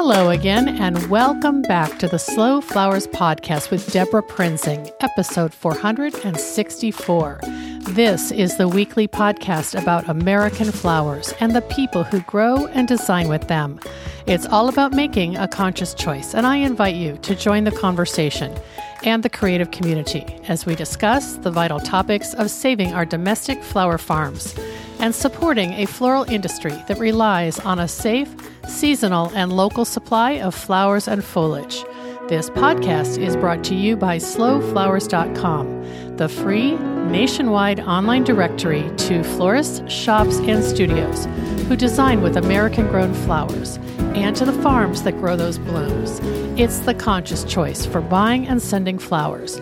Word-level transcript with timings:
Hello 0.00 0.30
again, 0.30 0.68
and 0.68 1.10
welcome 1.10 1.60
back 1.62 1.98
to 1.98 2.06
the 2.06 2.20
Slow 2.20 2.60
Flowers 2.60 3.08
Podcast 3.08 3.72
with 3.72 3.90
Debra 3.90 4.22
Prinzing, 4.22 4.88
episode 5.00 5.52
464. 5.52 7.40
This 7.80 8.30
is 8.30 8.56
the 8.56 8.68
weekly 8.68 9.08
podcast 9.08 9.76
about 9.76 10.08
American 10.08 10.70
flowers 10.70 11.34
and 11.40 11.52
the 11.52 11.62
people 11.62 12.04
who 12.04 12.20
grow 12.20 12.68
and 12.68 12.86
design 12.86 13.26
with 13.28 13.48
them. 13.48 13.80
It's 14.26 14.46
all 14.46 14.68
about 14.68 14.92
making 14.92 15.36
a 15.36 15.48
conscious 15.48 15.94
choice, 15.94 16.32
and 16.32 16.46
I 16.46 16.58
invite 16.58 16.94
you 16.94 17.16
to 17.22 17.34
join 17.34 17.64
the 17.64 17.72
conversation 17.72 18.56
and 19.04 19.22
the 19.22 19.30
creative 19.30 19.70
community 19.70 20.24
as 20.48 20.66
we 20.66 20.74
discuss 20.74 21.36
the 21.36 21.50
vital 21.50 21.80
topics 21.80 22.34
of 22.34 22.50
saving 22.50 22.92
our 22.92 23.04
domestic 23.04 23.62
flower 23.62 23.98
farms 23.98 24.54
and 24.98 25.14
supporting 25.14 25.72
a 25.74 25.86
floral 25.86 26.24
industry 26.24 26.72
that 26.88 26.98
relies 26.98 27.60
on 27.60 27.78
a 27.78 27.88
safe, 27.88 28.28
seasonal, 28.68 29.30
and 29.34 29.52
local 29.52 29.84
supply 29.84 30.32
of 30.32 30.54
flowers 30.54 31.06
and 31.08 31.24
foliage. 31.24 31.84
This 32.28 32.50
podcast 32.50 33.16
is 33.18 33.36
brought 33.36 33.64
to 33.64 33.74
you 33.74 33.96
by 33.96 34.18
slowflowers.com, 34.18 36.16
the 36.16 36.28
free 36.28 36.76
nationwide 36.76 37.80
online 37.80 38.24
directory 38.24 38.90
to 38.98 39.22
florists, 39.22 39.80
shops, 39.90 40.38
and 40.40 40.62
studios 40.62 41.26
who 41.68 41.76
design 41.76 42.20
with 42.20 42.36
American 42.36 42.86
grown 42.88 43.14
flowers 43.14 43.78
and 44.22 44.36
to 44.36 44.44
the 44.44 44.62
farms 44.62 45.02
that 45.04 45.12
grow 45.12 45.36
those 45.36 45.58
blooms. 45.58 46.20
It's 46.58 46.80
the 46.80 46.94
conscious 46.94 47.44
choice 47.44 47.86
for 47.86 48.00
buying 48.00 48.46
and 48.46 48.60
sending 48.60 48.98
flowers. 48.98 49.56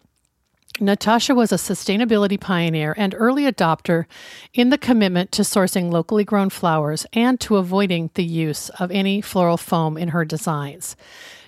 Natasha 0.79 1.35
was 1.35 1.51
a 1.51 1.57
sustainability 1.57 2.39
pioneer 2.39 2.95
and 2.97 3.13
early 3.15 3.43
adopter 3.43 4.05
in 4.51 4.69
the 4.71 4.79
commitment 4.79 5.31
to 5.33 5.43
sourcing 5.43 5.91
locally 5.91 6.23
grown 6.23 6.49
flowers 6.49 7.05
and 7.13 7.39
to 7.41 7.57
avoiding 7.57 8.09
the 8.15 8.25
use 8.25 8.69
of 8.71 8.89
any 8.89 9.21
floral 9.21 9.57
foam 9.57 9.95
in 9.95 10.09
her 10.09 10.25
designs. 10.25 10.95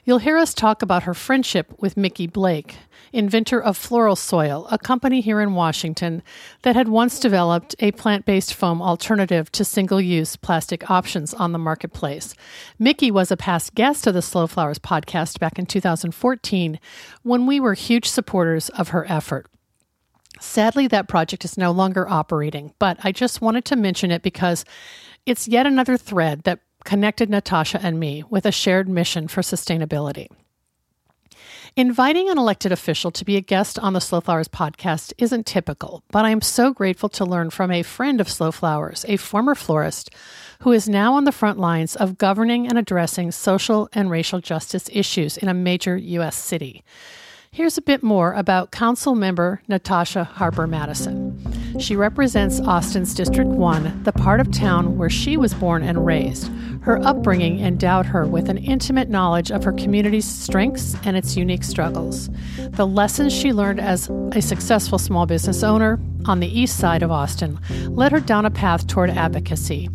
You'll 0.06 0.20
hear 0.20 0.38
us 0.38 0.54
talk 0.54 0.82
about 0.82 1.04
her 1.04 1.14
friendship 1.14 1.74
with 1.80 1.98
Mickey 1.98 2.28
Blake, 2.28 2.76
inventor 3.14 3.62
of 3.62 3.78
Floral 3.78 4.16
Soil, 4.16 4.68
a 4.72 4.78
company 4.78 5.22
here 5.22 5.40
in 5.40 5.54
Washington 5.54 6.24
that 6.64 6.76
had 6.76 6.88
once 6.88 7.20
developed 7.20 7.76
a 7.80 7.92
plant 7.92 8.26
based 8.26 8.54
foam 8.54 8.82
alternative 8.82 9.52
to 9.54 9.64
single 9.64 10.02
use 10.02 10.36
plastic 10.36 10.90
options 10.90 11.34
on 11.34 11.52
the 11.52 11.60
marketplace. 11.60 12.34
Mickey 12.80 13.12
was 13.12 13.32
a 13.32 13.38
past 13.38 13.76
guest 13.76 14.08
of 14.08 14.14
the 14.14 14.22
Slow 14.22 14.48
Flowers 14.48 14.80
podcast 14.80 15.40
back 15.40 15.60
in 15.60 15.66
2014 15.66 16.80
when 17.22 17.46
we 17.46 17.60
were 17.60 17.76
huge 17.76 18.10
supporters 18.10 18.70
of 18.70 18.90
her 18.90 19.06
effort. 19.10 19.48
Sadly, 20.40 20.88
that 20.88 21.08
project 21.08 21.46
is 21.46 21.58
no 21.58 21.72
longer 21.72 22.10
operating, 22.10 22.74
but 22.80 22.98
I 23.04 23.12
just 23.12 23.42
wanted 23.42 23.66
to 23.66 23.76
mention 23.76 24.12
it 24.12 24.24
because 24.24 24.66
it's 25.26 25.48
yet 25.48 25.66
another 25.66 25.96
thread 25.96 26.44
that 26.44 26.60
connected 26.84 27.30
Natasha 27.30 27.80
and 27.82 28.00
me 28.00 28.24
with 28.30 28.46
a 28.46 28.52
shared 28.52 28.90
mission 28.90 29.28
for 29.28 29.42
sustainability. 29.42 30.28
Inviting 31.76 32.30
an 32.30 32.38
elected 32.38 32.72
official 32.72 33.10
to 33.10 33.26
be 33.26 33.36
a 33.36 33.42
guest 33.42 33.80
on 33.80 33.94
the 33.94 34.00
Slow 34.00 34.22
Flowers 34.22 34.48
podcast 34.48 35.12
isn't 35.18 35.48
typical, 35.48 36.04
but 36.12 36.24
I 36.24 36.30
am 36.30 36.40
so 36.40 36.72
grateful 36.72 37.10
to 37.10 37.26
learn 37.26 37.50
from 37.50 37.72
a 37.72 37.82
friend 37.82 38.22
of 38.22 38.30
Slow 38.30 38.52
Flowers, 38.52 39.04
a 39.08 39.18
former 39.18 39.56
florist, 39.56 40.12
who 40.60 40.72
is 40.72 40.88
now 40.88 41.16
on 41.16 41.24
the 41.24 41.32
front 41.32 41.58
lines 41.58 41.96
of 41.96 42.20
governing 42.20 42.68
and 42.68 42.78
addressing 42.78 43.32
social 43.32 43.90
and 43.92 44.12
racial 44.12 44.40
justice 44.40 44.88
issues 44.94 45.36
in 45.36 45.50
a 45.50 45.54
major 45.56 45.98
U.S. 45.98 46.36
city. 46.36 46.84
Here's 47.56 47.78
a 47.78 47.84
bit 47.84 48.02
more 48.02 48.34
about 48.34 48.72
Council 48.72 49.14
member 49.14 49.62
Natasha 49.68 50.24
Harper 50.24 50.66
Madison. 50.66 51.40
She 51.80 51.96
represents 51.96 52.60
Austin's 52.60 53.14
District 53.14 53.48
1, 53.48 54.06
the 54.06 54.12
part 54.12 54.40
of 54.40 54.52
town 54.52 54.98
where 54.98 55.08
she 55.08 55.38
was 55.38 55.54
born 55.54 55.84
and 55.84 56.04
raised. 56.04 56.48
Her 56.82 57.00
upbringing 57.04 57.60
endowed 57.60 58.08
her 58.08 58.26
with 58.26 58.50
an 58.50 58.58
intimate 58.58 59.08
knowledge 59.08 59.52
of 59.52 59.64
her 59.66 59.72
community's 59.72 60.26
strengths 60.26 60.96
and 61.06 61.16
its 61.16 61.38
unique 61.38 61.64
struggles. 61.64 62.28
The 62.58 62.88
lessons 62.88 63.32
she 63.32 63.54
learned 63.54 63.80
as 63.80 64.10
a 64.32 64.42
successful 64.42 64.98
small 64.98 65.28
business 65.28 65.62
owner 65.62 66.00
on 66.26 66.40
the 66.40 66.60
east 66.60 66.80
side 66.80 67.04
of 67.04 67.12
Austin 67.12 67.60
led 67.86 68.14
her 68.14 68.20
down 68.20 68.48
a 68.48 68.52
path 68.52 68.88
toward 68.88 69.12
advocacy. 69.12 69.92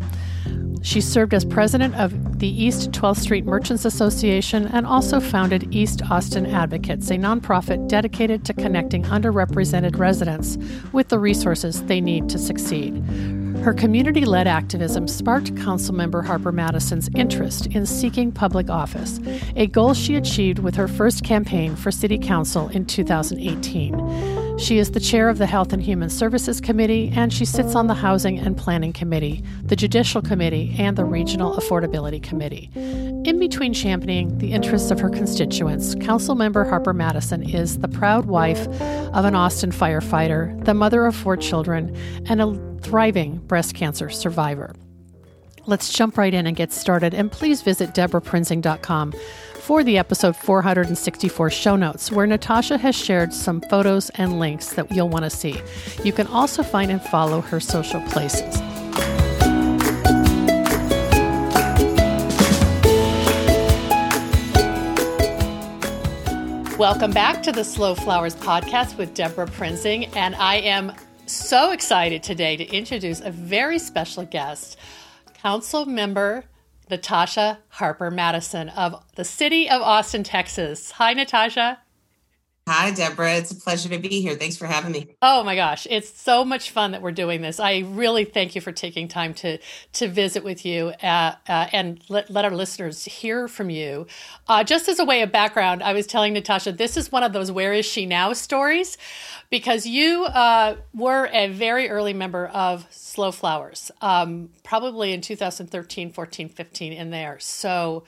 She 0.81 1.01
served 1.01 1.33
as 1.33 1.43
president 1.43 1.95
of 1.95 2.39
the 2.39 2.47
East 2.47 2.91
12th 2.91 3.17
Street 3.17 3.45
Merchants 3.45 3.83
Association 3.83 4.67
and 4.67 4.87
also 4.87 5.19
founded 5.19 5.75
East 5.75 6.01
Austin 6.09 6.45
Advocates, 6.45 7.09
a 7.11 7.15
nonprofit 7.15 7.87
dedicated 7.89 8.45
to 8.45 8.53
connecting 8.53 9.03
underrepresented 9.03 9.97
residents 9.97 10.57
with 10.93 11.09
the 11.09 11.19
resources 11.19 11.83
they 11.83 11.99
need 11.99 12.29
to 12.29 12.39
succeed. 12.39 13.03
Her 13.63 13.73
community 13.73 14.23
led 14.23 14.47
activism 14.47 15.05
sparked 15.09 15.53
Councilmember 15.55 16.25
Harper 16.25 16.53
Madison's 16.53 17.09
interest 17.13 17.67
in 17.67 17.85
seeking 17.85 18.31
public 18.31 18.69
office, 18.69 19.19
a 19.57 19.67
goal 19.67 19.93
she 19.93 20.15
achieved 20.15 20.59
with 20.59 20.75
her 20.75 20.87
first 20.87 21.25
campaign 21.25 21.75
for 21.75 21.91
City 21.91 22.17
Council 22.17 22.69
in 22.69 22.85
2018. 22.85 24.38
She 24.59 24.77
is 24.77 24.91
the 24.91 24.99
chair 24.99 25.29
of 25.29 25.37
the 25.37 25.45
Health 25.45 25.71
and 25.71 25.81
Human 25.81 26.09
Services 26.09 26.59
Committee, 26.59 27.13
and 27.15 27.31
she 27.31 27.45
sits 27.45 27.75
on 27.75 27.87
the 27.87 27.93
Housing 27.93 28.37
and 28.37 28.57
Planning 28.57 28.91
Committee, 28.91 29.41
the 29.63 29.75
Judicial 29.75 30.21
Committee, 30.21 30.75
and 30.77 30.97
the 30.97 31.05
Regional 31.05 31.55
Affordability 31.55 32.21
Committee. 32.21 32.69
In 32.75 33.39
between 33.39 33.73
championing 33.73 34.37
the 34.37 34.51
interests 34.51 34.91
of 34.91 34.99
her 34.99 35.09
constituents, 35.09 35.95
Councilmember 35.95 36.67
Harper 36.67 36.93
Madison 36.93 37.41
is 37.41 37.79
the 37.79 37.87
proud 37.87 38.25
wife 38.25 38.67
of 39.13 39.23
an 39.23 39.33
Austin 39.33 39.71
firefighter, 39.71 40.63
the 40.65 40.73
mother 40.73 41.05
of 41.05 41.15
four 41.15 41.37
children, 41.37 41.95
and 42.25 42.41
a 42.41 42.79
thriving 42.81 43.37
breast 43.37 43.75
cancer 43.75 44.09
survivor. 44.09 44.75
Let's 45.67 45.93
jump 45.93 46.17
right 46.17 46.33
in 46.33 46.45
and 46.45 46.55
get 46.55 46.73
started, 46.73 47.13
and 47.13 47.31
please 47.31 47.61
visit 47.61 47.93
DebraPrinzing.com 47.93 49.13
for 49.69 49.83
the 49.83 49.99
episode 49.99 50.35
464 50.35 51.51
show 51.51 51.75
notes, 51.75 52.11
where 52.11 52.25
Natasha 52.25 52.75
has 52.79 52.95
shared 52.95 53.31
some 53.31 53.61
photos 53.61 54.09
and 54.15 54.39
links 54.39 54.73
that 54.73 54.91
you'll 54.91 55.09
want 55.09 55.25
to 55.25 55.29
see. 55.29 55.61
You 56.03 56.11
can 56.11 56.25
also 56.25 56.63
find 56.63 56.89
and 56.89 56.99
follow 56.99 57.39
her 57.39 57.59
social 57.59 58.01
places. 58.07 58.57
Welcome 66.79 67.11
back 67.11 67.43
to 67.43 67.51
the 67.51 67.63
Slow 67.63 67.93
Flowers 67.93 68.35
podcast 68.35 68.97
with 68.97 69.13
Debra 69.13 69.45
Prinzing, 69.49 70.09
and 70.15 70.33
I 70.37 70.55
am 70.55 70.93
so 71.27 71.73
excited 71.73 72.23
today 72.23 72.57
to 72.57 72.65
introduce 72.75 73.21
a 73.21 73.29
very 73.29 73.77
special 73.77 74.25
guest, 74.25 74.79
Council 75.35 75.85
Member 75.85 76.45
Natasha 76.89 77.59
Harper 77.69 78.09
Madison 78.11 78.69
of 78.69 79.03
the 79.15 79.23
city 79.23 79.69
of 79.69 79.81
Austin, 79.81 80.23
Texas. 80.23 80.91
Hi, 80.91 81.13
Natasha. 81.13 81.79
Hi, 82.71 82.91
Deborah. 82.91 83.33
It's 83.33 83.49
a 83.49 83.55
pleasure 83.55 83.89
to 83.89 83.97
be 83.97 84.21
here. 84.21 84.35
Thanks 84.35 84.55
for 84.55 84.67
having 84.67 84.91
me. 84.91 85.15
Oh 85.23 85.43
my 85.43 85.55
gosh, 85.55 85.87
it's 85.89 86.21
so 86.21 86.45
much 86.45 86.69
fun 86.69 86.91
that 86.91 87.01
we're 87.01 87.11
doing 87.11 87.41
this. 87.41 87.59
I 87.59 87.79
really 87.79 88.25
thank 88.25 88.53
you 88.53 88.61
for 88.61 88.71
taking 88.71 89.07
time 89.07 89.33
to 89.35 89.57
to 89.93 90.07
visit 90.07 90.43
with 90.43 90.63
you 90.67 90.93
uh, 91.01 91.33
uh, 91.47 91.67
and 91.73 91.99
let, 92.09 92.29
let 92.29 92.45
our 92.45 92.51
listeners 92.51 93.05
hear 93.05 93.47
from 93.47 93.71
you. 93.71 94.05
Uh, 94.47 94.63
just 94.63 94.87
as 94.87 94.99
a 94.99 95.03
way 95.05 95.23
of 95.23 95.31
background, 95.31 95.81
I 95.81 95.93
was 95.93 96.05
telling 96.05 96.33
Natasha 96.33 96.71
this 96.71 96.95
is 96.95 97.11
one 97.11 97.23
of 97.23 97.33
those 97.33 97.51
"Where 97.51 97.73
is 97.73 97.87
she 97.87 98.05
now?" 98.05 98.33
stories 98.33 98.99
because 99.49 99.85
you 99.85 100.25
uh, 100.25 100.75
were 100.93 101.27
a 101.31 101.47
very 101.47 101.89
early 101.89 102.13
member 102.13 102.47
of 102.47 102.87
Slow 102.91 103.31
Flowers, 103.31 103.91
um, 104.01 104.49
probably 104.63 105.13
in 105.13 105.21
2013, 105.21 106.11
14, 106.11 106.49
15, 106.49 106.93
in 106.93 107.09
there. 107.09 107.39
So, 107.39 108.03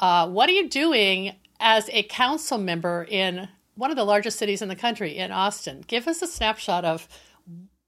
uh, 0.00 0.28
what 0.28 0.48
are 0.48 0.52
you 0.52 0.68
doing 0.68 1.34
as 1.60 1.90
a 1.92 2.02
council 2.04 2.58
member 2.58 3.06
in 3.08 3.48
one 3.80 3.90
of 3.90 3.96
the 3.96 4.04
largest 4.04 4.38
cities 4.38 4.62
in 4.62 4.68
the 4.68 4.76
country, 4.76 5.16
in 5.16 5.30
Austin. 5.30 5.84
Give 5.86 6.08
us 6.08 6.22
a 6.22 6.26
snapshot 6.26 6.84
of 6.84 7.08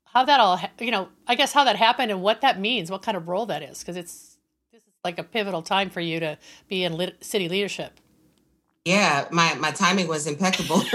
how 0.05 0.25
that 0.25 0.41
all, 0.41 0.61
you 0.79 0.91
know, 0.91 1.09
I 1.27 1.35
guess 1.35 1.53
how 1.53 1.65
that 1.65 1.77
happened 1.77 2.11
and 2.11 2.23
what 2.23 2.43
that 2.43 2.61
means, 2.61 2.91
what 2.91 3.03
kind 3.03 3.17
of 3.17 3.29
role 3.29 3.47
that 3.47 3.63
is, 3.63 3.81
because 3.81 3.97
it's 3.97 4.39
this 4.73 4.83
is 4.83 4.95
like 5.05 5.19
a 5.19 5.23
pivotal 5.23 5.63
time 5.63 5.91
for 5.91 6.01
you 6.01 6.21
to 6.21 6.39
be 6.69 6.85
in 6.85 6.97
lit- 6.97 7.23
city 7.25 7.49
leadership. 7.49 7.99
Yeah, 8.85 9.29
my 9.31 9.55
my 9.55 9.71
timing 9.71 10.09
was 10.09 10.27
impeccable, 10.27 10.83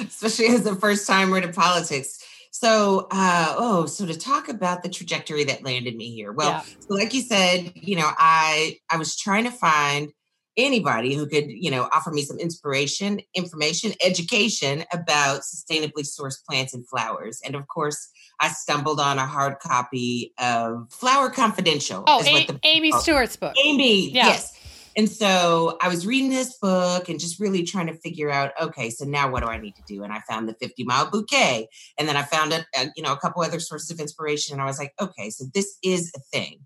especially 0.00 0.46
as 0.46 0.64
a 0.64 0.74
first 0.76 1.06
timer 1.06 1.40
to 1.40 1.48
politics. 1.48 2.18
So, 2.52 3.06
uh, 3.10 3.54
oh, 3.58 3.84
so 3.84 4.06
to 4.06 4.16
talk 4.16 4.48
about 4.48 4.82
the 4.82 4.88
trajectory 4.88 5.44
that 5.44 5.62
landed 5.62 5.94
me 5.94 6.14
here. 6.14 6.32
Well, 6.32 6.52
yeah. 6.52 6.62
so 6.62 6.94
like 6.94 7.12
you 7.12 7.20
said, 7.20 7.72
you 7.74 7.96
know, 7.96 8.10
I 8.16 8.78
I 8.90 8.96
was 8.96 9.14
trying 9.14 9.44
to 9.44 9.50
find 9.50 10.10
anybody 10.56 11.14
who 11.14 11.26
could, 11.26 11.50
you 11.50 11.70
know, 11.70 11.88
offer 11.92 12.10
me 12.10 12.22
some 12.22 12.38
inspiration, 12.38 13.20
information, 13.34 13.92
education 14.02 14.84
about 14.92 15.42
sustainably 15.42 16.02
sourced 16.02 16.42
plants 16.48 16.72
and 16.72 16.88
flowers. 16.88 17.40
And 17.44 17.54
of 17.54 17.68
course, 17.68 18.10
I 18.40 18.48
stumbled 18.48 19.00
on 19.00 19.18
a 19.18 19.26
hard 19.26 19.58
copy 19.60 20.32
of 20.38 20.90
Flower 20.90 21.30
Confidential. 21.30 22.04
Oh, 22.06 22.22
a- 22.24 22.58
Amy 22.64 22.90
oh, 22.92 22.98
Stewart's 22.98 23.36
book. 23.36 23.54
Amy, 23.62 24.10
yeah. 24.10 24.28
yes. 24.28 24.55
And 24.96 25.10
so 25.10 25.76
I 25.82 25.88
was 25.88 26.06
reading 26.06 26.30
this 26.30 26.56
book 26.58 27.10
and 27.10 27.20
just 27.20 27.38
really 27.38 27.64
trying 27.64 27.88
to 27.88 27.98
figure 27.98 28.30
out, 28.30 28.52
okay, 28.60 28.88
so 28.88 29.04
now 29.04 29.30
what 29.30 29.42
do 29.42 29.48
I 29.48 29.58
need 29.58 29.76
to 29.76 29.82
do? 29.86 30.02
And 30.02 30.12
I 30.12 30.20
found 30.28 30.48
the 30.48 30.54
50 30.54 30.84
mile 30.84 31.10
bouquet. 31.10 31.68
And 31.98 32.08
then 32.08 32.16
I 32.16 32.22
found 32.22 32.54
a, 32.54 32.64
a 32.74 32.86
you 32.96 33.02
know, 33.02 33.12
a 33.12 33.18
couple 33.18 33.42
other 33.42 33.60
sources 33.60 33.90
of 33.90 34.00
inspiration. 34.00 34.54
And 34.54 34.62
I 34.62 34.66
was 34.66 34.78
like, 34.78 34.94
okay, 34.98 35.28
so 35.28 35.44
this 35.52 35.76
is 35.82 36.10
a 36.16 36.20
thing. 36.32 36.60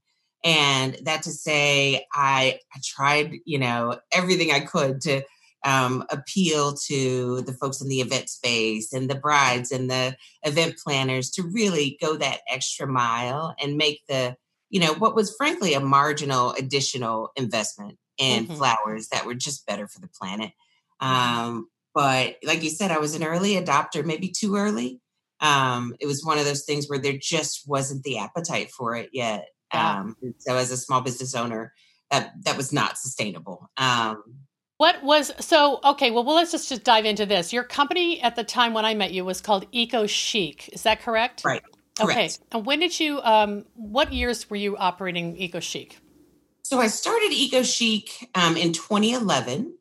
And 0.45 0.97
that 1.03 1.25
to 1.25 1.31
say, 1.31 2.07
I, 2.15 2.61
I 2.73 2.81
tried, 2.85 3.33
you 3.45 3.59
know, 3.59 3.99
everything 4.13 4.53
I 4.53 4.61
could 4.61 5.01
to 5.03 5.23
um, 5.65 6.05
appeal 6.09 6.75
to 6.87 7.43
the 7.43 7.53
folks 7.53 7.81
in 7.81 7.89
the 7.89 8.01
event 8.01 8.31
space 8.31 8.93
and 8.93 9.11
the 9.11 9.17
brides 9.17 9.73
and 9.73 9.91
the 9.91 10.17
event 10.45 10.77
planners 10.83 11.31
to 11.33 11.43
really 11.43 11.99
go 12.01 12.17
that 12.17 12.41
extra 12.49 12.87
mile 12.87 13.55
and 13.61 13.77
make 13.77 14.01
the, 14.09 14.37
you 14.71 14.81
know, 14.81 14.95
what 14.95 15.17
was 15.17 15.35
frankly 15.37 15.75
a 15.75 15.81
marginal 15.81 16.53
additional 16.53 17.31
investment 17.37 17.99
in 18.21 18.45
mm-hmm. 18.45 18.55
flowers 18.55 19.09
that 19.09 19.27
were 19.27 19.35
just 19.35 19.67
better 19.67 19.89
for 19.89 20.01
the 20.01 20.09
planet. 20.09 20.53
Mm-hmm. 21.03 21.47
Um, 21.49 21.69
but 21.95 22.37
like 22.45 22.63
you 22.63 22.71
said, 22.71 22.93
I 22.93 22.99
was 22.99 23.15
an 23.15 23.25
early 23.25 23.55
adopter, 23.55 24.05
maybe 24.05 24.29
too 24.29 24.57
early. 24.57 25.01
Um, 25.41 25.97
it 25.99 26.07
was 26.07 26.25
one 26.25 26.39
of 26.39 26.45
those 26.45 26.65
things 26.65 26.87
where 26.87 26.99
there 26.99 27.17
just 27.19 27.67
wasn't 27.67 28.05
the 28.05 28.19
appetite 28.19 28.71
for 28.71 28.95
it 28.95 29.11
yet. 29.13 29.47
Um, 29.73 30.17
so 30.39 30.57
as 30.57 30.71
a 30.71 30.77
small 30.77 31.01
business 31.01 31.35
owner, 31.35 31.73
that 32.11 32.33
that 32.45 32.57
was 32.57 32.73
not 32.73 32.99
sustainable. 32.99 33.71
Um, 33.77 34.23
what 34.79 35.03
was 35.03 35.33
so 35.39 35.79
okay? 35.85 36.11
Well, 36.11 36.25
well, 36.25 36.37
let's 36.37 36.53
just 36.53 36.69
just 36.69 36.85
dive 36.85 37.05
into 37.05 37.27
this. 37.27 37.53
Your 37.53 37.65
company 37.65 38.21
at 38.21 38.35
the 38.37 38.45
time 38.45 38.75
when 38.75 38.85
I 38.85 38.95
met 38.95 39.13
you 39.13 39.25
was 39.25 39.41
called 39.41 39.67
Eco 39.73 40.07
Chic. 40.07 40.69
Is 40.73 40.83
that 40.83 41.03
correct? 41.03 41.43
Right. 41.45 41.63
Correct. 41.99 42.19
Okay. 42.19 42.31
And 42.53 42.67
when 42.67 42.81
did 42.81 42.99
you? 42.99 43.21
Um, 43.23 43.65
what 43.75 44.13
years 44.13 44.49
were 44.51 44.57
you 44.57 44.77
operating 44.77 45.37
Eco 45.37 45.61
Chic? 45.61 45.99
So 46.71 46.79
I 46.79 46.87
started 46.87 47.33
Eco 47.33 47.65
Chic 47.65 48.31
um, 48.37 48.57
in 48.57 48.73
2011. 48.73 49.77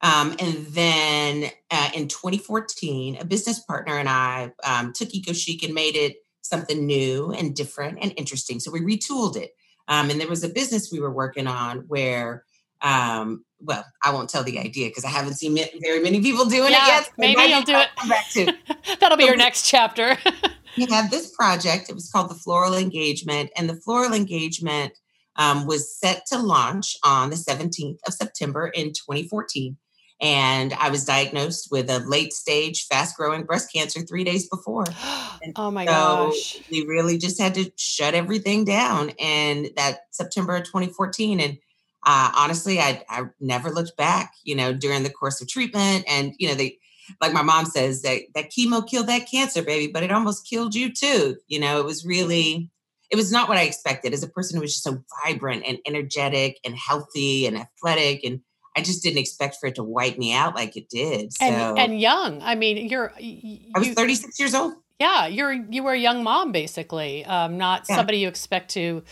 Um, 0.00 0.34
and 0.38 0.66
then 0.68 1.50
uh, 1.70 1.90
in 1.94 2.08
2014, 2.08 3.18
a 3.20 3.26
business 3.26 3.60
partner 3.60 3.98
and 3.98 4.08
I 4.08 4.50
um, 4.64 4.94
took 4.94 5.12
Eco 5.12 5.34
Chic 5.34 5.62
and 5.62 5.74
made 5.74 5.96
it 5.96 6.16
something 6.40 6.86
new 6.86 7.30
and 7.30 7.54
different 7.54 7.98
and 8.00 8.14
interesting. 8.16 8.58
So 8.58 8.70
we 8.70 8.80
retooled 8.80 9.36
it. 9.36 9.50
Um, 9.86 10.08
and 10.08 10.18
there 10.18 10.30
was 10.30 10.42
a 10.42 10.48
business 10.48 10.90
we 10.90 10.98
were 10.98 11.12
working 11.12 11.46
on 11.46 11.80
where, 11.88 12.44
um, 12.80 13.44
well, 13.60 13.84
I 14.02 14.10
won't 14.10 14.30
tell 14.30 14.42
the 14.42 14.60
idea 14.60 14.88
because 14.88 15.04
I 15.04 15.10
haven't 15.10 15.34
seen 15.34 15.58
very 15.82 16.00
many 16.00 16.22
people 16.22 16.46
doing 16.46 16.70
yeah, 16.70 16.86
it 16.86 16.88
yet. 16.88 17.04
So 17.04 17.12
maybe 17.18 17.42
you'll 17.42 17.64
do 17.64 17.76
it. 17.76 17.88
Back 18.08 18.30
to. 18.30 18.96
That'll 18.98 19.18
be 19.18 19.24
so 19.24 19.28
your 19.28 19.36
next 19.36 19.68
chapter. 19.68 20.16
we 20.78 20.86
had 20.86 21.10
this 21.10 21.36
project. 21.36 21.90
It 21.90 21.94
was 21.94 22.10
called 22.10 22.30
the 22.30 22.34
Floral 22.34 22.76
Engagement, 22.76 23.50
and 23.58 23.68
the 23.68 23.76
Floral 23.76 24.14
Engagement 24.14 24.94
um, 25.40 25.66
was 25.66 25.98
set 25.98 26.26
to 26.26 26.38
launch 26.38 26.96
on 27.04 27.30
the 27.30 27.36
17th 27.36 27.98
of 28.06 28.14
September 28.14 28.68
in 28.68 28.92
2014 28.92 29.76
and 30.20 30.74
I 30.74 30.90
was 30.90 31.04
diagnosed 31.04 31.68
with 31.70 31.88
a 31.88 32.00
late 32.00 32.32
stage, 32.32 32.86
fast 32.86 33.16
growing 33.16 33.44
breast 33.44 33.72
cancer 33.72 34.00
three 34.00 34.24
days 34.24 34.48
before. 34.48 34.84
And 35.42 35.54
oh 35.56 35.70
my 35.70 35.86
so 35.86 35.90
gosh. 35.90 36.60
We 36.70 36.84
really 36.86 37.16
just 37.16 37.40
had 37.40 37.54
to 37.54 37.72
shut 37.76 38.12
everything 38.12 38.66
down 38.66 39.08
in 39.16 39.70
that 39.76 40.00
September 40.10 40.54
of 40.54 40.64
2014. 40.64 41.40
And 41.40 41.56
uh, 42.04 42.30
honestly, 42.36 42.78
I, 42.78 43.02
I 43.08 43.22
never 43.40 43.70
looked 43.70 43.96
back, 43.96 44.34
you 44.44 44.54
know, 44.54 44.74
during 44.74 45.02
the 45.02 45.08
course 45.08 45.40
of 45.40 45.48
treatment. 45.48 46.04
And, 46.06 46.34
you 46.36 46.46
know, 46.46 46.54
they, 46.54 46.76
like 47.22 47.32
my 47.32 47.40
mom 47.40 47.64
says, 47.64 48.02
that, 48.02 48.20
that 48.34 48.50
chemo 48.50 48.86
killed 48.86 49.06
that 49.06 49.30
cancer, 49.30 49.62
baby, 49.62 49.90
but 49.90 50.02
it 50.02 50.12
almost 50.12 50.46
killed 50.46 50.74
you 50.74 50.92
too. 50.92 51.38
You 51.48 51.58
know, 51.58 51.80
it 51.80 51.86
was 51.86 52.04
really, 52.04 52.70
it 53.10 53.16
was 53.16 53.32
not 53.32 53.48
what 53.48 53.58
I 53.58 53.62
expected 53.62 54.12
as 54.14 54.22
a 54.22 54.28
person 54.28 54.56
who 54.56 54.62
was 54.62 54.72
just 54.72 54.84
so 54.84 55.02
vibrant 55.24 55.64
and 55.66 55.78
energetic 55.86 56.58
and 56.64 56.74
healthy 56.76 57.46
and 57.46 57.56
athletic 57.58 58.24
and 58.24 58.40
I 58.76 58.82
just 58.82 59.02
didn't 59.02 59.18
expect 59.18 59.56
for 59.60 59.66
it 59.66 59.74
to 59.76 59.82
wipe 59.82 60.16
me 60.16 60.32
out 60.32 60.54
like 60.54 60.76
it 60.76 60.88
did. 60.88 61.32
So. 61.32 61.44
And, 61.44 61.78
and 61.78 62.00
young. 62.00 62.40
I 62.40 62.54
mean, 62.54 62.88
you're. 62.88 63.12
You, 63.18 63.72
I 63.74 63.80
was 63.80 63.88
36 63.90 64.38
years 64.38 64.54
old. 64.54 64.74
Yeah, 65.00 65.26
you're 65.26 65.52
you 65.52 65.82
were 65.82 65.92
a 65.92 65.98
young 65.98 66.22
mom 66.22 66.52
basically, 66.52 67.24
um, 67.24 67.56
not 67.56 67.86
yeah. 67.88 67.96
somebody 67.96 68.18
you 68.18 68.28
expect 68.28 68.70
to. 68.72 69.02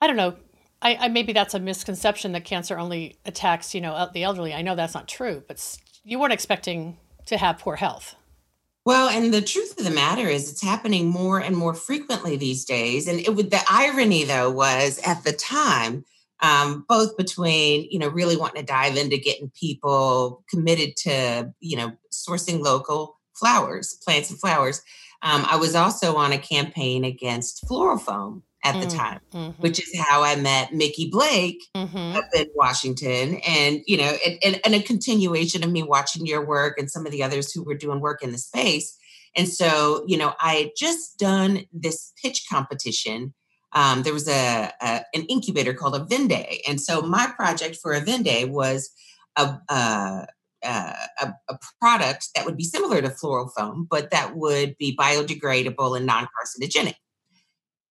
I 0.00 0.06
don't 0.06 0.16
know. 0.16 0.36
I, 0.80 0.96
I, 1.00 1.08
maybe 1.08 1.32
that's 1.32 1.54
a 1.54 1.58
misconception 1.58 2.32
that 2.32 2.44
cancer 2.44 2.78
only 2.78 3.18
attacks 3.26 3.74
you 3.74 3.80
know 3.80 4.08
the 4.14 4.22
elderly. 4.22 4.54
I 4.54 4.62
know 4.62 4.76
that's 4.76 4.94
not 4.94 5.08
true, 5.08 5.42
but 5.48 5.78
you 6.04 6.18
weren't 6.18 6.32
expecting 6.32 6.96
to 7.26 7.36
have 7.36 7.58
poor 7.58 7.76
health. 7.76 8.14
Well, 8.84 9.08
and 9.08 9.32
the 9.32 9.40
truth 9.40 9.78
of 9.78 9.84
the 9.84 9.90
matter 9.90 10.28
is, 10.28 10.50
it's 10.50 10.62
happening 10.62 11.08
more 11.08 11.38
and 11.38 11.56
more 11.56 11.72
frequently 11.74 12.36
these 12.36 12.64
days. 12.66 13.08
And 13.08 13.18
it 13.18 13.34
would 13.34 13.50
the 13.50 13.62
irony 13.70 14.24
though 14.24 14.50
was 14.50 15.00
at 15.04 15.24
the 15.24 15.32
time 15.32 16.04
um, 16.40 16.84
both 16.88 17.16
between 17.16 17.88
you 17.90 17.98
know 17.98 18.08
really 18.08 18.36
wanting 18.36 18.62
to 18.62 18.66
dive 18.66 18.96
into 18.96 19.16
getting 19.16 19.50
people 19.58 20.44
committed 20.50 20.96
to 20.98 21.52
you 21.60 21.76
know 21.76 21.92
sourcing 22.12 22.60
local 22.60 23.18
flowers, 23.34 23.98
plants 24.04 24.30
and 24.30 24.38
flowers. 24.38 24.82
Um, 25.22 25.46
I 25.50 25.56
was 25.56 25.74
also 25.74 26.16
on 26.16 26.32
a 26.32 26.38
campaign 26.38 27.04
against 27.04 27.66
floral 27.66 27.98
foam 27.98 28.42
at 28.64 28.80
the 28.80 28.86
mm, 28.86 28.96
time, 28.96 29.20
mm-hmm. 29.32 29.62
which 29.62 29.78
is 29.78 29.94
how 30.08 30.22
I 30.22 30.36
met 30.36 30.72
Mickey 30.72 31.08
Blake 31.10 31.62
mm-hmm. 31.76 32.16
up 32.16 32.24
in 32.34 32.46
Washington. 32.54 33.40
And, 33.46 33.82
you 33.86 33.98
know, 33.98 34.16
and, 34.26 34.38
and, 34.42 34.60
and, 34.64 34.74
a 34.74 34.82
continuation 34.82 35.62
of 35.62 35.70
me 35.70 35.82
watching 35.82 36.26
your 36.26 36.44
work 36.44 36.78
and 36.78 36.90
some 36.90 37.04
of 37.04 37.12
the 37.12 37.22
others 37.22 37.52
who 37.52 37.62
were 37.62 37.74
doing 37.74 38.00
work 38.00 38.22
in 38.22 38.32
the 38.32 38.38
space. 38.38 38.96
And 39.36 39.48
so, 39.48 40.04
you 40.06 40.16
know, 40.16 40.32
I 40.40 40.54
had 40.54 40.70
just 40.76 41.18
done 41.18 41.66
this 41.72 42.12
pitch 42.22 42.46
competition 42.50 43.34
um, 43.74 44.02
there 44.04 44.12
was 44.12 44.28
a, 44.28 44.72
a, 44.80 45.04
an 45.14 45.22
incubator 45.28 45.74
called 45.74 45.96
a 45.96 46.04
Vende, 46.04 46.60
and 46.68 46.80
so 46.80 47.02
my 47.02 47.26
project 47.36 47.76
for 47.82 47.92
a 47.92 48.00
Vende 48.00 48.48
was 48.48 48.90
a, 49.36 49.58
a, 49.68 50.26
a, 50.62 51.34
a 51.48 51.58
product 51.80 52.28
that 52.34 52.46
would 52.46 52.56
be 52.56 52.64
similar 52.64 53.02
to 53.02 53.10
floral 53.10 53.50
foam, 53.56 53.86
but 53.90 54.10
that 54.12 54.36
would 54.36 54.78
be 54.78 54.96
biodegradable 54.96 55.96
and 55.96 56.06
non 56.06 56.26
carcinogenic. 56.26 56.94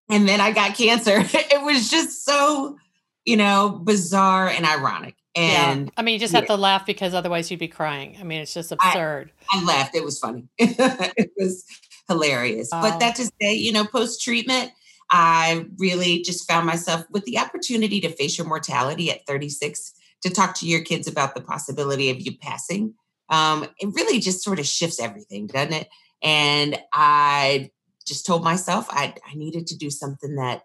And 0.10 0.28
then 0.28 0.42
I 0.42 0.52
got 0.52 0.76
cancer. 0.76 1.18
it 1.34 1.64
was 1.64 1.90
just 1.90 2.26
so, 2.26 2.78
you 3.26 3.38
know, 3.38 3.82
bizarre 3.84 4.48
and 4.48 4.66
ironic. 4.66 5.16
And 5.36 5.88
yeah. 5.88 5.92
I 5.98 6.04
mean, 6.04 6.14
you 6.14 6.20
just 6.20 6.34
have 6.34 6.46
to 6.46 6.56
laugh 6.56 6.86
because 6.86 7.14
otherwise 7.14 7.50
you'd 7.50 7.60
be 7.60 7.68
crying. 7.68 8.18
I 8.20 8.24
mean, 8.24 8.42
it's 8.42 8.54
just 8.54 8.72
absurd. 8.72 9.32
I, 9.52 9.60
I 9.60 9.64
laughed. 9.64 9.96
It 9.96 10.04
was 10.04 10.20
funny. 10.20 10.48
it 10.60 11.32
was 11.38 11.66
hilarious. 12.08 12.70
But 12.70 13.00
that 13.00 13.16
to 13.16 13.26
say, 13.42 13.54
you 13.54 13.72
know, 13.72 13.86
post 13.86 14.22
treatment, 14.22 14.72
I 15.10 15.66
really 15.78 16.22
just 16.22 16.48
found 16.48 16.68
myself 16.68 17.06
with 17.10 17.26
the 17.26 17.40
opportunity 17.40 18.00
to 18.02 18.10
face 18.10 18.38
your 18.38 18.48
mortality 18.48 19.10
at 19.12 19.26
36, 19.26 19.94
to 20.22 20.30
talk 20.30 20.56
to 20.56 20.68
your 20.68 20.82
kids 20.82 21.08
about 21.08 21.34
the 21.34 21.42
possibility 21.42 22.10
of 22.10 22.22
you 22.22 22.38
passing. 22.38 22.94
Um, 23.30 23.68
it 23.80 23.90
really 23.94 24.20
just 24.20 24.44
sort 24.44 24.60
of 24.60 24.68
shifts 24.68 25.00
everything, 25.00 25.48
doesn't 25.48 25.74
it? 25.74 25.90
And 26.22 26.78
I 26.94 27.72
just 28.06 28.26
told 28.26 28.44
myself 28.44 28.88
I, 28.90 29.14
I 29.30 29.36
needed 29.36 29.68
to 29.68 29.78
do 29.78 29.90
something 29.90 30.36
that 30.36 30.64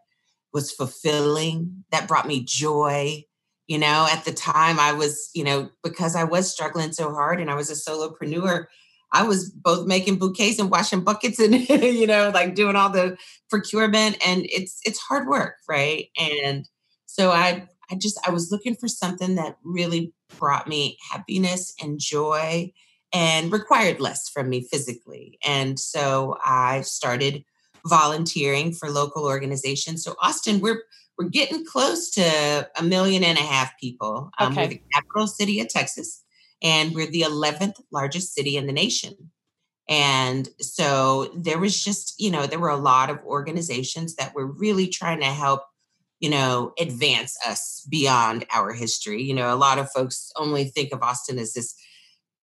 was 0.52 0.72
fulfilling, 0.72 1.84
that 1.90 2.08
brought 2.08 2.26
me 2.26 2.42
joy, 2.44 3.24
You 3.66 3.78
know, 3.78 4.06
at 4.10 4.24
the 4.24 4.32
time 4.32 4.80
I 4.80 4.92
was, 4.92 5.30
you 5.34 5.44
know, 5.44 5.70
because 5.82 6.16
I 6.16 6.24
was 6.24 6.50
struggling 6.50 6.92
so 6.92 7.12
hard 7.12 7.40
and 7.40 7.50
I 7.50 7.54
was 7.54 7.70
a 7.70 7.74
solopreneur, 7.74 8.66
I 9.12 9.22
was 9.22 9.50
both 9.50 9.86
making 9.86 10.18
bouquets 10.18 10.58
and 10.58 10.70
washing 10.70 11.02
buckets 11.02 11.38
and 11.38 11.54
you 11.68 12.06
know 12.06 12.30
like 12.32 12.54
doing 12.54 12.76
all 12.76 12.90
the 12.90 13.16
procurement 13.48 14.16
and 14.26 14.46
it's 14.50 14.80
it's 14.84 14.98
hard 14.98 15.28
work, 15.28 15.56
right? 15.68 16.08
And 16.18 16.68
so 17.06 17.30
I 17.30 17.66
I 17.90 17.96
just 17.96 18.18
I 18.26 18.30
was 18.30 18.50
looking 18.50 18.74
for 18.74 18.88
something 18.88 19.36
that 19.36 19.56
really 19.64 20.12
brought 20.38 20.68
me 20.68 20.98
happiness 21.10 21.74
and 21.80 21.98
joy 21.98 22.72
and 23.12 23.52
required 23.52 24.00
less 24.00 24.28
from 24.28 24.48
me 24.48 24.62
physically. 24.62 25.38
And 25.46 25.78
so 25.78 26.36
I 26.44 26.82
started 26.82 27.44
volunteering 27.86 28.72
for 28.72 28.90
local 28.90 29.24
organizations. 29.24 30.04
So 30.04 30.14
Austin, 30.20 30.60
we're 30.60 30.82
we're 31.18 31.28
getting 31.28 31.64
close 31.66 32.10
to 32.10 32.70
a 32.78 32.82
million 32.82 33.24
and 33.24 33.36
a 33.36 33.42
half 33.42 33.72
people. 33.80 34.30
Um, 34.38 34.52
okay. 34.52 34.62
We're 34.62 34.68
the 34.68 34.82
capital 34.94 35.26
city 35.26 35.60
of 35.60 35.68
Texas 35.68 36.22
and 36.62 36.94
we're 36.94 37.10
the 37.10 37.22
11th 37.22 37.80
largest 37.90 38.34
city 38.34 38.56
in 38.56 38.66
the 38.66 38.72
nation. 38.72 39.14
And 39.88 40.48
so 40.60 41.32
there 41.34 41.58
was 41.58 41.82
just, 41.82 42.14
you 42.20 42.30
know, 42.30 42.46
there 42.46 42.58
were 42.58 42.68
a 42.68 42.76
lot 42.76 43.10
of 43.10 43.24
organizations 43.24 44.14
that 44.16 44.34
were 44.34 44.46
really 44.46 44.86
trying 44.86 45.20
to 45.20 45.26
help, 45.26 45.62
you 46.20 46.30
know, 46.30 46.72
advance 46.78 47.36
us 47.46 47.84
beyond 47.88 48.44
our 48.52 48.72
history. 48.72 49.22
You 49.22 49.34
know, 49.34 49.52
a 49.52 49.56
lot 49.56 49.78
of 49.78 49.90
folks 49.90 50.30
only 50.36 50.64
think 50.66 50.92
of 50.92 51.02
Austin 51.02 51.38
as 51.38 51.54
this 51.54 51.74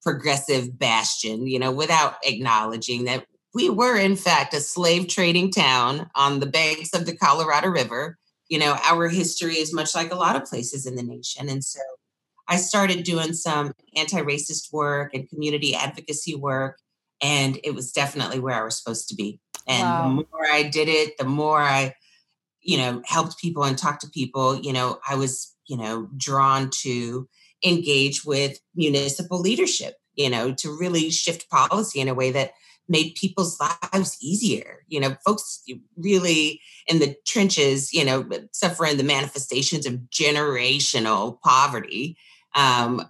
progressive 0.05 0.77
bastion, 0.77 1.47
you 1.47 1.57
know, 1.57 1.71
without 1.71 2.17
acknowledging 2.23 3.05
that 3.05 3.25
we 3.55 3.69
were, 3.69 3.97
in 3.97 4.15
fact, 4.15 4.53
a 4.53 4.59
slave 4.59 5.07
trading 5.07 5.51
town 5.51 6.11
on 6.13 6.39
the 6.39 6.45
banks 6.45 6.93
of 6.93 7.05
the 7.05 7.15
Colorado 7.15 7.69
River. 7.69 8.17
You 8.47 8.59
know, 8.59 8.77
our 8.85 9.07
history 9.07 9.55
is 9.55 9.73
much 9.73 9.95
like 9.95 10.11
a 10.11 10.15
lot 10.15 10.35
of 10.35 10.45
places 10.45 10.85
in 10.85 10.95
the 10.95 11.01
nation. 11.01 11.49
And 11.49 11.63
so 11.63 11.79
I 12.47 12.57
started 12.57 13.03
doing 13.03 13.33
some 13.33 13.73
anti 13.95 14.21
racist 14.21 14.71
work 14.71 15.15
and 15.15 15.27
community 15.27 15.73
advocacy 15.73 16.35
work. 16.35 16.77
And 17.21 17.57
it 17.63 17.73
was 17.73 17.91
definitely 17.91 18.39
where 18.39 18.61
I 18.61 18.63
was 18.63 18.77
supposed 18.77 19.07
to 19.09 19.15
be. 19.15 19.39
And 19.67 19.81
wow. 19.81 20.03
the 20.03 20.13
more 20.13 20.45
I 20.51 20.63
did 20.63 20.87
it, 20.87 21.17
the 21.17 21.25
more 21.25 21.59
I, 21.59 21.95
you 22.61 22.77
know, 22.77 23.01
helped 23.05 23.39
people 23.39 23.63
and 23.63 23.75
talked 23.75 24.01
to 24.01 24.09
people, 24.09 24.55
you 24.55 24.73
know, 24.73 24.99
I 25.09 25.15
was, 25.15 25.54
you 25.67 25.77
know, 25.77 26.09
drawn 26.17 26.69
to 26.81 27.27
engage 27.63 28.25
with 28.25 28.59
municipal 28.75 29.39
leadership, 29.39 29.95
you 30.15 30.29
know, 30.29 30.53
to 30.53 30.77
really 30.77 31.09
shift 31.09 31.49
policy 31.49 31.99
in 31.99 32.07
a 32.07 32.13
way 32.13 32.31
that 32.31 32.51
made 32.87 33.15
people's 33.15 33.59
lives 33.59 34.17
easier. 34.21 34.83
You 34.87 34.99
know, 34.99 35.15
folks 35.25 35.63
really 35.97 36.61
in 36.87 36.99
the 36.99 37.15
trenches, 37.25 37.91
you 37.93 38.05
know, 38.05 38.27
suffering 38.51 38.97
the 38.97 39.03
manifestations 39.03 39.85
of 39.85 39.93
generational 40.11 41.41
poverty 41.41 42.17
um, 42.55 43.09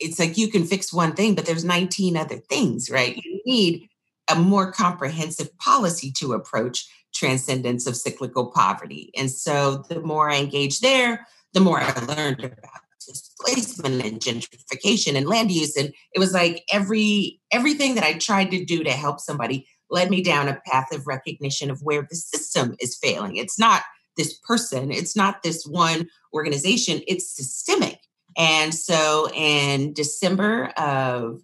it's 0.00 0.18
like 0.18 0.36
you 0.36 0.48
can 0.48 0.64
fix 0.64 0.92
one 0.92 1.14
thing, 1.14 1.34
but 1.34 1.46
there's 1.46 1.64
19 1.64 2.16
other 2.16 2.36
things, 2.36 2.90
right? 2.90 3.16
You 3.16 3.40
need 3.46 3.88
a 4.30 4.36
more 4.36 4.72
comprehensive 4.72 5.56
policy 5.58 6.10
to 6.12 6.32
approach 6.32 6.88
transcendence 7.14 7.86
of 7.86 7.96
cyclical 7.96 8.50
poverty. 8.50 9.10
And 9.16 9.30
so 9.30 9.84
the 9.88 10.00
more 10.00 10.30
I 10.30 10.38
engage 10.38 10.80
there, 10.80 11.26
the 11.52 11.60
more 11.60 11.80
I 11.80 11.92
learned 12.04 12.44
about 12.44 12.80
displacement 13.06 14.04
and 14.04 14.20
gentrification 14.20 15.16
and 15.16 15.26
land 15.26 15.50
use. 15.50 15.76
And 15.76 15.92
it 16.14 16.18
was 16.18 16.32
like 16.32 16.64
every 16.72 17.40
everything 17.50 17.94
that 17.96 18.04
I 18.04 18.14
tried 18.14 18.50
to 18.52 18.64
do 18.64 18.84
to 18.84 18.90
help 18.92 19.20
somebody 19.20 19.66
led 19.90 20.10
me 20.10 20.22
down 20.22 20.48
a 20.48 20.60
path 20.66 20.94
of 20.94 21.06
recognition 21.06 21.70
of 21.70 21.80
where 21.82 22.06
the 22.08 22.16
system 22.16 22.74
is 22.80 22.96
failing. 22.96 23.36
It's 23.36 23.58
not 23.58 23.82
this 24.16 24.38
person, 24.38 24.90
it's 24.90 25.16
not 25.16 25.42
this 25.42 25.64
one 25.64 26.08
organization, 26.32 27.02
it's 27.06 27.34
systemic. 27.34 27.98
And 28.36 28.74
so 28.74 29.28
in 29.34 29.92
December 29.92 30.66
of 30.76 31.42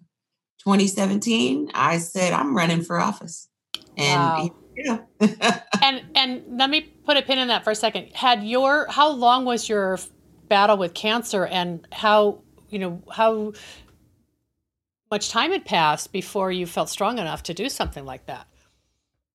2017, 0.63 1.71
I 1.73 1.99
said, 1.99 2.33
I'm 2.33 2.55
running 2.55 2.81
for 2.81 2.99
office. 2.99 3.47
And 3.97 4.19
wow. 4.19 4.55
Yeah. 4.79 4.99
and 5.81 6.01
and 6.15 6.43
let 6.57 6.69
me 6.69 6.81
put 6.81 7.17
a 7.17 7.21
pin 7.21 7.39
in 7.39 7.49
that 7.49 7.63
for 7.63 7.71
a 7.71 7.75
second. 7.75 8.09
Had 8.13 8.43
your 8.43 8.87
how 8.89 9.09
long 9.09 9.45
was 9.45 9.67
your 9.67 9.99
battle 10.47 10.77
with 10.77 10.93
cancer 10.93 11.45
and 11.45 11.87
how, 11.91 12.41
you 12.69 12.79
know, 12.79 13.01
how 13.11 13.53
much 15.11 15.29
time 15.29 15.51
had 15.51 15.65
passed 15.65 16.11
before 16.11 16.51
you 16.51 16.65
felt 16.65 16.89
strong 16.89 17.17
enough 17.17 17.43
to 17.43 17.53
do 17.53 17.69
something 17.69 18.05
like 18.05 18.25
that? 18.25 18.47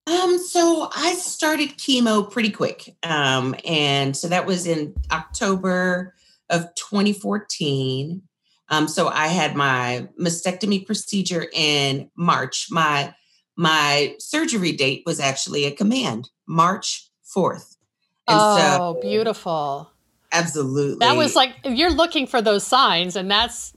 Um, 0.07 0.39
so 0.39 0.91
I 0.95 1.15
started 1.15 1.71
chemo 1.79 2.31
pretty 2.31 2.51
quick. 2.51 2.95
Um, 3.03 3.55
and 3.65 4.17
so 4.17 4.29
that 4.29 4.45
was 4.45 4.67
in 4.67 4.95
October 5.11 6.15
of 6.51 6.75
2014. 6.75 8.23
Um, 8.69 8.89
so 8.89 9.09
I 9.09 9.29
had 9.29 9.57
my 9.57 10.09
mastectomy 10.21 10.85
procedure 10.85 11.47
in 11.53 12.11
March. 12.17 12.67
My 12.71 13.15
my 13.57 14.15
surgery 14.19 14.73
date 14.73 15.03
was 15.07 15.21
actually 15.21 15.65
a 15.65 15.71
command, 15.71 16.31
March 16.47 17.09
4th. 17.35 17.77
And 18.27 18.39
oh, 18.41 18.59
so, 18.59 19.01
beautiful. 19.01 19.91
Absolutely. 20.33 20.99
That 21.07 21.17
was 21.17 21.37
like 21.37 21.55
you're 21.65 21.93
looking 21.93 22.27
for 22.27 22.43
those 22.43 22.67
signs, 22.67 23.15
and 23.15 23.31
that's 23.31 23.73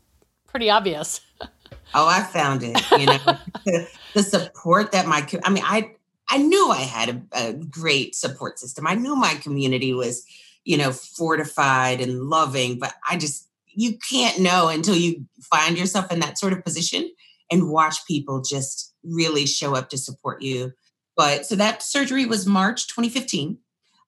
pretty 0.48 0.70
obvious. 0.70 1.22
oh, 1.42 2.08
I 2.08 2.24
found 2.24 2.64
it. 2.64 2.80
You 2.92 3.06
know, 3.06 3.20
the 4.14 4.24
support 4.24 4.92
that 4.94 5.06
my 5.06 5.28
I 5.44 5.50
mean, 5.52 5.64
I 5.66 5.92
I 6.30 6.38
knew 6.38 6.70
I 6.70 6.78
had 6.78 7.10
a, 7.10 7.48
a 7.50 7.54
great 7.54 8.16
support 8.16 8.58
system. 8.58 8.88
I 8.88 8.96
knew 8.96 9.16
my 9.16 9.36
community 9.36 9.94
was 9.94 10.26
you 10.68 10.76
know, 10.76 10.92
fortified 10.92 12.02
and 12.02 12.24
loving. 12.24 12.78
But 12.78 12.94
I 13.10 13.16
just, 13.16 13.48
you 13.68 13.98
can't 14.10 14.40
know 14.40 14.68
until 14.68 14.96
you 14.96 15.26
find 15.42 15.78
yourself 15.78 16.12
in 16.12 16.20
that 16.20 16.38
sort 16.38 16.52
of 16.52 16.64
position 16.64 17.10
and 17.50 17.70
watch 17.70 18.06
people 18.06 18.42
just 18.42 18.94
really 19.08 19.46
show 19.46 19.76
up 19.76 19.90
to 19.90 19.98
support 19.98 20.42
you. 20.42 20.74
But 21.16 21.46
so 21.46 21.56
that 21.56 21.82
surgery 21.82 22.26
was 22.26 22.46
March 22.46 22.88
2015. 22.88 23.58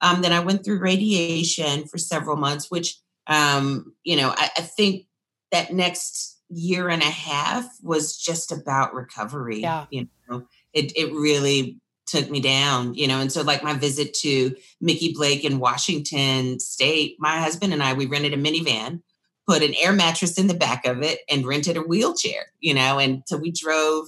Um, 0.01 0.21
then 0.21 0.31
I 0.31 0.39
went 0.39 0.63
through 0.63 0.79
radiation 0.79 1.85
for 1.87 1.97
several 1.97 2.37
months, 2.37 2.69
which, 2.69 2.97
um, 3.27 3.93
you 4.03 4.15
know, 4.15 4.29
I, 4.29 4.49
I 4.57 4.61
think 4.61 5.07
that 5.51 5.73
next 5.73 6.39
year 6.49 6.89
and 6.89 7.01
a 7.01 7.05
half 7.05 7.65
was 7.81 8.17
just 8.17 8.51
about 8.51 8.93
recovery. 8.93 9.61
Yeah. 9.61 9.85
You 9.89 10.07
know, 10.29 10.45
it, 10.73 10.95
it 10.95 11.11
really 11.13 11.79
took 12.09 12.29
me 12.29 12.39
down, 12.39 12.93
you 12.95 13.07
know. 13.07 13.19
And 13.19 13.31
so, 13.31 13.41
like 13.41 13.63
my 13.63 13.73
visit 13.73 14.13
to 14.15 14.55
Mickey 14.81 15.13
Blake 15.13 15.43
in 15.43 15.59
Washington 15.59 16.59
State, 16.59 17.17
my 17.19 17.39
husband 17.39 17.73
and 17.73 17.83
I, 17.83 17.93
we 17.93 18.05
rented 18.05 18.33
a 18.33 18.37
minivan, 18.37 19.01
put 19.47 19.63
an 19.63 19.73
air 19.79 19.93
mattress 19.93 20.37
in 20.37 20.47
the 20.47 20.53
back 20.53 20.85
of 20.85 21.01
it, 21.01 21.19
and 21.29 21.45
rented 21.45 21.77
a 21.77 21.81
wheelchair, 21.81 22.47
you 22.59 22.73
know. 22.73 22.99
And 22.99 23.23
so 23.27 23.37
we 23.37 23.51
drove 23.51 24.07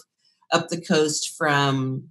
up 0.52 0.70
the 0.70 0.82
coast 0.82 1.36
from 1.38 2.10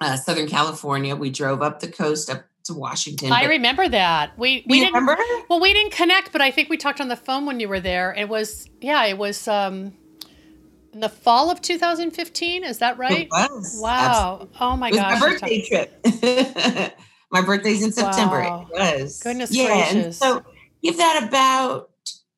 uh, 0.00 0.16
Southern 0.16 0.48
California. 0.48 1.16
We 1.16 1.30
drove 1.30 1.62
up 1.62 1.80
the 1.80 1.88
coast 1.88 2.30
up 2.30 2.44
to 2.64 2.74
Washington. 2.74 3.32
I 3.32 3.44
remember 3.44 3.88
that. 3.88 4.38
We 4.38 4.64
we 4.66 4.80
didn't 4.80 4.94
remember. 4.94 5.22
Well, 5.48 5.60
we 5.60 5.72
didn't 5.72 5.92
connect, 5.92 6.32
but 6.32 6.40
I 6.40 6.50
think 6.50 6.68
we 6.68 6.76
talked 6.76 7.00
on 7.00 7.08
the 7.08 7.16
phone 7.16 7.46
when 7.46 7.60
you 7.60 7.68
were 7.68 7.80
there. 7.80 8.14
It 8.14 8.28
was 8.28 8.68
yeah, 8.80 9.04
it 9.06 9.18
was. 9.18 9.48
um 9.48 9.94
in 10.92 11.00
the 11.00 11.08
fall 11.08 11.50
of 11.50 11.60
2015. 11.60 12.64
Is 12.64 12.78
that 12.78 12.98
right? 12.98 13.22
It 13.22 13.30
was. 13.30 13.78
Wow. 13.80 14.38
Absolutely. 14.42 14.56
Oh 14.60 14.76
my 14.76 14.90
gosh. 14.90 15.20
My 15.20 15.28
birthday 15.28 15.62
trip. 15.62 16.94
my 17.30 17.42
birthday's 17.42 17.82
in 17.82 17.92
September. 17.92 18.40
Wow. 18.40 18.66
It 18.72 18.78
was. 18.78 19.22
Goodness 19.22 19.54
yeah, 19.54 19.66
gracious. 19.66 20.04
And 20.04 20.14
so 20.14 20.44
give 20.82 20.96
that 20.96 21.24
about, 21.28 21.90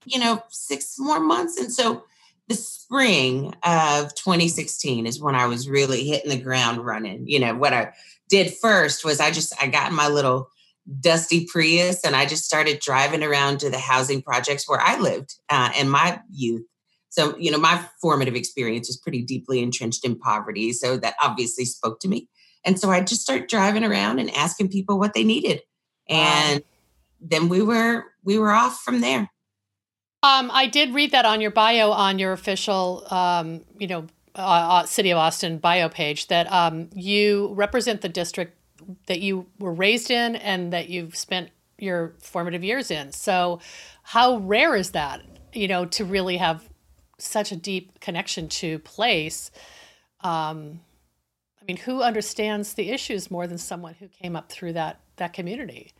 you 0.05 0.21
know, 0.21 0.43
six 0.51 0.97
more 0.99 1.21
months. 1.21 1.59
And 1.59 1.73
so 1.73 2.05
the 2.49 2.55
spring 2.93 3.55
of 3.63 4.15
2016 4.15 5.07
is 5.07 5.21
when 5.21 5.35
I 5.35 5.47
was 5.47 5.69
really 5.69 6.05
hitting 6.05 6.31
the 6.31 6.43
ground 6.43 6.85
running. 6.85 7.27
You 7.27 7.41
know, 7.41 7.55
what 7.55 7.73
I 7.73 7.93
did 8.29 8.53
first 8.53 9.05
was 9.05 9.21
I 9.21 9.31
just 9.31 9.55
I 9.61 9.69
got 9.69 9.93
my 9.93 10.09
little 10.09 10.49
dusty 11.01 11.47
Prius 11.47 12.05
and 12.05 12.15
I 12.15 12.27
just 12.27 12.45
started 12.45 12.81
driving 12.81 13.23
around 13.23 13.61
to 13.61 13.71
the 13.71 13.79
housing 13.79 14.21
projects 14.21 14.69
where 14.69 14.81
I 14.81 14.99
lived 14.99 15.35
uh, 15.49 15.71
in 15.79 15.89
my 15.89 16.21
youth 16.31 16.63
so, 17.13 17.37
you 17.37 17.51
know, 17.51 17.59
my 17.59 17.85
formative 18.01 18.35
experience 18.35 18.89
is 18.89 18.97
pretty 18.97 19.21
deeply 19.21 19.63
entrenched 19.63 20.03
in 20.03 20.19
poverty. 20.19 20.73
So 20.73 20.97
that 20.97 21.15
obviously 21.23 21.67
spoke 21.67 22.01
to 22.01 22.09
me. 22.09 22.27
And 22.65 22.81
so 22.81 22.91
I 22.91 23.03
just 23.03 23.21
started 23.21 23.49
driving 23.49 23.85
around 23.85 24.19
and 24.19 24.31
asking 24.31 24.71
people 24.71 24.99
what 24.99 25.13
they 25.13 25.23
needed. 25.23 25.61
And 26.09 26.61
wow. 26.61 26.67
then 27.21 27.49
we 27.51 27.61
were 27.61 28.07
we 28.25 28.39
were 28.39 28.51
off 28.51 28.81
from 28.81 29.03
there. 29.03 29.31
Um, 30.23 30.51
I 30.53 30.67
did 30.67 30.95
read 30.95 31.11
that 31.11 31.25
on 31.25 31.41
your 31.41 31.51
bio 31.51 31.91
on 31.91 32.19
your 32.19 32.33
official, 32.33 33.05
um, 33.13 33.63
you 33.79 33.89
know, 33.89 34.07
uh, 34.37 34.41
uh, 34.41 34.87
City 34.87 35.11
of 35.11 35.19
Austin 35.19 35.59
bio 35.59 35.89
page 35.89 36.29
that 36.29 36.51
um, 36.51 36.89
you 36.95 37.53
represent 37.55 38.01
the 38.01 38.09
district 38.09 38.57
that 39.07 39.21
you 39.21 39.47
were 39.59 39.73
raised 39.73 40.11
in 40.11 40.37
and 40.37 40.73
that 40.73 40.89
you've 40.89 41.17
spent 41.17 41.51
your 41.79 42.15
formative 42.21 42.63
years 42.63 42.91
in. 42.91 43.13
So, 43.13 43.61
how 44.03 44.37
rare 44.39 44.77
is 44.77 44.93
that? 44.93 45.23
You 45.53 45.69
know, 45.69 45.85
to 45.87 46.05
really 46.05 46.37
have 46.37 46.69
such 47.19 47.53
a 47.53 47.57
deep 47.57 48.01
connection 48.01 48.49
to 48.49 48.79
place. 48.81 49.51
Um, 50.21 50.81
I 51.61 51.65
mean, 51.67 51.77
who 51.79 52.03
understands 52.03 52.75
the 52.75 52.91
issues 52.91 53.31
more 53.31 53.47
than 53.47 53.59
someone 53.59 53.95
who 53.95 54.09
came 54.09 54.37
up 54.37 54.51
through 54.51 54.75
that 54.75 55.01
that 55.17 55.33
community? 55.33 55.93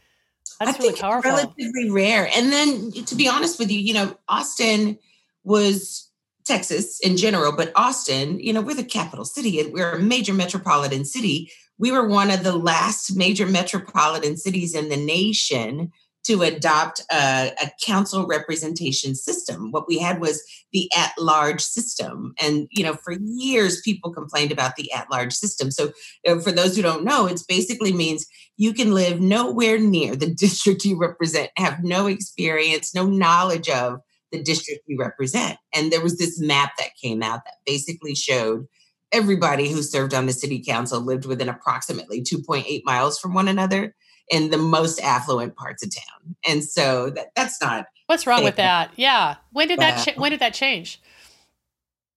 That's 0.61 0.79
really 0.79 0.99
powerful. 0.99 1.31
relatively 1.31 1.91
rare. 1.91 2.29
And 2.35 2.53
then 2.53 2.93
to 2.93 3.15
be 3.15 3.29
honest 3.29 3.59
with 3.59 3.71
you, 3.71 3.79
you 3.79 3.95
know, 3.95 4.17
Austin 4.29 4.99
was 5.45 6.11
Texas 6.45 7.01
in 7.01 7.17
general, 7.17 7.53
but 7.57 7.73
Austin, 7.77 8.41
you 8.41 8.53
know, 8.53 8.61
we're 8.61 8.75
the 8.75 8.85
capital 8.85 9.25
city 9.25 9.61
and 9.61 9.73
we're 9.73 9.93
a 9.93 9.99
major 9.99 10.35
metropolitan 10.35 11.05
city. 11.05 11.51
We 11.79 11.91
were 11.91 12.07
one 12.07 12.31
of 12.31 12.45
the 12.45 12.57
last 12.57 13.17
major 13.17 13.47
metropolitan 13.47 14.37
cities 14.37 14.75
in 14.75 14.89
the 14.89 14.97
nation 14.97 15.93
to 16.25 16.43
adopt 16.43 17.03
a, 17.11 17.53
a, 17.61 17.71
council 17.85 18.27
representation 18.27 19.15
system. 19.15 19.73
What 19.73 19.89
we 19.89 19.99
had 19.99 20.21
was 20.21 20.43
the 20.73 20.91
at 20.97 21.13
large 21.19 21.61
system. 21.61 22.35
And, 22.41 22.69
you 22.71 22.85
know, 22.85 22.95
for 22.95 23.15
years, 23.21 23.81
people 23.81 24.13
complained 24.13 24.53
about 24.53 24.77
the 24.77 24.93
at 24.93 25.11
large 25.11 25.33
system. 25.33 25.71
So, 25.71 25.93
uh, 26.27 26.39
for 26.39 26.53
those 26.53 26.77
who 26.77 26.83
don't 26.83 27.05
know, 27.05 27.27
it 27.27 27.41
basically 27.49 27.93
means 27.93 28.27
you 28.57 28.73
can 28.73 28.95
live 28.95 29.21
nowhere 29.21 29.79
near 29.79 30.15
the 30.15 30.33
district 30.35 30.85
you 30.85 30.97
represent, 30.99 31.51
have 31.57 31.83
no 31.83 32.07
experience, 32.07 32.95
no 32.95 33.07
knowledge 33.07 33.69
of 33.69 34.01
the 34.31 34.43
district 34.43 34.85
you 34.87 34.99
represent. 34.99 35.59
And 35.75 35.93
there 35.93 36.01
was 36.01 36.19
this 36.19 36.41
map 36.41 36.73
that 36.79 36.97
came 37.03 37.23
out 37.23 37.45
that 37.45 37.57
basically 37.67 38.15
showed 38.15 38.67
everybody 39.13 39.71
who 39.71 39.83
served 39.83 40.15
on 40.15 40.27
the 40.27 40.33
city 40.33 40.63
council 40.63 41.01
lived 41.01 41.27
within 41.27 41.49
approximately 41.49 42.23
2.8 42.23 42.83
miles 42.85 43.19
from 43.19 43.35
one 43.35 43.47
another 43.47 43.95
in 44.31 44.51
the 44.51 44.59
most 44.59 45.01
affluent 45.01 45.57
parts 45.57 45.85
of 45.85 45.95
town. 45.95 46.35
And 46.49 46.65
so 46.65 47.11
that, 47.11 47.35
that's 47.35 47.61
not 47.61 47.87
What's 48.07 48.27
wrong 48.27 48.39
fair. 48.39 48.45
with 48.47 48.57
that? 48.57 48.91
Yeah. 48.97 49.37
When 49.53 49.69
did 49.69 49.79
that 49.79 50.05
cha- 50.05 50.21
when 50.21 50.31
did 50.31 50.41
that 50.41 50.55
change? 50.55 51.01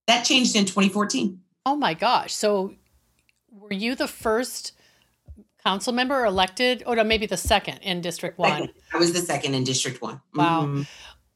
That 0.08 0.24
changed 0.24 0.56
in 0.56 0.66
2014. 0.66 1.42
Oh 1.66 1.76
my 1.76 1.94
gosh. 1.94 2.34
So 2.34 2.76
were 3.50 3.74
you 3.74 3.96
the 3.96 4.08
first 4.08 4.74
council 5.64 5.94
member 5.94 6.26
elected 6.26 6.84
or 6.86 7.02
maybe 7.04 7.26
the 7.26 7.38
second 7.38 7.80
in 7.80 8.02
district 8.02 8.38
1? 8.38 8.52
Second. 8.52 8.74
I 8.94 8.98
was 8.98 9.14
the 9.14 9.20
second 9.20 9.54
in 9.56 9.64
district 9.64 10.02
1. 10.02 10.22
Wow. 10.36 10.64
Mm-hmm. 10.64 10.82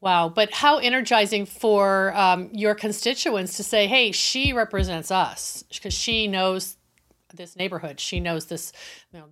Wow, 0.02 0.30
but 0.30 0.50
how 0.50 0.78
energizing 0.78 1.44
for 1.44 2.16
um, 2.16 2.48
your 2.54 2.74
constituents 2.74 3.58
to 3.58 3.62
say, 3.62 3.86
"Hey, 3.86 4.12
she 4.12 4.54
represents 4.54 5.10
us 5.10 5.62
because 5.70 5.92
she 5.92 6.26
knows 6.26 6.78
this 7.34 7.56
neighborhood. 7.56 8.00
She 8.00 8.20
knows 8.20 8.46
this, 8.46 8.72
you 9.12 9.18
know, 9.18 9.26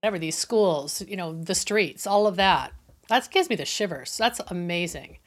whatever 0.00 0.18
these 0.18 0.36
schools, 0.36 1.02
you 1.06 1.16
know, 1.16 1.32
the 1.32 1.54
streets, 1.54 2.06
all 2.06 2.26
of 2.26 2.36
that." 2.36 2.72
That 3.08 3.30
gives 3.30 3.48
me 3.48 3.56
the 3.56 3.64
shivers. 3.64 4.16
That's 4.16 4.40
amazing. 4.48 5.18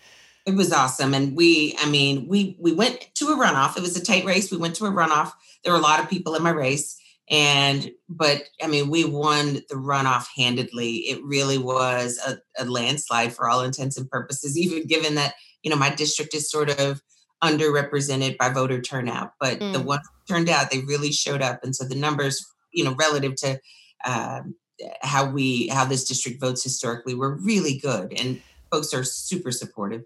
It 0.46 0.56
was 0.56 0.74
awesome, 0.74 1.14
and 1.14 1.36
we, 1.36 1.76
I 1.80 1.90
mean, 1.90 2.28
we 2.28 2.58
we 2.60 2.72
went 2.72 3.10
to 3.16 3.28
a 3.28 3.38
runoff. 3.38 3.78
It 3.78 3.82
was 3.82 3.96
a 3.96 4.04
tight 4.04 4.26
race. 4.26 4.52
We 4.52 4.58
went 4.58 4.76
to 4.76 4.86
a 4.86 4.92
runoff. 4.92 5.32
There 5.64 5.74
were 5.74 5.80
a 5.80 5.82
lot 5.82 6.00
of 6.00 6.10
people 6.10 6.36
in 6.36 6.44
my 6.44 6.50
race, 6.50 7.00
and 7.30 7.92
but 8.08 8.44
I 8.62 8.68
mean, 8.68 8.90
we 8.90 9.06
won 9.06 9.62
the 9.70 9.76
runoff 9.76 10.28
handedly. 10.36 10.96
It 10.98 11.24
really 11.24 11.58
was 11.58 12.20
a, 12.26 12.40
a 12.62 12.66
landslide 12.66 13.34
for 13.34 13.48
all 13.48 13.62
intents 13.62 13.98
and 13.98 14.10
purposes, 14.10 14.58
even 14.58 14.88
given 14.88 15.16
that, 15.16 15.36
you 15.62 15.70
know, 15.70 15.78
my 15.78 15.94
district 15.94 16.34
is 16.34 16.50
sort 16.50 16.70
of 16.80 17.02
underrepresented 17.44 18.38
by 18.38 18.50
voter 18.50 18.82
turnout. 18.82 19.34
But 19.40 19.60
mm. 19.60 19.74
the 19.74 19.80
ones 19.80 20.08
turned 20.28 20.50
out, 20.50 20.72
they 20.72 20.80
really 20.80 21.12
showed 21.12 21.42
up. 21.42 21.64
And 21.64 21.76
so 21.76 21.86
the 21.86 21.96
numbers, 21.96 22.46
you 22.72 22.84
know, 22.84 22.96
relative 22.96 23.36
to 23.38 23.60
um, 24.06 24.56
how 25.01 25.29
we 25.29 25.68
how 25.68 25.86
this 25.86 26.06
district 26.06 26.39
votes 26.39 26.63
historically 26.63 27.15
were 27.15 27.36
really 27.36 27.77
good. 27.77 28.13
And 28.20 28.41
folks 28.72 28.94
are 28.94 29.03
super 29.03 29.51
supportive. 29.51 30.03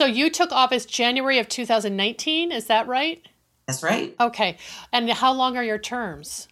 So 0.00 0.06
you 0.06 0.30
took 0.30 0.50
office 0.52 0.86
January 0.86 1.38
of 1.38 1.48
2019, 1.48 2.50
is 2.50 2.66
that 2.66 2.86
right? 2.86 3.26
That's 3.66 3.82
right. 3.82 4.14
Okay. 4.20 4.58
And 4.92 5.08
how 5.10 5.32
long 5.32 5.56
are 5.56 5.64
your 5.64 5.78
terms? 5.78 6.48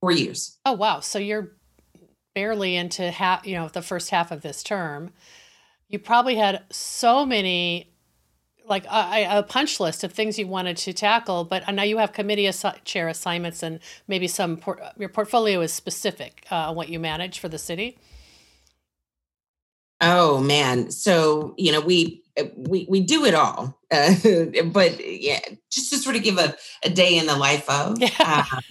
four 0.00 0.12
years. 0.12 0.58
Oh 0.64 0.72
wow! 0.72 1.00
So 1.00 1.18
you're 1.18 1.52
barely 2.34 2.76
into 2.76 3.10
half, 3.10 3.46
you 3.46 3.56
know, 3.56 3.68
the 3.68 3.82
first 3.82 4.10
half 4.10 4.30
of 4.30 4.42
this 4.42 4.62
term. 4.62 5.12
You 5.88 5.98
probably 5.98 6.36
had 6.36 6.64
so 6.70 7.24
many, 7.24 7.92
like 8.68 8.84
a, 8.86 9.38
a 9.38 9.42
punch 9.42 9.80
list 9.80 10.04
of 10.04 10.12
things 10.12 10.38
you 10.38 10.46
wanted 10.46 10.76
to 10.78 10.92
tackle, 10.92 11.44
but 11.44 11.72
now 11.72 11.82
you 11.82 11.98
have 11.98 12.12
committee 12.12 12.44
assi- 12.44 12.82
chair 12.84 13.08
assignments 13.08 13.62
and 13.62 13.80
maybe 14.08 14.26
some. 14.26 14.56
Por- 14.56 14.80
your 14.98 15.08
portfolio 15.08 15.60
is 15.60 15.72
specific 15.72 16.46
uh, 16.50 16.72
what 16.72 16.88
you 16.88 16.98
manage 16.98 17.38
for 17.38 17.48
the 17.48 17.58
city. 17.58 17.98
Oh 20.00 20.40
man! 20.40 20.90
So 20.90 21.54
you 21.56 21.72
know 21.72 21.80
we 21.80 22.22
we 22.56 22.86
we 22.88 23.00
do 23.00 23.24
it 23.24 23.34
all, 23.34 23.78
uh, 23.90 24.14
but 24.66 25.00
yeah, 25.04 25.40
just 25.70 25.90
to 25.92 25.98
sort 25.98 26.16
of 26.16 26.22
give 26.22 26.38
a, 26.38 26.54
a 26.84 26.90
day 26.90 27.16
in 27.16 27.26
the 27.26 27.36
life 27.36 27.68
of. 27.68 27.98
Yeah. 28.06 28.44
Um, 28.52 28.62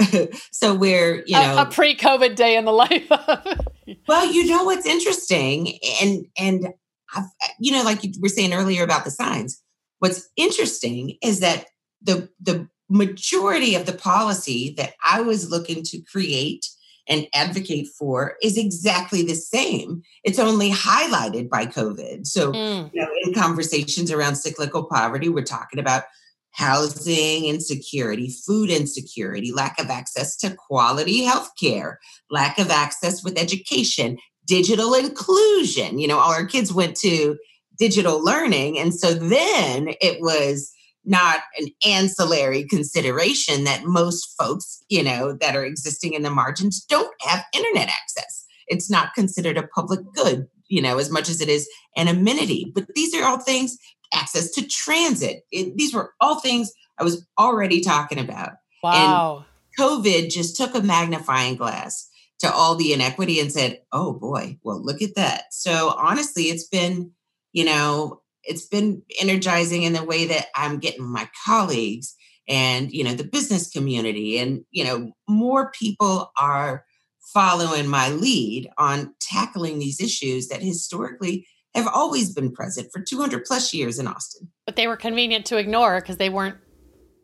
so 0.50 0.74
we're 0.74 1.22
you 1.26 1.38
know 1.38 1.58
a, 1.58 1.62
a, 1.62 1.66
pre-COVID 1.66 2.34
day 2.34 2.56
in 2.56 2.64
the 2.64 2.72
life 2.72 3.12
of. 3.12 3.60
well, 4.08 4.26
you 4.32 4.46
know 4.46 4.64
what's 4.64 4.86
interesting, 4.86 5.78
and 6.00 6.26
and 6.36 6.74
I've, 7.14 7.24
you 7.58 7.72
know, 7.72 7.82
like 7.82 8.02
you 8.04 8.12
were 8.20 8.28
saying 8.28 8.52
earlier 8.52 8.82
about 8.82 9.04
the 9.04 9.10
signs. 9.10 9.60
What's 9.98 10.28
interesting 10.36 11.16
is 11.22 11.40
that 11.40 11.66
the 12.00 12.28
the 12.40 12.68
majority 12.88 13.74
of 13.74 13.86
the 13.86 13.92
policy 13.92 14.74
that 14.76 14.92
I 15.04 15.20
was 15.22 15.50
looking 15.50 15.82
to 15.84 16.02
create 16.02 16.66
and 17.08 17.26
advocate 17.34 17.88
for 17.98 18.36
is 18.42 18.56
exactly 18.56 19.22
the 19.22 19.34
same. 19.34 20.02
It's 20.24 20.38
only 20.38 20.70
highlighted 20.70 21.48
by 21.48 21.66
COVID. 21.66 22.26
So, 22.26 22.52
mm. 22.52 22.90
you 22.92 23.00
know, 23.00 23.08
in 23.24 23.34
conversations 23.34 24.12
around 24.12 24.36
cyclical 24.36 24.84
poverty, 24.84 25.28
we're 25.28 25.42
talking 25.42 25.80
about 25.80 26.04
housing 26.52 27.46
insecurity, 27.46 28.30
food 28.46 28.70
insecurity, 28.70 29.52
lack 29.52 29.80
of 29.80 29.90
access 29.90 30.36
to 30.36 30.54
quality 30.54 31.24
health 31.24 31.50
care, 31.58 31.98
lack 32.30 32.58
of 32.58 32.70
access 32.70 33.24
with 33.24 33.38
education, 33.38 34.18
digital 34.46 34.94
inclusion. 34.94 35.98
You 35.98 36.08
know, 36.08 36.18
all 36.18 36.32
our 36.32 36.46
kids 36.46 36.72
went 36.72 36.96
to 36.98 37.36
digital 37.78 38.22
learning. 38.22 38.78
And 38.78 38.94
so 38.94 39.14
then 39.14 39.94
it 40.00 40.20
was 40.20 40.72
not 41.04 41.40
an 41.58 41.66
ancillary 41.86 42.64
consideration 42.64 43.64
that 43.64 43.84
most 43.84 44.34
folks, 44.38 44.84
you 44.88 45.02
know, 45.02 45.32
that 45.40 45.56
are 45.56 45.64
existing 45.64 46.12
in 46.12 46.22
the 46.22 46.30
margins 46.30 46.84
don't 46.84 47.12
have 47.22 47.44
internet 47.52 47.88
access. 47.88 48.46
It's 48.68 48.88
not 48.88 49.14
considered 49.14 49.58
a 49.58 49.66
public 49.66 50.00
good, 50.14 50.46
you 50.68 50.80
know, 50.80 50.98
as 50.98 51.10
much 51.10 51.28
as 51.28 51.40
it 51.40 51.48
is 51.48 51.68
an 51.96 52.08
amenity. 52.08 52.70
But 52.72 52.86
these 52.94 53.14
are 53.14 53.24
all 53.24 53.40
things 53.40 53.76
access 54.14 54.50
to 54.52 54.66
transit. 54.66 55.44
It, 55.50 55.76
these 55.76 55.92
were 55.92 56.12
all 56.20 56.38
things 56.38 56.72
I 56.98 57.04
was 57.04 57.26
already 57.38 57.80
talking 57.80 58.18
about. 58.18 58.50
Wow. 58.82 59.38
And 59.38 59.44
COVID 59.84 60.30
just 60.30 60.56
took 60.56 60.74
a 60.74 60.82
magnifying 60.82 61.56
glass 61.56 62.08
to 62.42 62.52
all 62.52 62.74
the 62.74 62.92
inequity 62.92 63.38
and 63.38 63.52
said, 63.52 63.80
oh 63.92 64.12
boy, 64.12 64.58
well, 64.64 64.84
look 64.84 65.00
at 65.00 65.14
that. 65.14 65.44
So 65.52 65.94
honestly, 65.96 66.44
it's 66.44 66.66
been, 66.66 67.12
you 67.52 67.64
know, 67.64 68.20
it's 68.42 68.66
been 68.66 69.02
energizing 69.20 69.84
in 69.84 69.92
the 69.92 70.02
way 70.02 70.26
that 70.26 70.46
I'm 70.56 70.80
getting 70.80 71.04
my 71.04 71.28
colleagues 71.46 72.16
and, 72.48 72.90
you 72.90 73.04
know, 73.04 73.14
the 73.14 73.22
business 73.22 73.70
community 73.70 74.38
and, 74.38 74.64
you 74.72 74.82
know, 74.82 75.12
more 75.28 75.70
people 75.70 76.32
are 76.36 76.84
following 77.32 77.86
my 77.86 78.08
lead 78.10 78.68
on 78.76 79.14
tackling 79.20 79.78
these 79.78 80.00
issues 80.00 80.48
that 80.48 80.62
historically 80.62 81.46
have 81.76 81.86
always 81.86 82.34
been 82.34 82.50
present 82.50 82.88
for 82.92 83.00
200 83.00 83.44
plus 83.44 83.72
years 83.72 84.00
in 84.00 84.08
Austin. 84.08 84.48
But 84.66 84.74
they 84.74 84.88
were 84.88 84.96
convenient 84.96 85.46
to 85.46 85.58
ignore 85.58 86.00
because 86.00 86.16
they 86.16 86.28
weren't 86.28 86.56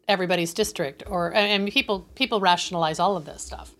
everybody's 0.06 0.54
district 0.54 1.02
or 1.06 1.34
and 1.34 1.68
people 1.68 2.00
people 2.14 2.40
rationalize 2.40 2.98
all 2.98 3.16
of 3.16 3.26
this 3.26 3.42
stuff. 3.42 3.74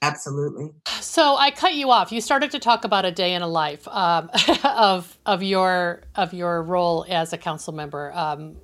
Absolutely. 0.00 0.70
So 1.00 1.36
I 1.36 1.50
cut 1.50 1.74
you 1.74 1.90
off. 1.90 2.12
You 2.12 2.20
started 2.20 2.52
to 2.52 2.58
talk 2.58 2.84
about 2.84 3.04
a 3.04 3.10
day 3.10 3.34
in 3.34 3.42
a 3.42 3.48
life 3.48 3.86
um, 3.88 4.30
of 4.64 5.18
of 5.26 5.42
your 5.42 6.02
of 6.14 6.32
your 6.32 6.62
role 6.62 7.04
as 7.08 7.32
a 7.32 7.38
council 7.38 7.72
member. 7.72 8.12
Um, 8.14 8.56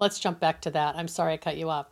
let's 0.00 0.18
jump 0.18 0.40
back 0.40 0.62
to 0.62 0.70
that. 0.70 0.96
I'm 0.96 1.08
sorry 1.08 1.34
I 1.34 1.36
cut 1.36 1.56
you 1.56 1.68
off. 1.68 1.88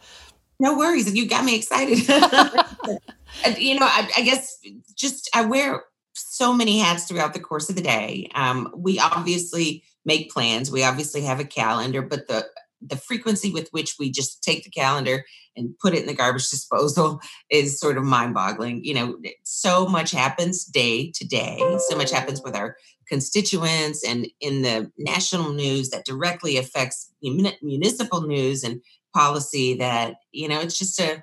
No 0.58 0.76
worries. 0.76 1.12
You 1.12 1.28
got 1.28 1.44
me 1.44 1.56
excited. 1.56 1.98
you 3.58 3.78
know, 3.78 3.86
I, 3.86 4.08
I 4.16 4.22
guess 4.22 4.58
just 4.94 5.28
I 5.34 5.44
wear 5.44 5.82
so 6.14 6.54
many 6.54 6.78
hats 6.78 7.04
throughout 7.04 7.34
the 7.34 7.40
course 7.40 7.68
of 7.68 7.76
the 7.76 7.82
day. 7.82 8.30
Um, 8.34 8.72
we 8.76 8.98
obviously 8.98 9.82
make 10.04 10.30
plans. 10.30 10.70
We 10.70 10.84
obviously 10.84 11.22
have 11.22 11.40
a 11.40 11.44
calendar, 11.44 12.00
but 12.00 12.28
the 12.28 12.46
the 12.86 12.96
frequency 12.96 13.50
with 13.50 13.68
which 13.70 13.96
we 13.98 14.10
just 14.10 14.42
take 14.42 14.64
the 14.64 14.70
calendar 14.70 15.24
and 15.56 15.78
put 15.78 15.94
it 15.94 16.00
in 16.00 16.06
the 16.06 16.14
garbage 16.14 16.48
disposal 16.50 17.20
is 17.50 17.78
sort 17.78 17.96
of 17.96 18.04
mind-boggling. 18.04 18.84
You 18.84 18.94
know, 18.94 19.18
so 19.44 19.86
much 19.86 20.10
happens 20.10 20.64
day 20.64 21.10
to 21.14 21.26
day. 21.26 21.58
So 21.88 21.96
much 21.96 22.10
happens 22.10 22.42
with 22.42 22.56
our 22.56 22.76
constituents 23.08 24.02
and 24.06 24.26
in 24.40 24.62
the 24.62 24.90
national 24.96 25.52
news 25.52 25.90
that 25.90 26.04
directly 26.04 26.56
affects 26.56 27.12
municipal 27.22 28.22
news 28.22 28.64
and 28.64 28.80
policy 29.12 29.74
that 29.74 30.14
you 30.32 30.48
know 30.48 30.60
it's 30.60 30.78
just 30.78 30.98
a 30.98 31.22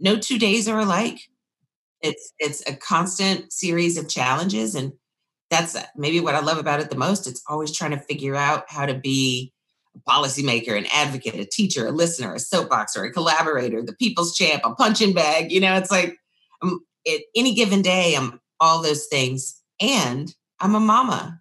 no 0.00 0.16
two 0.16 0.38
days 0.38 0.66
are 0.66 0.80
alike 0.80 1.20
it's 2.00 2.32
it's 2.38 2.66
a 2.68 2.74
constant 2.74 3.52
series 3.52 3.98
of 3.98 4.08
challenges 4.08 4.74
and 4.74 4.92
that's 5.50 5.76
maybe 5.96 6.20
what 6.20 6.34
i 6.34 6.40
love 6.40 6.58
about 6.58 6.80
it 6.80 6.88
the 6.88 6.96
most 6.96 7.26
it's 7.26 7.42
always 7.48 7.76
trying 7.76 7.90
to 7.90 7.98
figure 7.98 8.34
out 8.34 8.64
how 8.68 8.86
to 8.86 8.94
be 8.94 9.52
policymaker 10.08 10.76
an 10.76 10.86
advocate 10.92 11.34
a 11.34 11.44
teacher 11.44 11.86
a 11.86 11.92
listener 11.92 12.34
a 12.34 12.38
soapboxer 12.38 13.08
a 13.08 13.10
collaborator 13.10 13.82
the 13.82 13.94
people's 13.94 14.36
champ 14.36 14.62
a 14.64 14.74
punching 14.74 15.12
bag 15.12 15.50
you 15.50 15.60
know 15.60 15.74
it's 15.76 15.90
like 15.90 16.16
um, 16.62 16.80
at 17.06 17.20
any 17.34 17.54
given 17.54 17.82
day 17.82 18.14
i'm 18.16 18.40
all 18.60 18.82
those 18.82 19.06
things 19.06 19.62
and 19.80 20.34
I'm 20.60 20.74
a 20.74 20.80
mama 20.80 21.40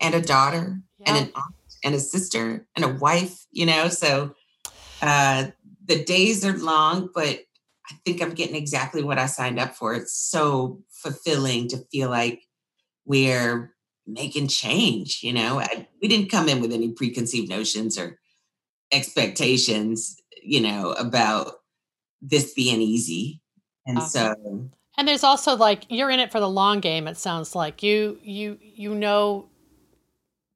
and 0.00 0.14
a 0.14 0.20
daughter 0.20 0.80
yeah. 0.98 1.06
and 1.08 1.26
an 1.26 1.32
aunt 1.34 1.54
and 1.82 1.94
a 1.94 2.00
sister 2.00 2.66
and 2.74 2.84
a 2.84 2.94
wife, 2.94 3.46
you 3.52 3.66
know. 3.66 3.88
So 3.88 4.34
uh, 5.02 5.48
the 5.84 6.02
days 6.04 6.44
are 6.44 6.56
long, 6.56 7.10
but 7.14 7.40
I 7.90 7.94
think 8.06 8.22
I'm 8.22 8.32
getting 8.32 8.56
exactly 8.56 9.02
what 9.02 9.18
I 9.18 9.26
signed 9.26 9.58
up 9.58 9.74
for. 9.74 9.94
It's 9.94 10.14
so 10.14 10.82
fulfilling 10.88 11.68
to 11.68 11.84
feel 11.92 12.08
like 12.08 12.42
we're 13.04 13.73
making 14.06 14.48
change. 14.48 15.20
You 15.22 15.32
know, 15.32 15.60
I, 15.60 15.88
we 16.00 16.08
didn't 16.08 16.30
come 16.30 16.48
in 16.48 16.60
with 16.60 16.72
any 16.72 16.92
preconceived 16.92 17.48
notions 17.48 17.98
or 17.98 18.18
expectations, 18.92 20.16
you 20.42 20.60
know, 20.60 20.92
about 20.92 21.52
this 22.20 22.52
being 22.54 22.80
easy. 22.80 23.40
And 23.86 23.98
uh-huh. 23.98 24.06
so 24.06 24.70
and 24.96 25.08
there's 25.08 25.24
also 25.24 25.56
like 25.56 25.84
you're 25.88 26.10
in 26.10 26.20
it 26.20 26.30
for 26.30 26.40
the 26.40 26.48
long 26.48 26.80
game 26.80 27.08
it 27.08 27.16
sounds 27.16 27.54
like. 27.54 27.82
You 27.82 28.18
you 28.22 28.58
you 28.60 28.94
know 28.94 29.48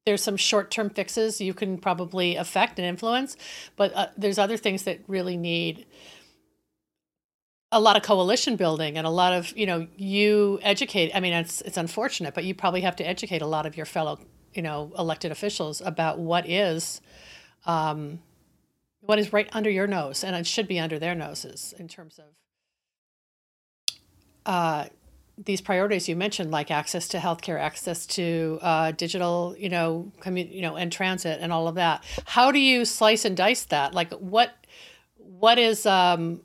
there's 0.07 0.23
some 0.23 0.39
short-term 0.39 0.89
fixes 0.89 1.39
you 1.39 1.53
can 1.53 1.77
probably 1.77 2.37
affect 2.37 2.79
and 2.79 2.89
influence, 2.89 3.37
but 3.77 3.93
uh, 3.95 4.07
there's 4.17 4.39
other 4.39 4.57
things 4.57 4.85
that 4.85 5.01
really 5.07 5.37
need 5.37 5.85
a 7.71 7.81
lot 7.81 7.97
of 7.97 8.03
coalition 8.03 8.57
building 8.57 8.97
and 8.97 9.07
a 9.07 9.11
lot 9.11 9.33
of 9.33 9.57
you 9.57 9.67
know 9.67 9.87
you 9.97 10.59
educate 10.63 11.11
i 11.15 11.21
mean 11.21 11.33
it's 11.33 11.61
it's 11.63 11.77
unfortunate 11.77 12.35
but 12.35 12.45
you 12.45 12.55
probably 12.55 12.81
have 12.81 12.97
to 12.97 13.07
educate 13.07 13.43
a 13.43 13.47
lot 13.47 13.67
of 13.67 13.77
your 13.77 13.87
fellow 13.87 14.19
you 14.55 14.63
know 14.63 14.93
elected 14.99 15.31
officials 15.31 15.81
about 15.83 16.19
what 16.19 16.49
is 16.49 17.01
um, 17.67 18.21
what 19.01 19.19
is 19.19 19.33
right 19.33 19.49
under 19.53 19.69
your 19.69 19.87
nose 19.87 20.25
and 20.25 20.35
it 20.35 20.47
should 20.47 20.67
be 20.67 20.79
under 20.79 20.99
their 20.99 21.15
noses 21.15 21.75
in 21.79 21.89
terms 21.89 22.19
of 22.19 22.25
uh, 24.47 24.87
these 25.45 25.61
priorities 25.61 26.09
you 26.09 26.17
mentioned, 26.17 26.51
like 26.51 26.71
access 26.71 27.07
to 27.09 27.19
healthcare, 27.19 27.61
access 27.61 28.07
to 28.07 28.59
uh, 28.63 28.91
digital, 28.93 29.55
you 29.59 29.69
know, 29.69 30.11
you 30.27 30.63
know, 30.63 30.77
and 30.77 30.91
transit 30.91 31.39
and 31.41 31.53
all 31.53 31.69
of 31.69 31.77
that. 31.77 32.03
How 32.25 32.51
do 32.51 32.59
you 32.59 32.85
slice 32.85 33.25
and 33.25 33.37
dice 33.37 33.65
that? 33.67 33.95
Like, 33.95 34.13
what 34.15 34.53
what 35.17 35.59
is 35.59 35.87
um, 35.87 36.41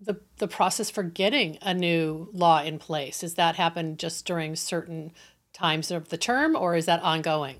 the 0.00 0.20
the 0.38 0.48
process 0.48 0.90
for 0.90 1.02
getting 1.02 1.58
a 1.62 1.74
new 1.74 2.28
law 2.32 2.62
in 2.62 2.78
place? 2.78 3.20
Does 3.20 3.34
that 3.34 3.56
happen 3.56 3.96
just 3.96 4.26
during 4.26 4.56
certain 4.56 5.12
times 5.52 5.90
of 5.90 6.08
the 6.08 6.18
term, 6.18 6.56
or 6.56 6.74
is 6.76 6.86
that 6.86 7.02
ongoing? 7.02 7.56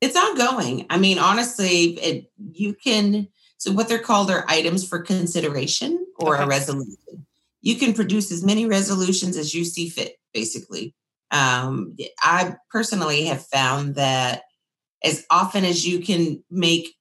It's 0.00 0.16
ongoing. 0.16 0.86
I 0.90 0.98
mean, 0.98 1.18
honestly, 1.18 1.98
it 1.98 2.30
you 2.52 2.74
can. 2.74 3.28
So 3.58 3.72
what 3.72 3.88
they're 3.88 3.98
called 3.98 4.30
are 4.30 4.44
items 4.48 4.86
for 4.86 5.00
consideration 5.00 6.06
or 6.18 6.34
okay. 6.34 6.44
a 6.44 6.46
resolution 6.46 7.26
you 7.66 7.74
can 7.74 7.94
produce 7.94 8.30
as 8.30 8.44
many 8.44 8.64
resolutions 8.64 9.36
as 9.36 9.52
you 9.52 9.64
see 9.64 9.88
fit, 9.88 10.20
basically. 10.32 10.94
Um, 11.32 11.96
I 12.20 12.54
personally 12.70 13.24
have 13.24 13.44
found 13.44 13.96
that 13.96 14.42
as 15.02 15.26
often 15.30 15.64
as 15.64 15.84
you 15.84 15.98
can 15.98 16.44
make 16.48 16.94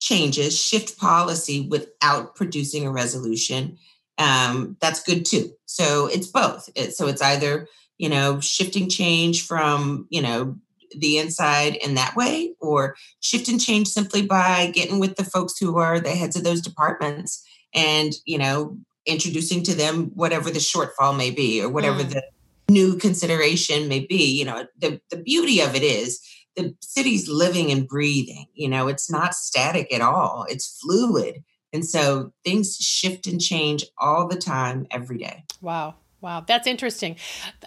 changes, 0.00 0.58
shift 0.58 0.98
policy 0.98 1.66
without 1.68 2.34
producing 2.34 2.86
a 2.86 2.90
resolution, 2.90 3.78
um, 4.18 4.76
that's 4.80 5.02
good 5.02 5.24
too. 5.24 5.52
So 5.66 6.06
it's 6.06 6.26
both. 6.26 6.68
It, 6.74 6.94
so 6.94 7.06
it's 7.06 7.22
either, 7.22 7.68
you 7.98 8.08
know, 8.08 8.40
shifting 8.40 8.88
change 8.88 9.46
from, 9.46 10.06
you 10.10 10.22
know, 10.22 10.56
the 10.96 11.18
inside 11.18 11.76
in 11.76 11.94
that 11.94 12.16
way, 12.16 12.54
or 12.60 12.96
shift 13.20 13.48
and 13.48 13.60
change 13.60 13.88
simply 13.88 14.22
by 14.22 14.70
getting 14.74 14.98
with 14.98 15.16
the 15.16 15.24
folks 15.24 15.58
who 15.58 15.76
are 15.76 16.00
the 16.00 16.10
heads 16.10 16.34
of 16.34 16.44
those 16.44 16.62
departments 16.62 17.46
and, 17.74 18.14
you 18.24 18.38
know, 18.38 18.78
introducing 19.08 19.62
to 19.64 19.74
them 19.74 20.10
whatever 20.14 20.50
the 20.50 20.58
shortfall 20.58 21.16
may 21.16 21.30
be 21.30 21.62
or 21.62 21.68
whatever 21.68 22.02
mm. 22.02 22.10
the 22.10 22.22
new 22.70 22.96
consideration 22.96 23.88
may 23.88 24.00
be 24.00 24.38
you 24.38 24.44
know 24.44 24.66
the, 24.78 25.00
the 25.10 25.16
beauty 25.16 25.60
of 25.60 25.74
it 25.74 25.82
is 25.82 26.20
the 26.58 26.74
city's 26.80 27.28
living 27.28 27.70
and 27.70 27.88
breathing 27.88 28.46
you 28.54 28.68
know 28.68 28.88
it's 28.88 29.10
not 29.10 29.34
static 29.34 29.92
at 29.92 30.00
all 30.00 30.46
it's 30.48 30.78
fluid 30.80 31.42
and 31.72 31.84
so 31.84 32.32
things 32.44 32.76
shift 32.76 33.26
and 33.26 33.40
change 33.40 33.84
all 33.98 34.26
the 34.26 34.36
time 34.36 34.86
every 34.90 35.18
day 35.18 35.44
wow 35.60 35.94
Wow, 36.20 36.42
that's 36.44 36.66
interesting. 36.66 37.16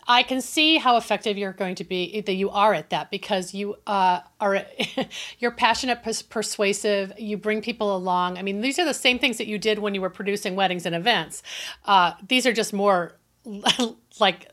I 0.08 0.24
can 0.24 0.42
see 0.42 0.76
how 0.76 0.98
effective 0.98 1.38
you're 1.38 1.54
going 1.54 1.76
to 1.76 1.86
be 1.86 2.20
that 2.20 2.34
you 2.34 2.50
are 2.50 2.74
at 2.74 2.90
that 2.90 3.10
because 3.10 3.54
you 3.54 3.78
uh, 3.88 4.20
are 4.42 4.66
you're 5.40 5.52
passionate, 5.52 6.04
pers- 6.04 6.22
persuasive. 6.22 7.14
You 7.18 7.38
bring 7.38 7.62
people 7.62 7.96
along. 7.96 8.38
I 8.38 8.42
mean, 8.42 8.60
these 8.60 8.78
are 8.78 8.84
the 8.84 8.94
same 8.94 9.20
things 9.20 9.38
that 9.38 9.48
you 9.48 9.58
did 9.58 9.80
when 9.80 9.96
you 9.96 10.02
were 10.02 10.10
producing 10.10 10.56
weddings 10.56 10.86
and 10.86 10.94
events. 10.94 11.44
Uh, 11.86 12.14
these 12.28 12.46
are 12.46 12.52
just 12.52 12.74
more 12.74 13.14
like 14.20 14.51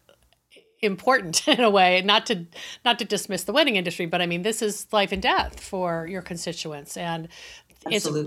important 0.82 1.46
in 1.48 1.60
a 1.60 1.70
way. 1.70 2.02
Not 2.02 2.26
to 2.26 2.46
not 2.84 2.98
to 2.98 3.04
dismiss 3.04 3.44
the 3.44 3.52
wedding 3.52 3.76
industry, 3.76 4.06
but 4.06 4.20
I 4.20 4.26
mean, 4.26 4.42
this 4.42 4.62
is 4.62 4.86
life 4.92 5.12
and 5.12 5.22
death 5.22 5.60
for 5.60 6.06
your 6.06 6.22
constituents, 6.22 6.96
and 6.96 7.28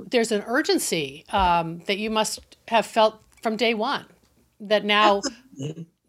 there's 0.09 0.31
an 0.31 0.43
urgency 0.47 1.25
um, 1.29 1.79
that 1.87 1.97
you 1.97 2.09
must 2.09 2.57
have 2.67 2.85
felt 2.85 3.21
from 3.41 3.57
day 3.57 3.73
one 3.73 4.05
that 4.59 4.85
now 4.85 5.21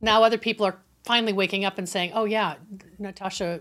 now 0.01 0.23
other 0.23 0.39
people 0.39 0.67
are 0.67 0.77
finally 1.05 1.33
waking 1.33 1.65
up 1.65 1.79
and 1.79 1.89
saying, 1.89 2.13
"Oh 2.15 2.25
yeah, 2.25 2.57
Natasha 2.99 3.61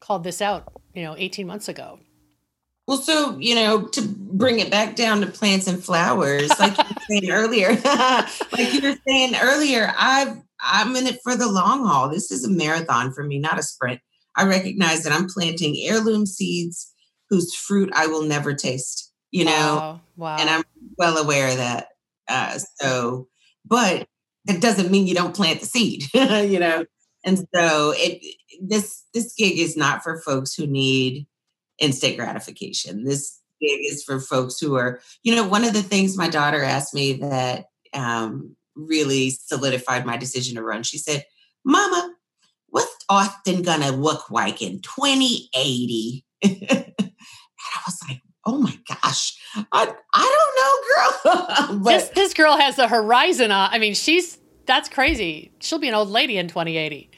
called 0.00 0.24
this 0.24 0.42
out, 0.42 0.72
you 0.94 1.02
know, 1.02 1.14
18 1.16 1.46
months 1.46 1.68
ago." 1.68 2.00
Well, 2.86 2.98
so 2.98 3.38
you 3.38 3.54
know, 3.54 3.86
to 3.88 4.02
bring 4.02 4.58
it 4.58 4.70
back 4.70 4.96
down 4.96 5.20
to 5.22 5.26
plants 5.26 5.66
and 5.66 5.82
flowers, 5.82 6.50
like 6.58 6.76
you 6.76 6.84
were 6.84 7.02
saying 7.08 7.30
earlier, 7.30 7.68
like 8.52 8.74
you 8.74 8.82
were 8.82 8.96
saying 9.06 9.34
earlier, 9.40 9.92
I've 9.96 10.43
I'm 10.64 10.96
in 10.96 11.06
it 11.06 11.20
for 11.22 11.36
the 11.36 11.50
long 11.50 11.84
haul. 11.84 12.08
This 12.08 12.30
is 12.30 12.44
a 12.44 12.50
marathon 12.50 13.12
for 13.12 13.22
me, 13.22 13.38
not 13.38 13.58
a 13.58 13.62
sprint. 13.62 14.00
I 14.36 14.44
recognize 14.44 15.04
that 15.04 15.12
I'm 15.12 15.28
planting 15.28 15.76
heirloom 15.84 16.26
seeds 16.26 16.92
whose 17.30 17.54
fruit 17.54 17.90
I 17.94 18.06
will 18.06 18.22
never 18.22 18.54
taste. 18.54 19.12
You 19.30 19.44
know, 19.44 19.50
wow, 19.50 20.00
wow. 20.16 20.36
and 20.38 20.48
I'm 20.48 20.62
well 20.96 21.16
aware 21.16 21.48
of 21.48 21.56
that. 21.56 21.88
Uh, 22.28 22.58
so, 22.76 23.28
but 23.64 24.06
that 24.44 24.60
doesn't 24.60 24.90
mean 24.90 25.06
you 25.06 25.14
don't 25.14 25.34
plant 25.34 25.60
the 25.60 25.66
seed, 25.66 26.04
you 26.14 26.60
know. 26.60 26.84
And 27.24 27.38
so 27.54 27.94
it 27.96 28.22
this 28.62 29.02
this 29.12 29.34
gig 29.34 29.58
is 29.58 29.76
not 29.76 30.02
for 30.02 30.20
folks 30.20 30.54
who 30.54 30.66
need 30.66 31.26
instant 31.78 32.16
gratification. 32.16 33.04
This 33.04 33.40
gig 33.60 33.80
is 33.90 34.04
for 34.04 34.20
folks 34.20 34.60
who 34.60 34.76
are, 34.76 35.00
you 35.22 35.34
know, 35.34 35.46
one 35.46 35.64
of 35.64 35.72
the 35.72 35.82
things 35.82 36.16
my 36.16 36.28
daughter 36.28 36.62
asked 36.62 36.94
me 36.94 37.14
that 37.14 37.66
um, 37.92 38.56
really 38.76 39.30
solidified 39.30 40.06
my 40.06 40.16
decision 40.16 40.56
to 40.56 40.62
run. 40.62 40.82
She 40.82 40.98
said, 40.98 41.24
"Mama, 41.64 42.14
what's 42.68 42.94
Austin 43.08 43.62
gonna 43.62 43.90
look 43.90 44.30
like 44.30 44.62
in 44.62 44.80
2080?" 44.80 46.24
and 46.42 46.62
I 46.68 47.80
was 47.86 48.00
like, 48.08 48.20
"Oh 48.46 48.58
my 48.58 48.78
gosh, 48.88 49.36
I, 49.72 49.92
I 50.14 51.12
don't 51.24 51.34
know, 51.34 51.70
girl. 51.70 51.78
but 51.84 51.90
this, 51.90 52.08
this 52.10 52.34
girl 52.34 52.56
has 52.56 52.78
a 52.78 52.88
horizon. 52.88 53.50
On, 53.50 53.68
I 53.72 53.78
mean, 53.78 53.94
she's 53.94 54.38
that's 54.66 54.88
crazy. 54.88 55.52
She'll 55.60 55.78
be 55.78 55.88
an 55.88 55.94
old 55.94 56.08
lady 56.08 56.38
in 56.38 56.48
2080. 56.48 57.10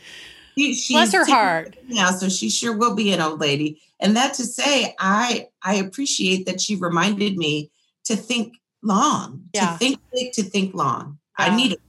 She, 0.58 0.94
Bless 0.94 1.12
her 1.12 1.26
heart. 1.26 1.76
Yeah, 1.86 2.10
so 2.10 2.28
she 2.28 2.48
sure 2.48 2.76
will 2.76 2.94
be 2.94 3.12
an 3.12 3.20
old 3.20 3.40
lady. 3.40 3.80
And 4.00 4.16
that 4.16 4.34
to 4.34 4.44
say, 4.44 4.94
I 4.98 5.48
I 5.62 5.74
appreciate 5.74 6.46
that 6.46 6.60
she 6.60 6.76
reminded 6.76 7.36
me 7.36 7.70
to 8.04 8.16
think 8.16 8.54
long, 8.82 9.48
yeah. 9.52 9.72
to 9.72 9.78
think 9.78 10.00
big, 10.12 10.32
to 10.32 10.42
think 10.42 10.74
long. 10.74 11.18
I 11.38 11.55
need 11.55 11.72
it. 11.72 11.81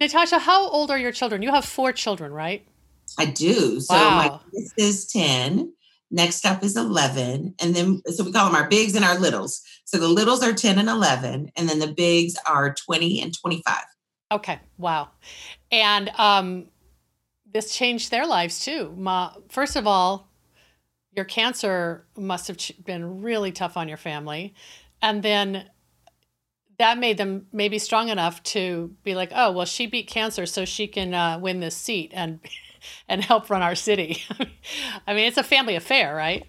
Natasha, 0.00 0.38
how 0.38 0.68
old 0.68 0.90
are 0.90 0.98
your 0.98 1.12
children? 1.12 1.42
You 1.42 1.52
have 1.52 1.64
four 1.64 1.92
children, 1.92 2.32
right? 2.32 2.66
I 3.18 3.26
do. 3.26 3.80
So 3.80 3.94
wow. 3.94 4.18
my 4.18 4.40
this 4.52 4.72
is 4.76 5.06
10. 5.06 5.72
Next 6.10 6.46
up 6.46 6.62
is 6.62 6.76
11. 6.76 7.54
And 7.60 7.74
then, 7.74 8.02
so 8.06 8.24
we 8.24 8.32
call 8.32 8.46
them 8.46 8.54
our 8.54 8.68
bigs 8.68 8.94
and 8.94 9.04
our 9.04 9.18
littles. 9.18 9.62
So 9.84 9.98
the 9.98 10.08
littles 10.08 10.42
are 10.42 10.52
10 10.52 10.78
and 10.78 10.88
11. 10.88 11.50
And 11.56 11.68
then 11.68 11.78
the 11.78 11.88
bigs 11.88 12.36
are 12.46 12.74
20 12.74 13.22
and 13.22 13.34
25. 13.38 13.76
Okay. 14.32 14.60
Wow. 14.78 15.08
And 15.72 16.10
um, 16.16 16.66
this 17.52 17.74
changed 17.74 18.10
their 18.10 18.26
lives 18.26 18.60
too. 18.60 18.94
Ma, 18.96 19.32
first 19.48 19.76
of 19.76 19.86
all, 19.86 20.28
your 21.12 21.24
cancer 21.24 22.06
must 22.16 22.48
have 22.48 22.58
been 22.84 23.22
really 23.22 23.50
tough 23.50 23.76
on 23.76 23.88
your 23.88 23.96
family. 23.96 24.54
And 25.00 25.22
then 25.22 25.64
that 26.78 26.98
made 26.98 27.18
them 27.18 27.46
maybe 27.52 27.78
strong 27.78 28.08
enough 28.08 28.42
to 28.42 28.94
be 29.02 29.14
like, 29.14 29.32
oh, 29.34 29.52
well, 29.52 29.66
she 29.66 29.86
beat 29.86 30.06
cancer, 30.06 30.46
so 30.46 30.64
she 30.64 30.86
can 30.86 31.14
uh, 31.14 31.38
win 31.38 31.60
this 31.60 31.76
seat 31.76 32.12
and 32.14 32.40
and 33.08 33.24
help 33.24 33.50
run 33.50 33.62
our 33.62 33.74
city. 33.74 34.22
I 35.06 35.14
mean, 35.14 35.26
it's 35.26 35.38
a 35.38 35.42
family 35.42 35.74
affair, 35.74 36.14
right? 36.14 36.44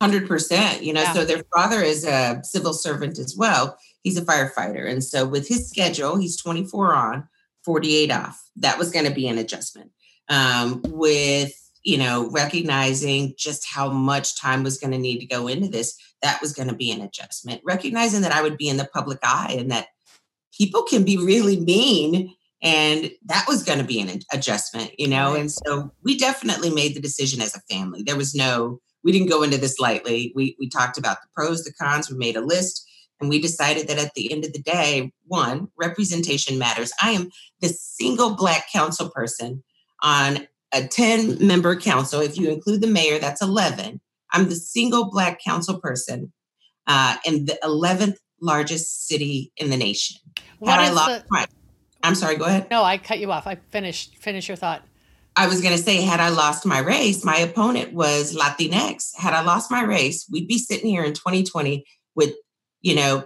Hundred 0.00 0.28
percent. 0.28 0.82
You 0.82 0.92
know, 0.92 1.02
yeah. 1.02 1.12
so 1.12 1.24
their 1.24 1.42
father 1.54 1.80
is 1.80 2.04
a 2.04 2.40
civil 2.44 2.72
servant 2.72 3.18
as 3.18 3.36
well. 3.36 3.76
He's 4.02 4.16
a 4.16 4.24
firefighter, 4.24 4.88
and 4.88 5.02
so 5.02 5.26
with 5.26 5.48
his 5.48 5.68
schedule, 5.68 6.16
he's 6.16 6.36
twenty 6.36 6.64
four 6.64 6.94
on, 6.94 7.28
forty 7.64 7.96
eight 7.96 8.12
off. 8.12 8.40
That 8.56 8.78
was 8.78 8.90
going 8.90 9.06
to 9.06 9.14
be 9.14 9.26
an 9.28 9.38
adjustment. 9.38 9.90
Um, 10.28 10.82
with 10.84 11.67
you 11.88 11.96
know 11.96 12.30
recognizing 12.42 13.34
just 13.46 13.62
how 13.74 13.86
much 13.90 14.38
time 14.38 14.62
was 14.62 14.78
going 14.80 14.92
to 14.92 14.98
need 15.06 15.20
to 15.20 15.26
go 15.36 15.48
into 15.48 15.68
this, 15.68 15.96
that 16.20 16.40
was 16.42 16.52
going 16.52 16.68
to 16.68 16.74
be 16.74 16.90
an 16.90 17.00
adjustment. 17.00 17.62
Recognizing 17.64 18.22
that 18.22 18.36
I 18.38 18.42
would 18.42 18.58
be 18.58 18.68
in 18.68 18.76
the 18.76 18.90
public 18.92 19.20
eye 19.22 19.56
and 19.58 19.70
that 19.70 19.86
people 20.52 20.82
can 20.82 21.02
be 21.04 21.16
really 21.16 21.58
mean 21.58 22.34
And 22.62 23.10
that 23.26 23.46
was 23.46 23.62
going 23.62 23.78
to 23.78 23.84
be 23.84 24.00
an 24.00 24.20
adjustment, 24.32 24.90
you 24.98 25.06
know? 25.08 25.34
And 25.34 25.50
so 25.50 25.92
we 26.02 26.18
definitely 26.18 26.70
made 26.70 26.94
the 26.94 27.00
decision 27.00 27.40
as 27.40 27.54
a 27.54 27.60
family. 27.72 28.02
There 28.02 28.16
was 28.16 28.34
no, 28.34 28.80
we 29.04 29.12
didn't 29.12 29.28
go 29.28 29.42
into 29.42 29.58
this 29.58 29.78
lightly. 29.78 30.32
We, 30.34 30.56
we 30.58 30.68
talked 30.68 30.98
about 30.98 31.18
the 31.22 31.28
pros, 31.34 31.62
the 31.62 31.72
cons, 31.72 32.10
we 32.10 32.16
made 32.16 32.36
a 32.36 32.40
list, 32.40 32.84
and 33.20 33.28
we 33.28 33.40
decided 33.40 33.86
that 33.88 33.98
at 33.98 34.14
the 34.14 34.32
end 34.32 34.44
of 34.44 34.52
the 34.52 34.62
day, 34.62 35.12
one, 35.26 35.68
representation 35.76 36.58
matters. 36.58 36.92
I 37.02 37.10
am 37.10 37.30
the 37.60 37.68
single 37.68 38.34
Black 38.34 38.70
council 38.72 39.08
person 39.10 39.62
on 40.02 40.48
a 40.72 40.86
10 40.86 41.46
member 41.46 41.76
council. 41.76 42.20
If 42.20 42.38
you 42.38 42.50
include 42.50 42.80
the 42.80 42.86
mayor, 42.86 43.18
that's 43.18 43.42
11. 43.42 44.00
I'm 44.32 44.48
the 44.48 44.56
single 44.56 45.10
Black 45.10 45.42
council 45.42 45.80
person 45.80 46.32
uh, 46.86 47.16
in 47.24 47.46
the 47.46 47.58
11th 47.62 48.16
largest 48.40 49.06
city 49.06 49.52
in 49.56 49.70
the 49.70 49.76
nation. 49.76 50.16
What 50.58 50.78
Had 50.78 50.80
I 50.80 50.90
lost 50.90 51.28
the, 51.28 51.48
I'm 52.02 52.14
sorry, 52.14 52.36
go 52.36 52.44
ahead. 52.44 52.68
No, 52.70 52.82
I 52.82 52.98
cut 52.98 53.18
you 53.18 53.32
off. 53.32 53.46
I 53.46 53.56
finished 53.70 54.16
finish 54.18 54.48
your 54.48 54.56
thought. 54.56 54.82
I 55.36 55.46
was 55.46 55.60
going 55.60 55.76
to 55.76 55.82
say, 55.82 56.02
had 56.02 56.18
I 56.18 56.30
lost 56.30 56.66
my 56.66 56.80
race, 56.80 57.24
my 57.24 57.36
opponent 57.36 57.92
was 57.92 58.34
Latinx. 58.34 59.16
Had 59.16 59.34
I 59.34 59.42
lost 59.42 59.70
my 59.70 59.82
race, 59.82 60.26
we'd 60.30 60.48
be 60.48 60.58
sitting 60.58 60.88
here 60.88 61.04
in 61.04 61.12
2020 61.12 61.84
with, 62.16 62.34
you 62.80 62.96
know, 62.96 63.24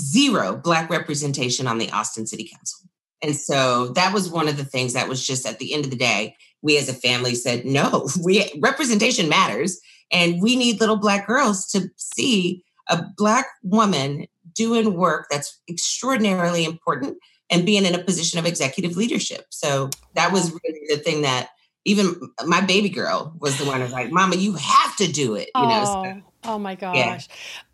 zero 0.00 0.56
Black 0.56 0.88
representation 0.88 1.66
on 1.66 1.76
the 1.76 1.90
Austin 1.90 2.26
City 2.26 2.48
Council. 2.50 2.88
And 3.24 3.34
so 3.34 3.88
that 3.94 4.12
was 4.12 4.28
one 4.28 4.48
of 4.48 4.58
the 4.58 4.66
things 4.66 4.92
that 4.92 5.08
was 5.08 5.26
just 5.26 5.46
at 5.46 5.58
the 5.58 5.72
end 5.72 5.86
of 5.86 5.90
the 5.90 5.96
day, 5.96 6.36
we 6.60 6.76
as 6.76 6.90
a 6.90 6.94
family 6.94 7.34
said, 7.34 7.64
no, 7.64 8.06
we 8.22 8.52
representation 8.60 9.30
matters. 9.30 9.80
And 10.12 10.42
we 10.42 10.56
need 10.56 10.78
little 10.78 10.98
Black 10.98 11.26
girls 11.26 11.66
to 11.68 11.88
see 11.96 12.62
a 12.90 13.02
Black 13.16 13.46
woman 13.62 14.26
doing 14.54 14.94
work 14.94 15.26
that's 15.30 15.58
extraordinarily 15.70 16.66
important 16.66 17.16
and 17.50 17.64
being 17.64 17.86
in 17.86 17.94
a 17.94 18.04
position 18.04 18.38
of 18.38 18.44
executive 18.44 18.94
leadership. 18.94 19.46
So 19.48 19.88
that 20.12 20.30
was 20.30 20.52
really 20.52 20.80
the 20.90 20.98
thing 20.98 21.22
that 21.22 21.48
even 21.86 22.14
my 22.44 22.60
baby 22.60 22.90
girl 22.90 23.34
was 23.38 23.56
the 23.56 23.64
one 23.64 23.80
who's 23.80 23.90
like, 23.90 24.12
Mama, 24.12 24.36
you 24.36 24.52
have 24.52 24.96
to 24.96 25.10
do 25.10 25.34
it. 25.34 25.46
You 25.54 25.62
oh, 25.62 25.68
know. 25.68 25.84
So, 25.84 26.22
oh 26.52 26.58
my 26.58 26.74
gosh. 26.74 26.94
Yeah. 26.94 27.18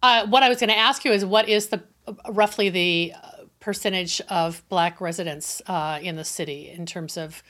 Uh, 0.02 0.26
what 0.28 0.44
I 0.44 0.48
was 0.48 0.58
going 0.58 0.70
to 0.70 0.78
ask 0.78 1.04
you 1.04 1.10
is, 1.10 1.24
what 1.24 1.48
is 1.48 1.68
the 1.68 1.82
roughly 2.28 2.70
the 2.70 3.12
percentage 3.60 4.20
of 4.28 4.66
Black 4.68 5.00
residents 5.00 5.62
uh, 5.66 5.98
in 6.02 6.16
the 6.16 6.24
city 6.24 6.70
in 6.70 6.86
terms 6.86 7.16
of 7.16 7.42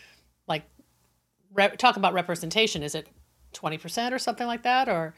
like 0.47 0.65
re- 1.55 1.77
talk 1.77 1.97
about 1.97 2.13
representation? 2.13 2.83
Is 2.83 2.95
it 2.95 3.09
twenty 3.53 3.79
percent 3.79 4.15
or 4.15 4.19
something 4.19 4.47
like 4.47 4.63
that, 4.63 4.89
or? 4.89 5.15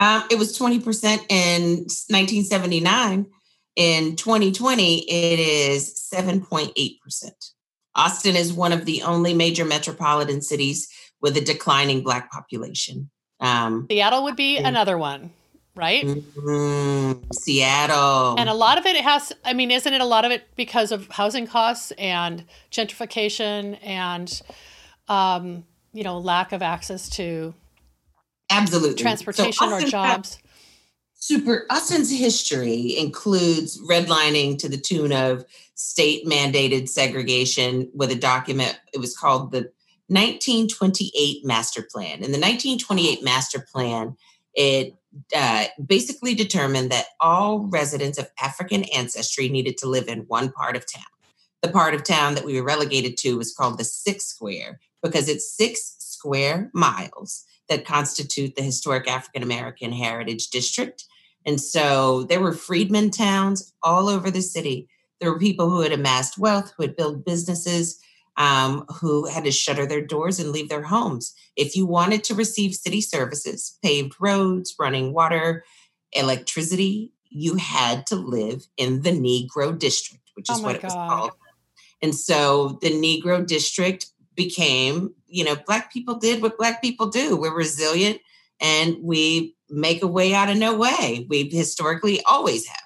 Um, 0.00 0.24
it 0.30 0.38
was 0.38 0.58
20% 0.58 0.82
in 1.28 1.62
1979. 1.84 3.26
In 3.76 4.16
2020, 4.16 4.98
it 5.10 5.38
is 5.38 6.10
7.8%. 6.12 7.30
Austin 7.96 8.36
is 8.36 8.52
one 8.52 8.72
of 8.72 8.84
the 8.84 9.02
only 9.02 9.34
major 9.34 9.64
metropolitan 9.64 10.42
cities 10.42 10.88
with 11.20 11.36
a 11.36 11.40
declining 11.40 12.02
Black 12.02 12.30
population. 12.30 13.10
Um, 13.40 13.86
Seattle 13.90 14.24
would 14.24 14.36
be 14.36 14.58
another 14.58 14.98
one, 14.98 15.32
right? 15.74 16.04
Mm-hmm. 16.04 17.30
Seattle. 17.32 18.36
And 18.38 18.48
a 18.48 18.54
lot 18.54 18.78
of 18.78 18.86
it 18.86 18.96
has, 18.96 19.32
I 19.44 19.52
mean, 19.52 19.70
isn't 19.70 19.92
it 19.92 20.00
a 20.00 20.06
lot 20.06 20.24
of 20.24 20.32
it 20.32 20.44
because 20.56 20.92
of 20.92 21.08
housing 21.08 21.46
costs 21.46 21.92
and 21.92 22.44
gentrification 22.70 23.78
and, 23.82 24.42
um, 25.08 25.64
you 25.92 26.04
know, 26.04 26.18
lack 26.18 26.52
of 26.52 26.62
access 26.62 27.08
to 27.10 27.54
Absolutely. 28.50 29.02
Transportation 29.02 29.68
so 29.68 29.74
or 29.74 29.80
jobs. 29.80 30.38
Super. 31.14 31.66
Austin's 31.70 32.10
history 32.10 32.96
includes 32.96 33.80
redlining 33.88 34.58
to 34.58 34.68
the 34.68 34.76
tune 34.76 35.12
of 35.12 35.44
state 35.74 36.26
mandated 36.26 36.88
segregation 36.88 37.90
with 37.94 38.10
a 38.10 38.14
document. 38.14 38.78
It 38.92 38.98
was 38.98 39.16
called 39.16 39.50
the 39.50 39.70
1928 40.08 41.44
Master 41.44 41.82
Plan. 41.82 42.16
In 42.16 42.30
the 42.30 42.38
1928 42.38 43.24
Master 43.24 43.66
Plan, 43.72 44.16
it 44.54 44.94
uh, 45.34 45.66
basically 45.84 46.34
determined 46.34 46.90
that 46.90 47.06
all 47.20 47.60
residents 47.60 48.18
of 48.18 48.30
African 48.40 48.84
ancestry 48.94 49.48
needed 49.48 49.78
to 49.78 49.88
live 49.88 50.08
in 50.08 50.20
one 50.20 50.50
part 50.52 50.76
of 50.76 50.90
town. 50.90 51.04
The 51.62 51.70
part 51.70 51.94
of 51.94 52.04
town 52.04 52.34
that 52.34 52.44
we 52.44 52.60
were 52.60 52.66
relegated 52.66 53.16
to 53.18 53.38
was 53.38 53.54
called 53.54 53.78
the 53.78 53.84
Six 53.84 54.26
Square 54.26 54.80
because 55.02 55.28
it's 55.28 55.56
six 55.56 55.96
square 55.98 56.70
miles 56.72 57.44
that 57.68 57.86
constitute 57.86 58.56
the 58.56 58.62
historic 58.62 59.08
African 59.08 59.42
American 59.42 59.92
Heritage 59.92 60.48
District. 60.48 61.04
And 61.46 61.60
so 61.60 62.24
there 62.24 62.40
were 62.40 62.52
freedmen 62.52 63.10
towns 63.10 63.72
all 63.82 64.08
over 64.08 64.30
the 64.30 64.42
city. 64.42 64.88
There 65.20 65.32
were 65.32 65.38
people 65.38 65.70
who 65.70 65.80
had 65.80 65.92
amassed 65.92 66.38
wealth, 66.38 66.72
who 66.76 66.82
had 66.82 66.96
built 66.96 67.24
businesses, 67.24 68.00
um, 68.36 68.84
who 69.00 69.26
had 69.26 69.44
to 69.44 69.50
shutter 69.50 69.86
their 69.86 70.04
doors 70.04 70.38
and 70.40 70.50
leave 70.50 70.68
their 70.68 70.82
homes. 70.82 71.34
If 71.56 71.76
you 71.76 71.86
wanted 71.86 72.24
to 72.24 72.34
receive 72.34 72.74
city 72.74 73.00
services, 73.00 73.78
paved 73.82 74.14
roads, 74.20 74.74
running 74.78 75.12
water, 75.12 75.64
electricity, 76.12 77.12
you 77.30 77.56
had 77.56 78.06
to 78.06 78.16
live 78.16 78.66
in 78.76 79.02
the 79.02 79.10
Negro 79.10 79.76
District, 79.76 80.22
which 80.34 80.50
is 80.50 80.58
oh 80.58 80.62
what 80.62 80.76
it 80.76 80.82
was 80.82 80.92
called. 80.92 81.32
And 82.02 82.14
so 82.14 82.78
the 82.82 82.90
Negro 82.90 83.46
District 83.46 84.06
became, 84.34 85.14
you 85.26 85.44
know, 85.44 85.56
Black 85.66 85.92
people 85.92 86.16
did 86.16 86.42
what 86.42 86.58
Black 86.58 86.82
people 86.82 87.08
do. 87.08 87.36
We're 87.36 87.54
resilient 87.54 88.20
and 88.60 88.96
we 89.02 89.56
make 89.70 90.02
a 90.02 90.06
way 90.06 90.34
out 90.34 90.50
of 90.50 90.56
no 90.56 90.76
way. 90.76 91.26
We 91.28 91.48
historically 91.48 92.20
always 92.24 92.66
have. 92.66 92.78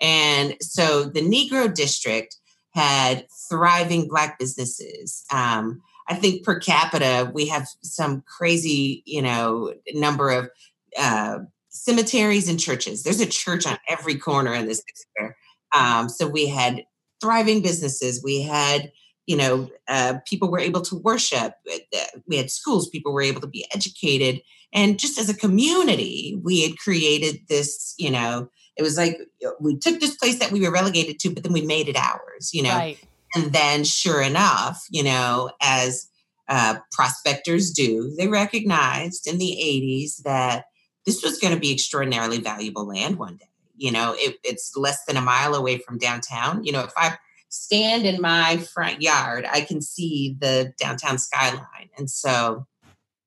And 0.00 0.56
so 0.60 1.04
the 1.04 1.20
Negro 1.20 1.72
District 1.72 2.36
had 2.72 3.26
thriving 3.48 4.08
Black 4.08 4.38
businesses. 4.38 5.24
Um, 5.32 5.82
I 6.08 6.14
think 6.14 6.44
per 6.44 6.58
capita, 6.58 7.30
we 7.32 7.46
have 7.46 7.68
some 7.82 8.22
crazy, 8.26 9.02
you 9.06 9.22
know, 9.22 9.74
number 9.94 10.30
of 10.30 10.50
uh, 10.98 11.38
cemeteries 11.68 12.48
and 12.48 12.58
churches. 12.58 13.02
There's 13.02 13.20
a 13.20 13.26
church 13.26 13.66
on 13.66 13.78
every 13.88 14.16
corner 14.16 14.52
in 14.54 14.66
this 14.66 14.82
square. 14.94 15.36
Um, 15.74 16.08
so 16.08 16.26
we 16.26 16.46
had 16.46 16.84
thriving 17.20 17.62
businesses. 17.62 18.22
We 18.22 18.42
had 18.42 18.92
you 19.26 19.36
know, 19.36 19.68
uh, 19.88 20.14
people 20.26 20.50
were 20.50 20.58
able 20.58 20.80
to 20.82 20.96
worship. 20.96 21.54
Uh, 21.72 21.98
we 22.26 22.36
had 22.36 22.50
schools, 22.50 22.88
people 22.88 23.12
were 23.12 23.22
able 23.22 23.40
to 23.40 23.46
be 23.46 23.66
educated. 23.74 24.42
And 24.72 24.98
just 24.98 25.18
as 25.18 25.28
a 25.28 25.36
community, 25.36 26.40
we 26.42 26.62
had 26.62 26.78
created 26.78 27.40
this, 27.48 27.94
you 27.98 28.10
know, 28.10 28.48
it 28.76 28.82
was 28.82 28.96
like 28.96 29.18
we 29.60 29.78
took 29.78 30.00
this 30.00 30.16
place 30.16 30.38
that 30.38 30.50
we 30.50 30.60
were 30.60 30.72
relegated 30.72 31.18
to, 31.20 31.30
but 31.30 31.42
then 31.42 31.52
we 31.52 31.62
made 31.62 31.88
it 31.88 31.96
ours, 31.96 32.50
you 32.52 32.62
know. 32.62 32.70
Right. 32.70 32.98
And 33.34 33.52
then, 33.52 33.84
sure 33.84 34.20
enough, 34.20 34.84
you 34.90 35.02
know, 35.02 35.50
as 35.60 36.08
uh, 36.48 36.76
prospectors 36.90 37.70
do, 37.70 38.14
they 38.18 38.28
recognized 38.28 39.26
in 39.26 39.38
the 39.38 39.58
80s 39.62 40.22
that 40.24 40.64
this 41.06 41.22
was 41.22 41.38
going 41.38 41.54
to 41.54 41.60
be 41.60 41.72
extraordinarily 41.72 42.38
valuable 42.38 42.86
land 42.86 43.18
one 43.18 43.36
day. 43.36 43.46
You 43.76 43.90
know, 43.90 44.14
it, 44.16 44.36
it's 44.44 44.76
less 44.76 45.04
than 45.06 45.16
a 45.16 45.22
mile 45.22 45.54
away 45.54 45.78
from 45.78 45.98
downtown. 45.98 46.62
You 46.64 46.72
know, 46.72 46.82
if 46.82 46.92
I 46.96 47.16
stand 47.48 48.06
in 48.06 48.20
my 48.20 48.58
front 48.58 49.02
yard, 49.02 49.46
I 49.50 49.62
can 49.62 49.80
see 49.80 50.36
the 50.40 50.72
downtown 50.78 51.18
skyline. 51.18 51.90
And 51.96 52.10
so 52.10 52.66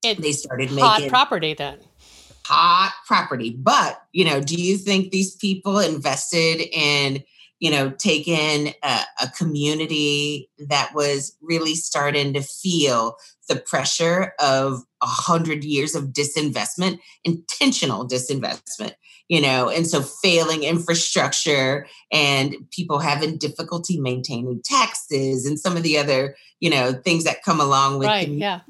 it's 0.04 0.22
they 0.22 0.32
started 0.32 0.72
making 0.72 1.10
property 1.10 1.54
then. 1.54 1.80
Hot 2.48 2.94
property. 3.08 3.50
But, 3.50 4.02
you 4.12 4.24
know, 4.24 4.40
do 4.40 4.56
you 4.56 4.78
think 4.78 5.12
these 5.12 5.36
people 5.36 5.80
invested 5.80 6.62
in, 6.72 7.24
you 7.60 7.72
know, 7.72 7.90
taking 7.90 8.74
a, 8.84 9.00
a 9.24 9.30
community 9.36 10.52
that 10.68 10.94
was 10.94 11.36
really 11.42 11.74
starting 11.74 12.34
to 12.34 12.42
feel 12.42 13.18
the 13.50 13.56
pressure 13.56 14.34
of 14.40 14.84
a 15.02 15.08
hundred 15.08 15.64
years 15.64 15.96
of 15.96 16.06
disinvestment, 16.06 17.00
intentional 17.24 18.08
disinvestment, 18.08 18.94
you 19.28 19.42
know, 19.42 19.70
and 19.70 19.88
so 19.88 20.02
failing 20.02 20.64
infrastructure 20.64 21.88
and 22.12 22.56
people 22.70 23.00
having 23.00 23.38
difficulty 23.38 24.00
maintaining 24.00 24.62
taxes 24.64 25.46
and 25.48 25.60
some 25.60 25.76
of 25.76 25.82
the 25.82 25.98
other, 25.98 26.36
you 26.60 26.70
know, 26.70 26.94
things 26.94 27.24
that 27.24 27.44
come 27.44 27.60
along 27.60 27.98
with 27.98 28.08
right, 28.08 28.28
yeah. 28.28 28.62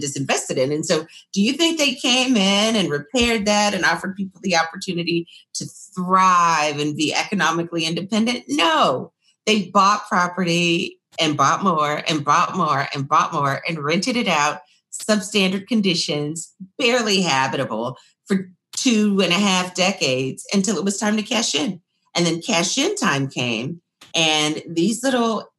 Disinvested 0.00 0.56
in. 0.56 0.72
And 0.72 0.86
so 0.86 1.06
do 1.32 1.42
you 1.42 1.52
think 1.54 1.78
they 1.78 1.94
came 1.94 2.36
in 2.36 2.76
and 2.76 2.90
repaired 2.90 3.46
that 3.46 3.74
and 3.74 3.84
offered 3.84 4.16
people 4.16 4.40
the 4.42 4.56
opportunity 4.56 5.26
to 5.54 5.66
thrive 5.66 6.78
and 6.78 6.96
be 6.96 7.14
economically 7.14 7.84
independent? 7.84 8.44
No. 8.48 9.12
They 9.46 9.66
bought 9.70 10.08
property 10.08 10.98
and 11.18 11.36
bought 11.36 11.62
more 11.62 12.02
and 12.08 12.24
bought 12.24 12.56
more 12.56 12.86
and 12.94 13.08
bought 13.08 13.32
more 13.32 13.60
and 13.68 13.78
rented 13.78 14.16
it 14.16 14.28
out 14.28 14.60
substandard 14.92 15.66
conditions, 15.66 16.52
barely 16.78 17.22
habitable 17.22 17.96
for 18.26 18.50
two 18.76 19.20
and 19.22 19.32
a 19.32 19.36
half 19.36 19.74
decades 19.74 20.46
until 20.52 20.76
it 20.76 20.84
was 20.84 20.98
time 20.98 21.16
to 21.16 21.22
cash 21.22 21.54
in. 21.54 21.80
And 22.14 22.26
then 22.26 22.42
cash 22.42 22.76
in 22.76 22.94
time 22.96 23.28
came, 23.28 23.80
and 24.14 24.62
these 24.68 25.02
little 25.02 25.50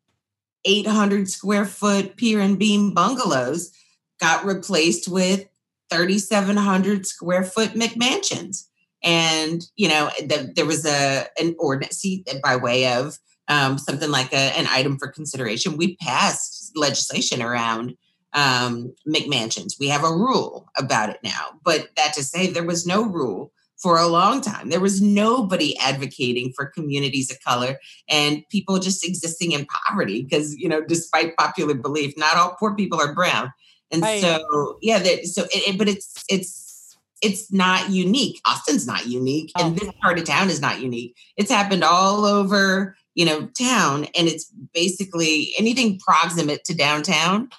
800 0.65 1.29
square 1.29 1.65
foot 1.65 2.15
pier 2.15 2.39
and 2.39 2.59
beam 2.59 2.93
bungalows 2.93 3.71
got 4.19 4.45
replaced 4.45 5.07
with 5.07 5.47
3,700 5.91 7.05
square 7.05 7.43
foot 7.43 7.71
McMansions. 7.71 8.67
And, 9.03 9.65
you 9.75 9.89
know, 9.89 10.09
the, 10.19 10.51
there 10.55 10.65
was 10.65 10.85
a 10.85 11.27
an 11.39 11.55
ordinance 11.59 12.05
by 12.41 12.55
way 12.55 12.93
of 12.93 13.19
um, 13.47 13.77
something 13.77 14.09
like 14.09 14.31
a, 14.33 14.57
an 14.57 14.67
item 14.69 14.97
for 14.97 15.07
consideration. 15.07 15.77
We 15.77 15.97
passed 15.97 16.71
legislation 16.75 17.41
around 17.41 17.95
um, 18.33 18.93
McMansions. 19.07 19.73
We 19.79 19.89
have 19.89 20.03
a 20.03 20.11
rule 20.11 20.69
about 20.77 21.09
it 21.09 21.19
now, 21.23 21.59
but 21.63 21.89
that 21.97 22.13
to 22.13 22.23
say, 22.23 22.47
there 22.47 22.63
was 22.63 22.87
no 22.87 23.03
rule 23.03 23.51
for 23.77 23.97
a 23.97 24.07
long 24.07 24.39
time. 24.39 24.69
There 24.69 24.79
was 24.79 25.01
nobody 25.01 25.77
advocating 25.77 26.53
for 26.55 26.67
communities 26.67 27.29
of 27.29 27.41
color 27.41 27.77
and 28.09 28.43
people 28.49 28.79
just 28.79 29.05
existing 29.05 29.51
in 29.51 29.65
poverty 29.65 30.23
because, 30.23 30.55
you 30.55 30.69
know, 30.69 30.81
despite 30.81 31.35
popular 31.35 31.73
belief, 31.73 32.13
not 32.15 32.37
all 32.37 32.55
poor 32.57 32.73
people 32.75 32.99
are 33.01 33.13
brown. 33.13 33.51
And 33.93 34.01
right. 34.01 34.21
so, 34.21 34.77
yeah, 34.81 34.99
that, 34.99 35.25
so, 35.25 35.43
it, 35.43 35.69
it, 35.69 35.77
but 35.77 35.87
it's, 35.87 36.25
it's, 36.29 36.97
it's 37.21 37.53
not 37.53 37.89
unique. 37.89 38.41
Austin's 38.45 38.85
not 38.85 39.07
unique, 39.07 39.51
oh. 39.55 39.67
and 39.67 39.77
this 39.77 39.89
part 40.01 40.19
of 40.19 40.25
town 40.25 40.49
is 40.49 40.59
not 40.59 40.81
unique. 40.81 41.15
It's 41.37 41.49
happened 41.49 41.83
all 41.83 42.25
over, 42.25 42.97
you 43.15 43.25
know, 43.25 43.47
town, 43.57 44.07
and 44.17 44.27
it's 44.27 44.51
basically 44.73 45.53
anything 45.57 45.99
proximate 45.99 46.65
to 46.65 46.75
downtown 46.75 47.49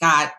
got. 0.00 0.32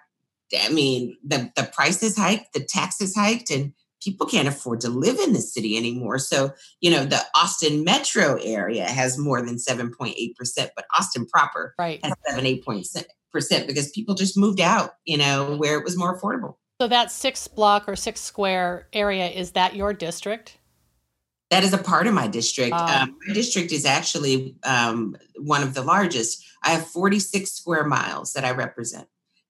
I 0.62 0.70
mean, 0.70 1.18
the 1.26 1.50
the 1.56 1.64
prices 1.64 2.18
hiked, 2.18 2.54
the 2.54 2.60
taxes 2.60 3.16
hiked, 3.16 3.50
and 3.50 3.74
people 4.04 4.28
can't 4.28 4.48
afford 4.48 4.82
to 4.82 4.90
live 4.90 5.18
in 5.18 5.34
the 5.34 5.42
city 5.42 5.78
anymore. 5.78 6.20
So, 6.20 6.52
you 6.82 6.92
know, 6.92 7.06
the 7.06 7.22
Austin 7.36 7.84
metro 7.84 8.38
area 8.44 8.86
has 8.86 9.18
more 9.18 9.42
than 9.42 9.56
7.8%, 9.56 10.70
but 10.76 10.86
Austin 10.98 11.26
proper 11.26 11.74
right. 11.80 12.04
has 12.04 12.14
7, 12.28 12.44
8% 12.44 13.06
because 13.34 13.90
people 13.92 14.16
just 14.16 14.38
moved 14.38 14.62
out, 14.62 14.96
you 15.06 15.18
know, 15.18 15.56
where 15.58 15.78
it 15.78 15.84
was 15.84 15.98
more 15.98 16.18
affordable. 16.20 16.56
So 16.80 16.88
that 16.88 17.12
six 17.12 17.48
block 17.48 17.88
or 17.88 17.96
six 17.96 18.22
square 18.22 18.88
area, 18.94 19.28
is 19.28 19.52
that 19.52 19.76
your 19.76 19.94
district? 19.94 20.58
That 21.50 21.64
is 21.64 21.74
a 21.74 21.78
part 21.78 22.08
of 22.08 22.14
my 22.14 22.28
district. 22.28 22.74
Um, 22.74 22.90
um, 22.90 23.18
my 23.28 23.34
district 23.34 23.72
is 23.72 23.86
actually 23.86 24.56
um, 24.64 25.16
one 25.38 25.62
of 25.62 25.74
the 25.74 25.84
largest. 25.84 26.44
I 26.64 26.72
have 26.72 26.88
46 26.88 27.52
square 27.52 27.84
miles 27.84 28.34
that 28.34 28.44
I 28.44 28.52
represent. 28.52 29.08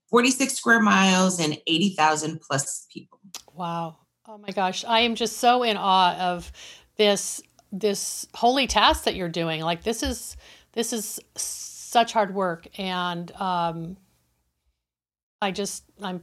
46 0.09 0.53
square 0.53 0.79
miles 0.79 1.39
and 1.39 1.57
80,000 1.65 2.41
plus 2.41 2.85
people. 2.91 3.19
Wow. 3.53 3.97
Oh 4.27 4.37
my 4.37 4.49
gosh, 4.49 4.85
I 4.85 5.01
am 5.01 5.15
just 5.15 5.37
so 5.37 5.63
in 5.63 5.77
awe 5.77 6.15
of 6.17 6.51
this 6.97 7.41
this 7.71 8.27
holy 8.35 8.67
task 8.67 9.05
that 9.05 9.15
you're 9.15 9.27
doing. 9.27 9.61
Like 9.61 9.83
this 9.83 10.03
is 10.03 10.37
this 10.73 10.93
is 10.93 11.19
such 11.93 12.11
hard 12.11 12.33
work, 12.35 12.67
and 12.77 13.31
um, 13.33 13.97
I 15.41 15.51
just 15.51 15.85
I'm 16.01 16.21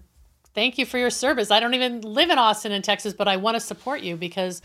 thank 0.54 0.76
you 0.76 0.85
for 0.85 0.98
your 0.98 1.11
service. 1.11 1.50
I 1.50 1.61
don't 1.61 1.74
even 1.74 2.02
live 2.02 2.28
in 2.28 2.38
Austin 2.38 2.72
in 2.72 2.83
Texas, 2.83 3.14
but 3.14 3.28
I 3.28 3.37
want 3.37 3.54
to 3.54 3.61
support 3.61 4.02
you 4.02 4.16
because 4.16 4.61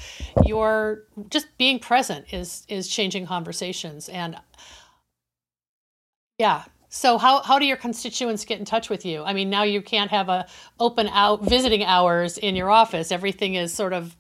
you're 0.46 1.04
just 1.30 1.48
being 1.58 1.80
present 1.80 2.34
is 2.34 2.65
is 2.68 2.88
changing 2.88 3.28
conversations 3.28 4.10
and 4.10 4.36
yeah, 6.38 6.63
so 6.89 7.18
how, 7.18 7.41
how 7.41 7.60
do 7.60 7.65
your 7.65 7.78
constituents 7.78 8.46
get 8.46 8.60
in 8.60 8.65
touch 8.65 8.89
with 8.89 9.06
you? 9.06 9.24
I 9.24 9.34
mean, 9.34 9.50
now 9.50 9.63
you 9.63 9.82
can't 9.82 10.12
have 10.12 10.30
a 10.30 10.48
open 10.80 11.08
out 11.10 11.44
visiting 11.44 11.84
hours 11.84 12.38
in 12.38 12.56
your 12.56 12.70
office. 12.70 13.12
Everything 13.12 13.56
is 13.56 13.74
sort 13.74 13.94
of 13.94 14.15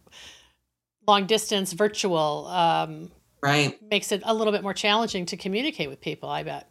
long 1.07 1.25
distance, 1.25 1.73
virtual. 1.73 2.47
Um, 2.47 3.11
right. 3.45 3.79
Makes 3.89 4.11
it 4.11 4.21
a 4.25 4.33
little 4.33 4.53
bit 4.53 4.63
more 4.63 4.73
challenging 4.73 5.25
to 5.27 5.37
communicate 5.37 5.89
with 5.89 6.01
people. 6.01 6.29
I 6.29 6.43
bet. 6.43 6.69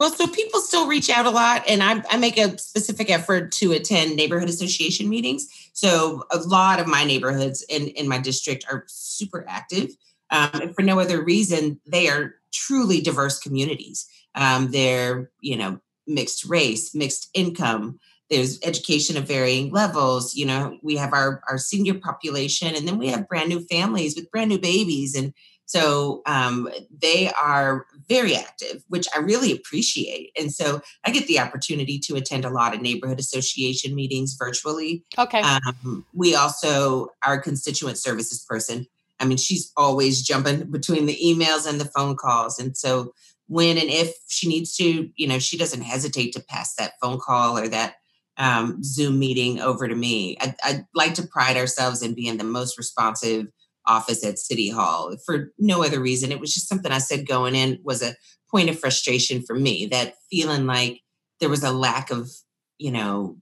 Well, 0.00 0.10
so 0.10 0.26
people 0.26 0.60
still 0.60 0.88
reach 0.88 1.08
out 1.08 1.24
a 1.24 1.30
lot, 1.30 1.62
and 1.68 1.82
I, 1.82 2.02
I, 2.10 2.16
make 2.16 2.36
a 2.36 2.58
specific 2.58 3.10
effort 3.10 3.52
to 3.52 3.72
attend 3.72 4.16
neighborhood 4.16 4.48
association 4.48 5.08
meetings. 5.08 5.46
So 5.72 6.24
a 6.32 6.38
lot 6.38 6.80
of 6.80 6.88
my 6.88 7.04
neighborhoods 7.04 7.62
in, 7.68 7.86
in 7.88 8.08
my 8.08 8.18
district 8.18 8.64
are 8.68 8.84
super 8.88 9.46
active. 9.48 9.90
Um, 10.30 10.50
and 10.54 10.74
for 10.74 10.82
no 10.82 10.98
other 10.98 11.22
reason, 11.22 11.80
they 11.86 12.08
are 12.08 12.34
truly 12.52 13.00
diverse 13.00 13.38
communities. 13.38 14.06
Um, 14.34 14.72
they're, 14.72 15.30
you 15.40 15.56
know, 15.56 15.78
mixed 16.08 16.44
race, 16.44 16.92
mixed 16.92 17.30
income. 17.32 18.00
There's 18.30 18.58
education 18.64 19.16
of 19.16 19.28
varying 19.28 19.70
levels. 19.70 20.34
You 20.34 20.46
know, 20.46 20.78
we 20.82 20.96
have 20.96 21.12
our, 21.12 21.40
our 21.48 21.58
senior 21.58 21.94
population, 21.94 22.74
and 22.74 22.88
then 22.88 22.98
we 22.98 23.08
have 23.08 23.28
brand 23.28 23.48
new 23.48 23.60
families 23.60 24.16
with 24.16 24.30
brand 24.32 24.48
new 24.48 24.58
babies. 24.58 25.14
And 25.14 25.32
so 25.66 26.22
um, 26.26 26.68
they 27.02 27.30
are 27.40 27.86
very 28.08 28.36
active, 28.36 28.84
which 28.88 29.06
I 29.14 29.20
really 29.20 29.52
appreciate. 29.52 30.30
And 30.38 30.52
so 30.52 30.80
I 31.04 31.10
get 31.10 31.26
the 31.26 31.40
opportunity 31.40 31.98
to 32.00 32.16
attend 32.16 32.44
a 32.44 32.50
lot 32.50 32.74
of 32.74 32.82
neighborhood 32.82 33.18
association 33.18 33.94
meetings 33.94 34.36
virtually. 34.38 35.04
Okay. 35.18 35.40
Um, 35.40 36.04
we 36.12 36.34
also, 36.34 37.08
our 37.24 37.40
constituent 37.40 37.98
services 37.98 38.44
person, 38.48 38.86
I 39.20 39.24
mean, 39.24 39.38
she's 39.38 39.72
always 39.76 40.22
jumping 40.22 40.70
between 40.70 41.06
the 41.06 41.18
emails 41.24 41.66
and 41.66 41.80
the 41.80 41.86
phone 41.86 42.16
calls. 42.16 42.58
And 42.58 42.76
so 42.76 43.14
when 43.46 43.78
and 43.78 43.88
if 43.88 44.14
she 44.28 44.48
needs 44.48 44.76
to, 44.76 45.08
you 45.16 45.26
know, 45.26 45.38
she 45.38 45.56
doesn't 45.56 45.82
hesitate 45.82 46.32
to 46.32 46.42
pass 46.42 46.74
that 46.74 46.94
phone 47.00 47.18
call 47.18 47.58
or 47.58 47.68
that 47.68 47.94
um, 48.36 48.82
Zoom 48.82 49.18
meeting 49.18 49.60
over 49.60 49.86
to 49.86 49.94
me. 49.94 50.36
I, 50.40 50.54
I'd 50.64 50.86
like 50.94 51.14
to 51.14 51.26
pride 51.26 51.56
ourselves 51.56 52.02
in 52.02 52.14
being 52.14 52.36
the 52.36 52.44
most 52.44 52.76
responsive 52.76 53.46
office 53.86 54.24
at 54.24 54.38
City 54.38 54.68
Hall 54.68 55.16
for 55.24 55.52
no 55.58 55.84
other 55.84 56.00
reason. 56.00 56.32
It 56.32 56.40
was 56.40 56.52
just 56.52 56.68
something 56.68 56.92
I 56.92 56.98
said 56.98 57.26
going 57.26 57.54
in 57.54 57.78
was 57.82 58.02
a 58.02 58.14
point 58.50 58.70
of 58.70 58.78
frustration 58.78 59.42
for 59.42 59.54
me 59.54 59.86
that 59.86 60.14
feeling 60.30 60.66
like 60.66 61.00
there 61.40 61.48
was 61.48 61.64
a 61.64 61.72
lack 61.72 62.10
of, 62.10 62.30
you 62.78 62.90
know, 62.90 63.38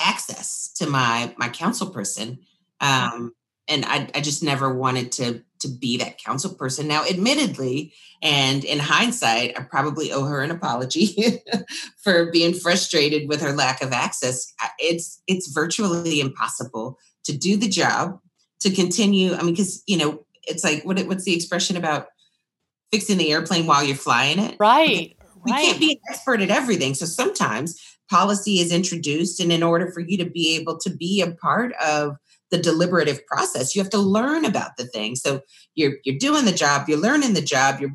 access 0.00 0.72
to 0.76 0.86
my 0.86 1.34
my 1.38 1.48
council 1.48 1.90
person. 1.90 2.38
Um, 2.80 3.32
and 3.66 3.84
I, 3.86 4.08
I 4.14 4.20
just 4.20 4.42
never 4.42 4.74
wanted 4.74 5.12
to 5.12 5.42
to 5.60 5.68
be 5.68 5.96
that 5.96 6.18
council 6.18 6.54
person. 6.54 6.86
Now, 6.86 7.04
admittedly, 7.06 7.94
and 8.22 8.64
in 8.64 8.78
hindsight, 8.78 9.58
I 9.58 9.62
probably 9.62 10.12
owe 10.12 10.24
her 10.24 10.42
an 10.42 10.50
apology 10.50 11.40
for 12.02 12.30
being 12.30 12.52
frustrated 12.52 13.28
with 13.28 13.40
her 13.40 13.52
lack 13.52 13.82
of 13.82 13.92
access. 13.92 14.52
It's 14.78 15.22
it's 15.26 15.48
virtually 15.48 16.20
impossible 16.20 16.98
to 17.24 17.36
do 17.36 17.56
the 17.56 17.68
job, 17.68 18.20
to 18.60 18.70
continue. 18.70 19.34
I 19.34 19.42
mean, 19.42 19.54
because 19.54 19.82
you 19.86 19.96
know, 19.96 20.24
it's 20.44 20.64
like 20.64 20.84
what 20.84 20.98
what's 21.06 21.24
the 21.24 21.34
expression 21.34 21.76
about 21.76 22.06
fixing 22.92 23.18
the 23.18 23.32
airplane 23.32 23.66
while 23.66 23.84
you're 23.84 23.96
flying 23.96 24.38
it? 24.38 24.56
Right. 24.58 25.16
We 25.44 25.52
right. 25.52 25.64
can't 25.64 25.80
be 25.80 25.92
an 25.92 25.98
expert 26.08 26.40
at 26.40 26.50
everything. 26.50 26.94
So 26.94 27.04
sometimes 27.06 27.78
policy 28.10 28.60
is 28.60 28.72
introduced, 28.72 29.40
and 29.40 29.52
in 29.52 29.62
order 29.62 29.90
for 29.90 30.00
you 30.00 30.16
to 30.18 30.28
be 30.28 30.56
able 30.56 30.78
to 30.80 30.90
be 30.90 31.20
a 31.20 31.32
part 31.32 31.72
of 31.74 32.16
the 32.54 32.62
deliberative 32.62 33.26
process. 33.26 33.74
You 33.74 33.82
have 33.82 33.90
to 33.90 33.98
learn 33.98 34.44
about 34.44 34.76
the 34.76 34.86
thing. 34.86 35.16
So 35.16 35.40
you're 35.74 35.94
you're 36.04 36.18
doing 36.18 36.44
the 36.44 36.52
job, 36.52 36.88
you're 36.88 36.98
learning 36.98 37.34
the 37.34 37.42
job, 37.42 37.80
you're 37.80 37.94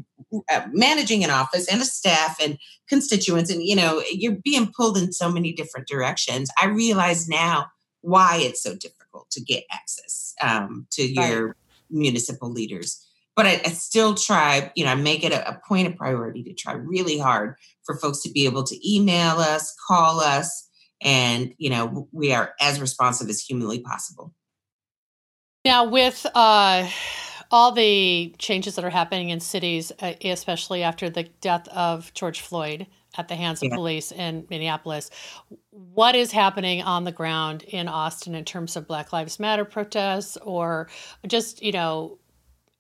uh, 0.52 0.68
managing 0.74 1.24
an 1.24 1.30
office 1.30 1.68
and 1.72 1.82
a 1.82 1.86
staff 1.86 2.38
and 2.42 2.58
constituents, 2.90 3.50
and 3.50 3.64
you 3.64 3.76
know 3.76 4.04
you're 4.12 4.38
being 4.44 4.72
pulled 4.76 4.98
in 4.98 5.14
so 5.14 5.32
many 5.32 5.54
different 5.54 5.88
directions. 5.88 6.50
I 6.62 6.68
realize 6.68 7.30
now 7.30 7.68
why 8.02 8.40
it's 8.42 8.62
so 8.62 8.74
difficult 8.74 8.99
to 9.32 9.42
get 9.42 9.64
access 9.72 10.34
um, 10.42 10.88
to 10.92 11.04
your 11.04 11.48
right. 11.48 11.56
municipal 11.90 12.52
leaders. 12.52 13.06
But 13.36 13.46
I, 13.46 13.62
I, 13.66 13.70
still 13.70 14.16
try, 14.16 14.72
you 14.76 14.84
know, 14.84 14.92
I 14.92 14.96
make 14.96 15.24
it 15.24 15.32
a, 15.32 15.48
a 15.48 15.62
point 15.68 15.88
of 15.88 15.96
priority 15.96 16.44
to 16.44 16.54
try 16.54 16.74
really 16.74 17.18
hard 17.18 17.56
for 17.86 17.98
folks 17.98 18.22
to 18.24 18.32
be 18.32 18.46
able 18.46 18.64
to 18.64 18.90
email 18.94 19.38
us, 19.38 19.74
call 19.88 20.20
us, 20.20 20.68
and 21.02 21.54
you 21.58 21.70
know 21.70 22.10
we 22.12 22.34
are 22.34 22.54
as 22.60 22.82
responsive 22.82 23.30
as 23.30 23.40
humanly 23.40 23.80
possible 23.80 24.34
now, 25.66 25.84
with 25.84 26.26
uh, 26.36 26.90
all 27.52 27.72
the 27.74 28.34
changes 28.38 28.76
that 28.76 28.86
are 28.86 28.90
happening 28.90 29.30
in 29.30 29.42
cities, 29.42 29.92
uh, 30.00 30.14
especially 30.24 30.84
after 30.84 31.10
the 31.10 31.24
death 31.42 31.68
of 31.70 32.14
George 32.14 32.40
Floyd 32.40 32.88
at 33.20 33.28
the 33.28 33.36
hands 33.36 33.62
of 33.62 33.70
yeah. 33.70 33.76
police 33.76 34.12
in 34.12 34.48
Minneapolis, 34.50 35.12
what 35.72 36.16
is 36.16 36.32
happening 36.32 36.82
on 36.82 37.04
the 37.04 37.12
ground 37.12 37.64
in 37.64 37.88
Austin 37.88 38.34
in 38.34 38.46
terms 38.46 38.76
of 38.76 38.88
Black 38.88 39.12
Lives 39.12 39.40
Matter 39.40 39.66
protests 39.66 40.38
or 40.38 40.88
just, 41.28 41.62
you 41.62 41.74
know, 41.74 42.18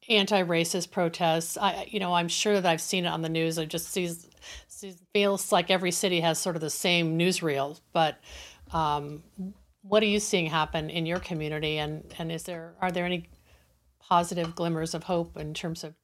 anti-racist 0.07 0.91
protests? 0.91 1.57
I, 1.57 1.87
you 1.89 1.99
know, 1.99 2.13
I'm 2.13 2.29
sure 2.29 2.53
that 2.53 2.65
I've 2.65 2.81
seen 2.81 3.05
it 3.05 3.09
on 3.09 3.21
the 3.21 3.29
news. 3.29 3.59
I 3.59 3.65
just 3.65 3.89
sees, 3.89 4.29
sees 4.67 4.97
feels 5.13 5.51
like 5.51 5.69
every 5.69 5.91
city 5.91 6.21
has 6.21 6.39
sort 6.39 6.55
of 6.55 6.61
the 6.61 6.69
same 6.69 7.19
newsreel, 7.19 7.79
but 7.91 8.17
um, 8.71 9.23
what 9.81 10.03
are 10.03 10.07
you 10.07 10.19
seeing 10.19 10.45
happen 10.45 10.89
in 10.89 11.05
your 11.05 11.19
community 11.19 11.77
and 11.77 12.13
and 12.19 12.31
is 12.31 12.43
there 12.43 12.75
are 12.81 12.91
there 12.91 13.05
any 13.05 13.27
positive 13.99 14.55
glimmers 14.55 14.93
of 14.93 15.03
hope 15.03 15.37
in 15.37 15.53
terms 15.53 15.83
of 15.83 15.95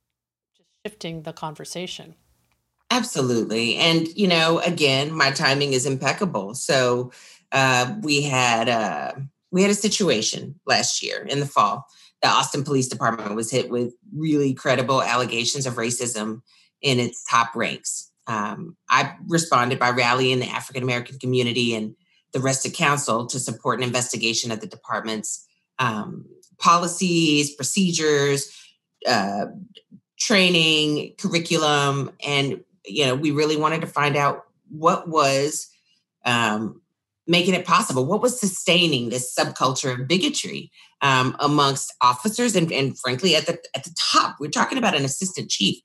just 0.55 0.69
shifting 0.85 1.23
the 1.23 1.33
conversation 1.33 2.15
absolutely 2.91 3.75
and 3.75 4.07
you 4.09 4.27
know 4.27 4.59
again 4.59 5.11
my 5.11 5.31
timing 5.31 5.73
is 5.73 5.85
impeccable 5.85 6.53
so 6.53 7.11
uh, 7.51 7.95
we 8.01 8.21
had 8.21 8.67
uh, 8.67 9.13
we 9.51 9.61
had 9.61 9.71
a 9.71 9.75
situation 9.75 10.59
last 10.65 11.01
year 11.01 11.25
in 11.29 11.39
the 11.39 11.45
fall. 11.45 11.85
The 12.21 12.27
austin 12.27 12.63
police 12.63 12.87
department 12.87 13.35
was 13.35 13.51
hit 13.51 13.69
with 13.69 13.93
really 14.15 14.53
credible 14.53 15.01
allegations 15.01 15.65
of 15.65 15.75
racism 15.75 16.41
in 16.81 16.99
its 16.99 17.23
top 17.29 17.55
ranks. 17.55 18.11
Um, 18.27 18.75
i 18.89 19.15
responded 19.27 19.77
by 19.77 19.91
rallying 19.91 20.39
the 20.39 20.49
african 20.49 20.81
american 20.81 21.19
community 21.19 21.75
and 21.75 21.95
the 22.33 22.39
rest 22.39 22.65
of 22.65 22.73
council 22.73 23.27
to 23.27 23.39
support 23.39 23.79
an 23.79 23.83
investigation 23.83 24.51
of 24.51 24.61
the 24.61 24.67
department's 24.67 25.47
um, 25.79 26.25
policies, 26.57 27.53
procedures, 27.55 28.51
uh, 29.07 29.45
training 30.17 31.13
curriculum 31.17 32.11
and 32.25 32.63
you 32.87 33.05
know 33.05 33.15
we 33.15 33.31
really 33.31 33.57
wanted 33.57 33.81
to 33.81 33.87
find 33.87 34.15
out 34.15 34.43
what 34.69 35.07
was 35.07 35.67
um, 36.25 36.81
making 37.27 37.53
it 37.53 37.65
possible. 37.65 38.05
What 38.05 38.21
was 38.21 38.39
sustaining 38.39 39.09
this 39.09 39.33
subculture 39.33 39.99
of 39.99 40.07
bigotry 40.07 40.71
um, 41.01 41.35
amongst 41.39 41.93
officers 42.01 42.55
and, 42.55 42.71
and 42.71 42.97
frankly 42.99 43.35
at 43.35 43.45
the 43.45 43.59
at 43.75 43.83
the 43.83 43.95
top. 44.11 44.37
We're 44.39 44.49
talking 44.49 44.77
about 44.77 44.95
an 44.95 45.05
assistant 45.05 45.49
chief 45.49 45.77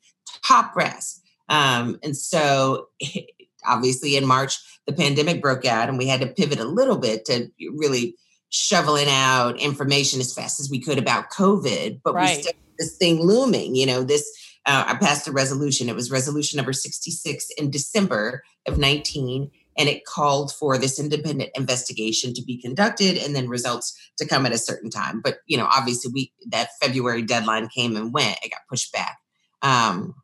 top 0.47 0.75
brass. 0.75 1.21
Um, 1.49 1.99
and 2.03 2.17
so 2.17 2.89
obviously 3.67 4.17
in 4.17 4.25
march 4.25 4.57
the 4.87 4.93
pandemic 4.93 5.43
broke 5.43 5.67
out 5.67 5.91
and 5.91 5.99
we 5.99 6.07
had 6.07 6.23
to 6.23 6.27
pivot 6.27 6.59
a 6.59 6.65
little 6.65 6.97
bit 6.97 7.27
to 7.27 7.51
really 7.77 8.17
shoveling 8.49 9.07
out 9.07 9.61
information 9.61 10.19
as 10.19 10.33
fast 10.33 10.59
as 10.61 10.71
we 10.71 10.81
could 10.81 10.99
about 10.99 11.31
covid. 11.31 12.01
But 12.03 12.15
right. 12.15 12.37
we 12.37 12.43
still 12.43 12.53
this 12.79 12.97
thing 12.97 13.21
looming 13.21 13.75
you 13.75 13.85
know 13.85 14.03
this 14.03 14.27
uh, 14.67 14.85
i 14.87 14.95
passed 14.95 15.27
a 15.29 15.33
resolution. 15.33 15.89
It 15.89 15.97
was 15.97 16.11
resolution 16.11 16.57
number 16.57 16.73
66 16.73 17.49
in 17.57 17.71
december 17.71 18.43
of 18.67 18.79
19 18.79 19.51
and 19.79 19.89
it 19.89 20.05
called 20.05 20.53
for 20.53 20.77
this 20.77 20.99
independent 20.99 21.51
investigation 21.55 22.35
to 22.35 22.43
be 22.43 22.61
conducted 22.61 23.17
and 23.17 23.35
then 23.35 23.49
results 23.49 23.97
to 24.19 24.27
come 24.27 24.45
at 24.45 24.53
a 24.53 24.59
certain 24.59 24.91
time. 24.91 25.21
But 25.23 25.39
you 25.47 25.57
know 25.57 25.69
obviously 25.75 26.11
we 26.13 26.33
that 26.51 26.71
february 26.81 27.23
deadline 27.23 27.69
came 27.69 27.97
and 27.97 28.13
went. 28.13 28.39
It 28.43 28.51
got 28.51 28.69
pushed 28.69 28.93
back. 28.93 29.19
Um, 29.63 30.15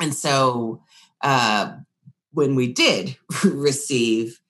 and 0.00 0.14
so 0.14 0.82
uh, 1.22 1.72
when 2.32 2.54
we 2.54 2.72
did 2.72 3.16
receive 3.44 4.40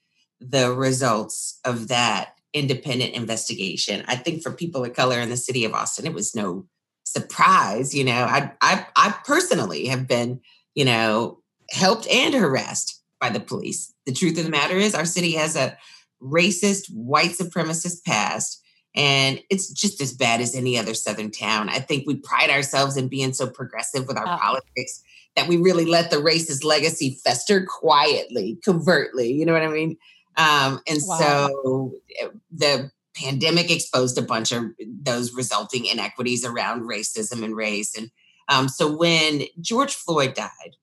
the 0.41 0.73
results 0.73 1.61
of 1.65 1.89
that 1.89 2.35
independent 2.53 3.15
investigation 3.15 4.05
i 4.09 4.17
think 4.17 4.43
for 4.43 4.51
people 4.51 4.85
of 4.85 4.93
color 4.93 5.21
in 5.21 5.29
the 5.29 5.37
city 5.37 5.65
of 5.65 5.73
austin 5.73 6.05
it 6.05 6.13
was 6.13 6.35
no 6.35 6.67
surprise 7.13 7.95
you 7.95 8.05
know 8.05 8.25
i 8.25 8.51
i, 8.61 8.87
I 8.97 9.15
personally 9.25 9.87
have 9.87 10.07
been 10.07 10.41
you 10.75 10.85
know 10.85 11.39
helped 11.71 12.09
and 12.09 12.35
harassed 12.35 13.03
by 13.21 13.31
the 13.31 13.41
police 13.41 13.93
the 14.11 14.17
truth 14.17 14.39
of 14.39 14.45
the 14.45 14.51
matter 14.51 14.77
is, 14.77 14.95
our 14.95 15.05
city 15.05 15.33
has 15.33 15.55
a 15.55 15.77
racist, 16.21 16.93
white 16.93 17.31
supremacist 17.31 18.05
past, 18.05 18.61
and 18.97 19.41
it's 19.51 19.71
just 19.73 20.01
as 20.01 20.13
bad 20.13 20.41
as 20.41 20.55
any 20.55 20.77
other 20.77 20.95
Southern 20.95 21.31
town. 21.31 21.69
I 21.69 21.79
think 21.79 22.07
we 22.07 22.17
pride 22.17 22.51
ourselves 22.51 22.97
in 22.97 23.07
being 23.07 23.33
so 23.33 23.49
progressive 23.49 24.09
with 24.09 24.19
our 24.19 24.39
politics 24.39 25.03
that 25.37 25.47
we 25.47 25.57
really 25.57 25.85
let 25.85 26.11
the 26.11 26.17
racist 26.17 26.65
legacy 26.65 27.21
fester 27.23 27.65
quietly, 27.65 28.59
covertly. 28.65 29.33
You 29.33 29.47
know 29.47 29.53
what 29.53 29.63
I 29.63 29.69
mean? 29.69 29.97
Um, 30.37 30.81
and 30.89 30.99
wow. 31.07 31.19
so 31.19 31.93
eh, 32.21 32.29
the 32.51 32.91
pandemic 33.15 33.71
exposed 33.71 34.17
a 34.19 34.23
bunch 34.23 34.53
of 34.53 34.65
those 35.03 35.35
resulting 35.35 35.87
inequities 35.87 36.45
around 36.45 36.83
racism 36.83 37.45
and 37.45 37.57
race. 37.57 37.97
And 37.97 38.11
um, 38.49 38.69
so 38.69 38.95
when 38.95 39.43
George 39.61 39.95
Floyd 39.95 40.35
died, 40.35 40.77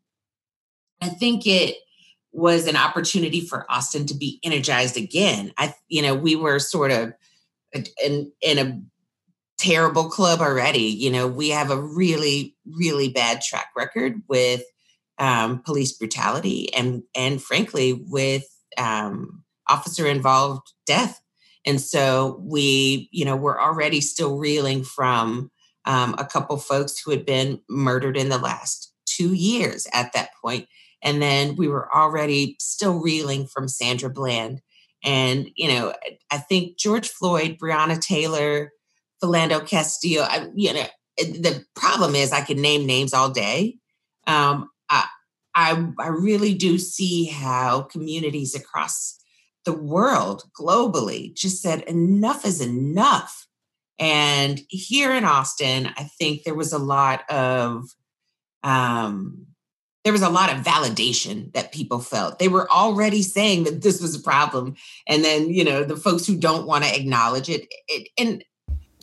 I 1.01 1.09
think 1.09 1.45
it 1.45 1.75
was 2.31 2.67
an 2.67 2.75
opportunity 2.75 3.41
for 3.41 3.65
Austin 3.69 4.05
to 4.07 4.13
be 4.13 4.39
energized 4.43 4.97
again. 4.97 5.51
I, 5.57 5.73
you 5.87 6.01
know, 6.01 6.15
we 6.15 6.35
were 6.35 6.59
sort 6.59 6.91
of 6.91 7.13
in 8.03 8.31
in 8.41 8.57
a 8.57 8.81
terrible 9.57 10.09
club 10.09 10.39
already. 10.39 10.83
You 10.83 11.11
know, 11.11 11.27
we 11.27 11.49
have 11.49 11.71
a 11.71 11.81
really, 11.81 12.55
really 12.65 13.09
bad 13.09 13.41
track 13.41 13.69
record 13.75 14.21
with 14.27 14.63
um, 15.17 15.61
police 15.63 15.93
brutality 15.93 16.73
and 16.73 17.03
and 17.15 17.41
frankly 17.41 17.93
with 17.93 18.45
um, 18.77 19.43
officer 19.67 20.05
involved 20.05 20.73
death. 20.85 21.19
And 21.67 21.79
so 21.79 22.41
we, 22.41 23.09
you 23.11 23.25
know, 23.25 23.35
we're 23.35 23.61
already 23.61 24.01
still 24.01 24.37
reeling 24.37 24.83
from 24.83 25.51
um, 25.85 26.15
a 26.17 26.25
couple 26.25 26.57
folks 26.57 26.99
who 26.99 27.11
had 27.11 27.25
been 27.25 27.61
murdered 27.69 28.17
in 28.17 28.29
the 28.29 28.39
last 28.39 28.91
two 29.05 29.33
years 29.33 29.85
at 29.93 30.13
that 30.13 30.29
point 30.43 30.67
and 31.03 31.21
then 31.21 31.55
we 31.55 31.67
were 31.67 31.93
already 31.95 32.55
still 32.59 32.99
reeling 32.99 33.47
from 33.47 33.67
Sandra 33.67 34.09
Bland. 34.09 34.61
And, 35.03 35.49
you 35.55 35.67
know, 35.67 35.93
I 36.31 36.37
think 36.37 36.77
George 36.77 37.07
Floyd, 37.07 37.57
Breonna 37.61 37.99
Taylor, 37.99 38.71
Philando 39.23 39.65
Castile, 39.65 40.23
I, 40.23 40.47
you 40.55 40.73
know, 40.73 40.85
the 41.17 41.63
problem 41.75 42.15
is 42.15 42.31
I 42.31 42.41
can 42.41 42.61
name 42.61 42.85
names 42.85 43.13
all 43.13 43.29
day. 43.29 43.77
Um, 44.25 44.69
I, 44.89 45.07
I, 45.55 45.87
I 45.99 46.07
really 46.07 46.53
do 46.53 46.77
see 46.77 47.25
how 47.25 47.83
communities 47.83 48.55
across 48.55 49.16
the 49.67 49.73
world 49.73 50.43
globally 50.57 51.35
just 51.35 51.61
said 51.61 51.81
enough 51.81 52.45
is 52.45 52.61
enough. 52.61 53.45
And 53.99 54.61
here 54.69 55.13
in 55.13 55.25
Austin, 55.25 55.89
I 55.97 56.03
think 56.03 56.43
there 56.43 56.55
was 56.55 56.71
a 56.71 56.77
lot 56.77 57.29
of 57.29 57.83
um, 58.63 59.45
there 60.05 60.13
was 60.13 60.21
a 60.21 60.29
lot 60.29 60.53
of 60.53 60.63
validation 60.63 61.51
that 61.51 61.73
people 61.73 61.99
felt. 61.99 62.39
They 62.39 62.47
were 62.47 62.71
already 62.71 63.21
saying 63.21 63.65
that 63.65 63.81
this 63.81 64.01
was 64.01 64.15
a 64.15 64.21
problem. 64.21 64.75
And 65.05 65.21
then, 65.21 65.49
you 65.49 65.65
know, 65.65 65.83
the 65.83 65.97
folks 65.97 66.25
who 66.25 66.37
don't 66.37 66.65
want 66.65 66.85
to 66.85 66.95
acknowledge 66.97 67.49
it, 67.49 67.67
it 67.89 68.07
and 68.17 68.41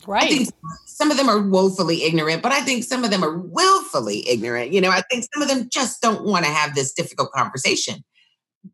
Right. 0.07 0.23
I 0.23 0.27
think 0.27 0.49
some 0.85 1.09
of 1.09 1.17
them 1.17 1.29
are 1.29 1.41
woefully 1.41 2.03
ignorant, 2.03 2.43
but 2.43 2.51
I 2.51 2.61
think 2.61 2.83
some 2.83 3.03
of 3.03 3.09
them 3.09 3.23
are 3.23 3.39
willfully 3.39 4.27
ignorant. 4.27 4.71
You 4.71 4.81
know, 4.81 4.91
I 4.91 5.01
think 5.09 5.25
some 5.33 5.41
of 5.41 5.47
them 5.47 5.67
just 5.71 5.99
don't 5.99 6.25
want 6.25 6.45
to 6.45 6.51
have 6.51 6.75
this 6.75 6.93
difficult 6.93 7.31
conversation. 7.31 8.03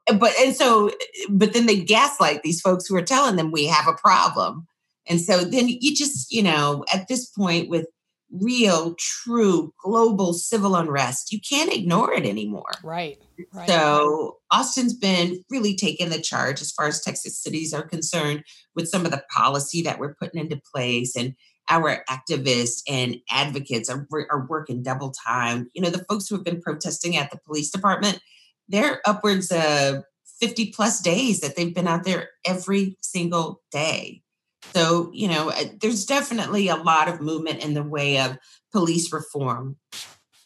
But 0.07 0.33
and 0.39 0.55
so, 0.55 0.91
but 1.29 1.53
then 1.53 1.65
they 1.65 1.81
gaslight 1.81 2.43
these 2.43 2.61
folks 2.61 2.87
who 2.87 2.95
are 2.95 3.01
telling 3.01 3.35
them 3.35 3.51
we 3.51 3.65
have 3.65 3.87
a 3.87 3.97
problem. 3.97 4.67
And 5.07 5.19
so 5.19 5.43
then 5.43 5.67
you 5.67 5.95
just, 5.95 6.31
you 6.31 6.43
know, 6.43 6.85
at 6.93 7.07
this 7.07 7.25
point 7.25 7.69
with 7.69 7.87
real, 8.31 8.95
true 8.97 9.73
global 9.83 10.33
civil 10.33 10.75
unrest. 10.75 11.31
You 11.31 11.39
can't 11.41 11.73
ignore 11.73 12.13
it 12.13 12.25
anymore. 12.25 12.71
Right. 12.83 13.21
right. 13.53 13.67
So 13.67 14.37
Austin's 14.51 14.93
been 14.93 15.43
really 15.49 15.75
taking 15.75 16.09
the 16.09 16.21
charge 16.21 16.61
as 16.61 16.71
far 16.71 16.87
as 16.87 17.01
Texas 17.01 17.41
cities 17.41 17.73
are 17.73 17.83
concerned 17.83 18.43
with 18.75 18.87
some 18.87 19.05
of 19.05 19.11
the 19.11 19.23
policy 19.35 19.81
that 19.83 19.99
we're 19.99 20.15
putting 20.15 20.39
into 20.39 20.61
place 20.73 21.15
and 21.15 21.35
our 21.69 22.03
activists 22.09 22.81
and 22.87 23.17
advocates 23.29 23.89
are, 23.89 24.07
are 24.29 24.47
working 24.49 24.83
double 24.83 25.13
time. 25.25 25.69
You 25.73 25.81
know, 25.81 25.89
the 25.89 26.03
folks 26.05 26.27
who 26.27 26.35
have 26.35 26.43
been 26.43 26.61
protesting 26.61 27.15
at 27.15 27.31
the 27.31 27.39
police 27.45 27.69
department, 27.69 28.19
they're 28.71 29.01
upwards 29.05 29.51
of 29.51 30.03
50 30.39 30.71
plus 30.71 31.01
days 31.01 31.41
that 31.41 31.55
they've 31.55 31.73
been 31.73 31.87
out 31.87 32.03
there 32.03 32.29
every 32.45 32.97
single 33.01 33.61
day. 33.71 34.23
So, 34.73 35.11
you 35.13 35.27
know, 35.27 35.49
uh, 35.49 35.65
there's 35.79 36.05
definitely 36.05 36.67
a 36.67 36.75
lot 36.75 37.07
of 37.07 37.21
movement 37.21 37.63
in 37.63 37.73
the 37.73 37.83
way 37.83 38.19
of 38.19 38.37
police 38.71 39.11
reform. 39.11 39.77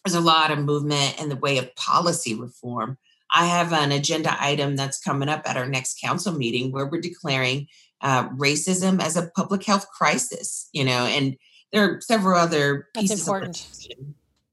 There's 0.03 0.15
a 0.15 0.21
lot 0.21 0.51
of 0.51 0.59
movement 0.59 1.19
in 1.19 1.29
the 1.29 1.35
way 1.35 1.57
of 1.57 1.75
policy 1.75 2.33
reform. 2.33 2.97
I 3.33 3.45
have 3.45 3.73
an 3.73 3.91
agenda 3.91 4.35
item 4.39 4.75
that's 4.75 5.01
coming 5.01 5.29
up 5.29 5.43
at 5.45 5.57
our 5.57 5.65
next 5.65 5.99
council 6.01 6.33
meeting 6.33 6.71
where 6.71 6.85
we're 6.85 7.01
declaring 7.01 7.67
uh, 8.01 8.29
racism 8.29 9.01
as 9.01 9.17
a 9.17 9.31
public 9.35 9.63
health 9.63 9.87
crisis, 9.89 10.69
you 10.73 10.83
know, 10.83 11.05
and 11.05 11.35
there 11.71 11.83
are 11.83 12.01
several 12.01 12.39
other 12.39 12.87
that's 12.93 13.03
pieces 13.03 13.27
important. 13.27 13.67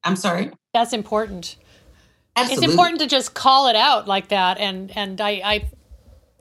I'm 0.04 0.16
sorry? 0.16 0.50
That's 0.72 0.92
important. 0.92 1.56
Absolutely. 2.34 2.64
It's 2.64 2.72
important 2.72 3.00
to 3.00 3.06
just 3.06 3.34
call 3.34 3.68
it 3.68 3.76
out 3.76 4.08
like 4.08 4.28
that. 4.28 4.58
And, 4.58 4.94
and 4.96 5.20
I, 5.20 5.30
I, 5.44 5.70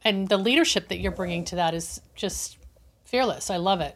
and 0.03 0.27
the 0.27 0.37
leadership 0.37 0.87
that 0.87 0.99
you're 0.99 1.11
bringing 1.11 1.45
to 1.45 1.55
that 1.57 1.73
is 1.73 2.01
just 2.15 2.57
fearless. 3.03 3.49
I 3.49 3.57
love 3.57 3.81
it. 3.81 3.95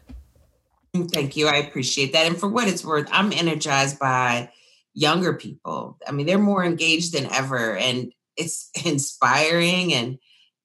Thank 1.14 1.36
you. 1.36 1.48
I 1.48 1.56
appreciate 1.56 2.14
that. 2.14 2.28
And 2.28 2.38
for 2.38 2.48
what 2.48 2.68
it's 2.68 2.84
worth, 2.84 3.08
I'm 3.12 3.32
energized 3.32 4.00
by 4.00 4.50
younger 4.94 5.34
people. 5.34 5.98
I 6.08 6.12
mean, 6.12 6.26
they're 6.26 6.38
more 6.38 6.64
engaged 6.64 7.14
than 7.14 7.32
ever 7.32 7.76
and 7.76 8.12
it's 8.38 8.70
inspiring 8.86 9.94
and 9.94 10.18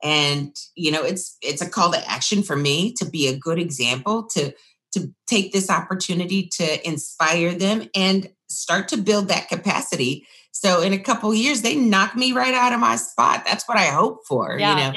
and 0.03 0.57
you 0.77 0.91
know, 0.91 1.03
it's 1.03 1.37
it's 1.43 1.61
a 1.61 1.69
call 1.69 1.93
to 1.93 2.11
action 2.11 2.43
for 2.43 2.57
me 2.57 2.95
to 2.95 3.05
be 3.05 3.29
a 3.29 3.37
good 3.37 3.59
example 3.59 4.27
to 4.29 4.55
to 4.93 5.13
take 5.27 5.53
this 5.53 5.71
opportunity 5.71 6.49
to 6.49 6.89
inspire 6.89 7.53
them 7.53 7.89
and 7.95 8.31
start 8.49 8.89
to 8.89 8.97
build 8.97 9.29
that 9.29 9.49
capacity. 9.49 10.27
So 10.53 10.83
in 10.83 10.93
a 10.93 10.99
couple 10.99 11.35
years 11.35 11.63
they 11.63 11.77
knock 11.77 12.17
me 12.17 12.33
right 12.33 12.55
out 12.55 12.73
of 12.73 12.81
my 12.81 12.97
spot. 12.97 13.45
That's 13.47 13.69
what 13.69 13.79
I 13.79 13.87
hope 13.87 14.27
for, 14.27 14.59
yeah. 14.59 14.71
you 14.71 14.77
know. 14.77 14.97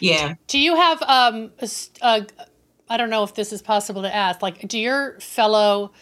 Yeah. 0.00 0.34
Do 0.46 0.58
you 0.58 0.76
have 0.76 1.02
um, 1.02 1.52
I 2.88 2.96
don't 2.96 3.10
know 3.10 3.22
if 3.22 3.34
this 3.34 3.52
is 3.52 3.62
possible 3.62 4.02
to 4.02 4.14
ask. 4.14 4.42
Like, 4.42 4.66
do 4.66 4.78
your 4.78 5.20
fellow 5.20 5.92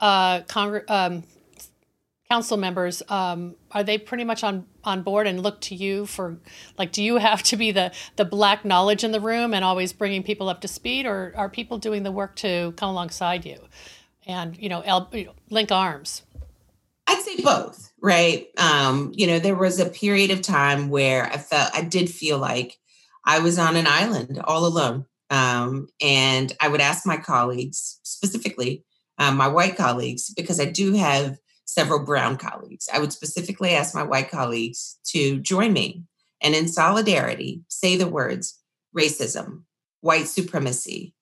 uh, 0.00 0.40
Congre- 0.42 0.88
um, 0.90 1.24
council 2.28 2.56
members 2.56 3.02
um, 3.08 3.54
are 3.70 3.84
they 3.84 3.98
pretty 3.98 4.24
much 4.24 4.42
on 4.42 4.66
on 4.82 5.02
board 5.02 5.26
and 5.26 5.42
look 5.42 5.60
to 5.62 5.74
you 5.74 6.04
for 6.06 6.38
like? 6.78 6.92
Do 6.92 7.02
you 7.02 7.16
have 7.16 7.42
to 7.44 7.56
be 7.56 7.70
the 7.70 7.92
the 8.16 8.24
black 8.24 8.64
knowledge 8.64 9.04
in 9.04 9.12
the 9.12 9.20
room 9.20 9.54
and 9.54 9.64
always 9.64 9.92
bringing 9.92 10.22
people 10.22 10.48
up 10.48 10.60
to 10.62 10.68
speed, 10.68 11.06
or 11.06 11.32
are 11.36 11.48
people 11.48 11.78
doing 11.78 12.02
the 12.02 12.12
work 12.12 12.36
to 12.36 12.72
come 12.76 12.90
alongside 12.90 13.44
you 13.44 13.58
and 14.26 14.56
you 14.58 14.68
know, 14.68 14.80
el- 14.80 15.10
link 15.50 15.70
arms? 15.70 16.22
I'd 17.06 17.22
say 17.22 17.42
both, 17.42 17.92
right? 18.00 18.48
Um, 18.58 19.12
you 19.14 19.26
know, 19.26 19.38
there 19.38 19.56
was 19.56 19.78
a 19.78 19.88
period 19.88 20.30
of 20.30 20.42
time 20.42 20.88
where 20.88 21.24
I 21.26 21.36
felt 21.36 21.74
I 21.74 21.82
did 21.82 22.08
feel 22.08 22.38
like 22.38 22.78
I 23.24 23.40
was 23.40 23.58
on 23.58 23.76
an 23.76 23.86
island 23.86 24.40
all 24.44 24.66
alone 24.66 25.06
um, 25.30 25.88
and 26.00 26.52
I 26.60 26.68
would 26.68 26.80
ask 26.80 27.06
my 27.06 27.16
colleagues, 27.16 27.98
specifically 28.02 28.84
um, 29.18 29.36
my 29.36 29.48
white 29.48 29.76
colleagues, 29.76 30.32
because 30.34 30.60
I 30.60 30.66
do 30.66 30.92
have 30.94 31.38
several 31.64 32.04
brown 32.04 32.36
colleagues. 32.36 32.88
I 32.92 32.98
would 32.98 33.12
specifically 33.12 33.70
ask 33.70 33.94
my 33.94 34.02
white 34.02 34.30
colleagues 34.30 34.98
to 35.06 35.40
join 35.40 35.72
me 35.72 36.04
and 36.42 36.54
in 36.54 36.68
solidarity 36.68 37.62
say 37.68 37.96
the 37.96 38.06
words 38.06 38.60
racism, 38.96 39.62
white 40.02 40.28
supremacy, 40.28 41.14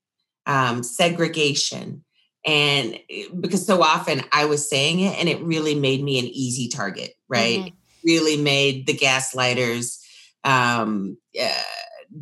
um, 0.47 0.83
segregation. 0.83 2.05
And 2.45 2.99
eh, 3.09 3.25
because 3.39 3.65
so 3.65 3.83
often 3.83 4.23
I 4.33 4.47
was 4.47 4.69
saying 4.69 5.01
it 5.01 5.19
and 5.19 5.29
it 5.29 5.41
really 5.43 5.75
made 5.75 6.03
me 6.03 6.19
an 6.19 6.27
easy 6.27 6.69
target, 6.69 7.15
right? 7.29 7.61
Mm-hmm. 7.61 7.77
Really 8.05 8.37
made 8.37 8.87
the 8.87 8.97
gaslighters 8.97 9.99
um, 10.45 11.17
uh, 11.41 11.63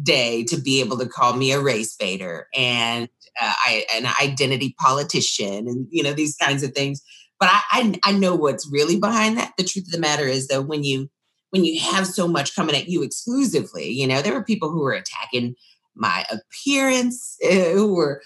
day 0.02 0.44
to 0.44 0.56
be 0.56 0.80
able 0.80 0.98
to 0.98 1.08
call 1.08 1.34
me 1.34 1.52
a 1.52 1.60
race 1.60 1.96
baiter 1.96 2.46
and 2.54 3.08
uh, 3.40 3.52
I, 3.58 3.84
an 3.94 4.06
identity 4.22 4.74
politician 4.78 5.66
and 5.66 5.86
you 5.90 6.02
know 6.02 6.12
these 6.12 6.36
kinds 6.36 6.62
of 6.62 6.72
things 6.72 7.02
but 7.38 7.48
I, 7.50 7.60
I, 7.70 7.98
I 8.04 8.12
know 8.12 8.34
what's 8.34 8.70
really 8.70 8.98
behind 8.98 9.36
that 9.38 9.52
the 9.56 9.64
truth 9.64 9.86
of 9.86 9.92
the 9.92 9.98
matter 9.98 10.26
is 10.26 10.48
though 10.48 10.60
when 10.62 10.84
you 10.84 11.10
when 11.50 11.64
you 11.64 11.80
have 11.80 12.06
so 12.06 12.28
much 12.28 12.54
coming 12.54 12.76
at 12.76 12.88
you 12.88 13.02
exclusively 13.02 13.88
you 13.88 14.06
know 14.06 14.22
there 14.22 14.32
were 14.32 14.44
people 14.44 14.70
who 14.70 14.80
were 14.80 14.92
attacking 14.92 15.56
my 15.96 16.24
appearance 16.30 17.36
uh, 17.44 17.70
who 17.72 17.94
were 17.94 18.22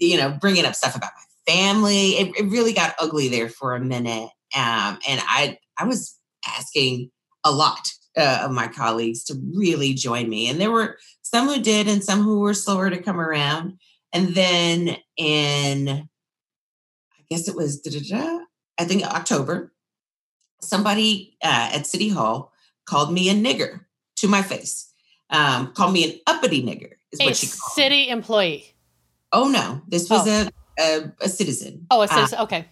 you 0.00 0.16
know 0.16 0.36
bringing 0.40 0.64
up 0.64 0.74
stuff 0.74 0.96
about 0.96 1.12
my 1.14 1.22
family 1.46 2.10
it, 2.12 2.36
it 2.36 2.50
really 2.50 2.72
got 2.72 2.94
ugly 2.98 3.28
there 3.28 3.48
for 3.48 3.74
a 3.74 3.80
minute 3.80 4.28
um, 4.54 4.98
and 5.08 5.20
i 5.28 5.58
i 5.78 5.84
was 5.84 6.18
asking 6.46 7.10
a 7.44 7.50
lot 7.50 7.92
uh, 8.16 8.42
of 8.44 8.50
my 8.50 8.66
colleagues 8.66 9.24
to 9.24 9.34
really 9.54 9.92
join 9.92 10.28
me 10.28 10.48
and 10.48 10.60
there 10.60 10.70
were 10.70 10.98
some 11.22 11.46
who 11.46 11.60
did 11.60 11.88
and 11.88 12.02
some 12.02 12.22
who 12.22 12.40
were 12.40 12.54
slower 12.54 12.88
to 12.88 13.02
come 13.02 13.20
around 13.20 13.78
and 14.16 14.34
then 14.34 14.96
in, 15.18 15.88
I 15.88 17.22
guess 17.28 17.48
it 17.48 17.54
was, 17.54 17.82
I 18.78 18.84
think 18.84 19.04
October, 19.04 19.74
somebody 20.62 21.36
uh, 21.44 21.70
at 21.74 21.86
City 21.86 22.08
Hall 22.08 22.50
called 22.86 23.12
me 23.12 23.28
a 23.28 23.34
nigger 23.34 23.80
to 24.16 24.28
my 24.28 24.40
face. 24.40 24.90
Um, 25.28 25.72
called 25.74 25.92
me 25.92 26.04
an 26.04 26.20
uppity 26.26 26.62
nigger, 26.62 26.92
is 27.12 27.20
a 27.20 27.24
what 27.24 27.36
she 27.36 27.48
called 27.48 27.72
city 27.72 28.06
me. 28.06 28.10
employee. 28.10 28.74
Oh 29.32 29.48
no, 29.48 29.82
this 29.88 30.08
was 30.08 30.26
oh. 30.26 30.42
a, 30.42 30.50
a, 30.78 31.12
a 31.20 31.28
citizen. 31.28 31.86
Oh, 31.90 32.02
a 32.02 32.08
citizen. 32.08 32.38
Uh, 32.38 32.42
okay. 32.44 32.66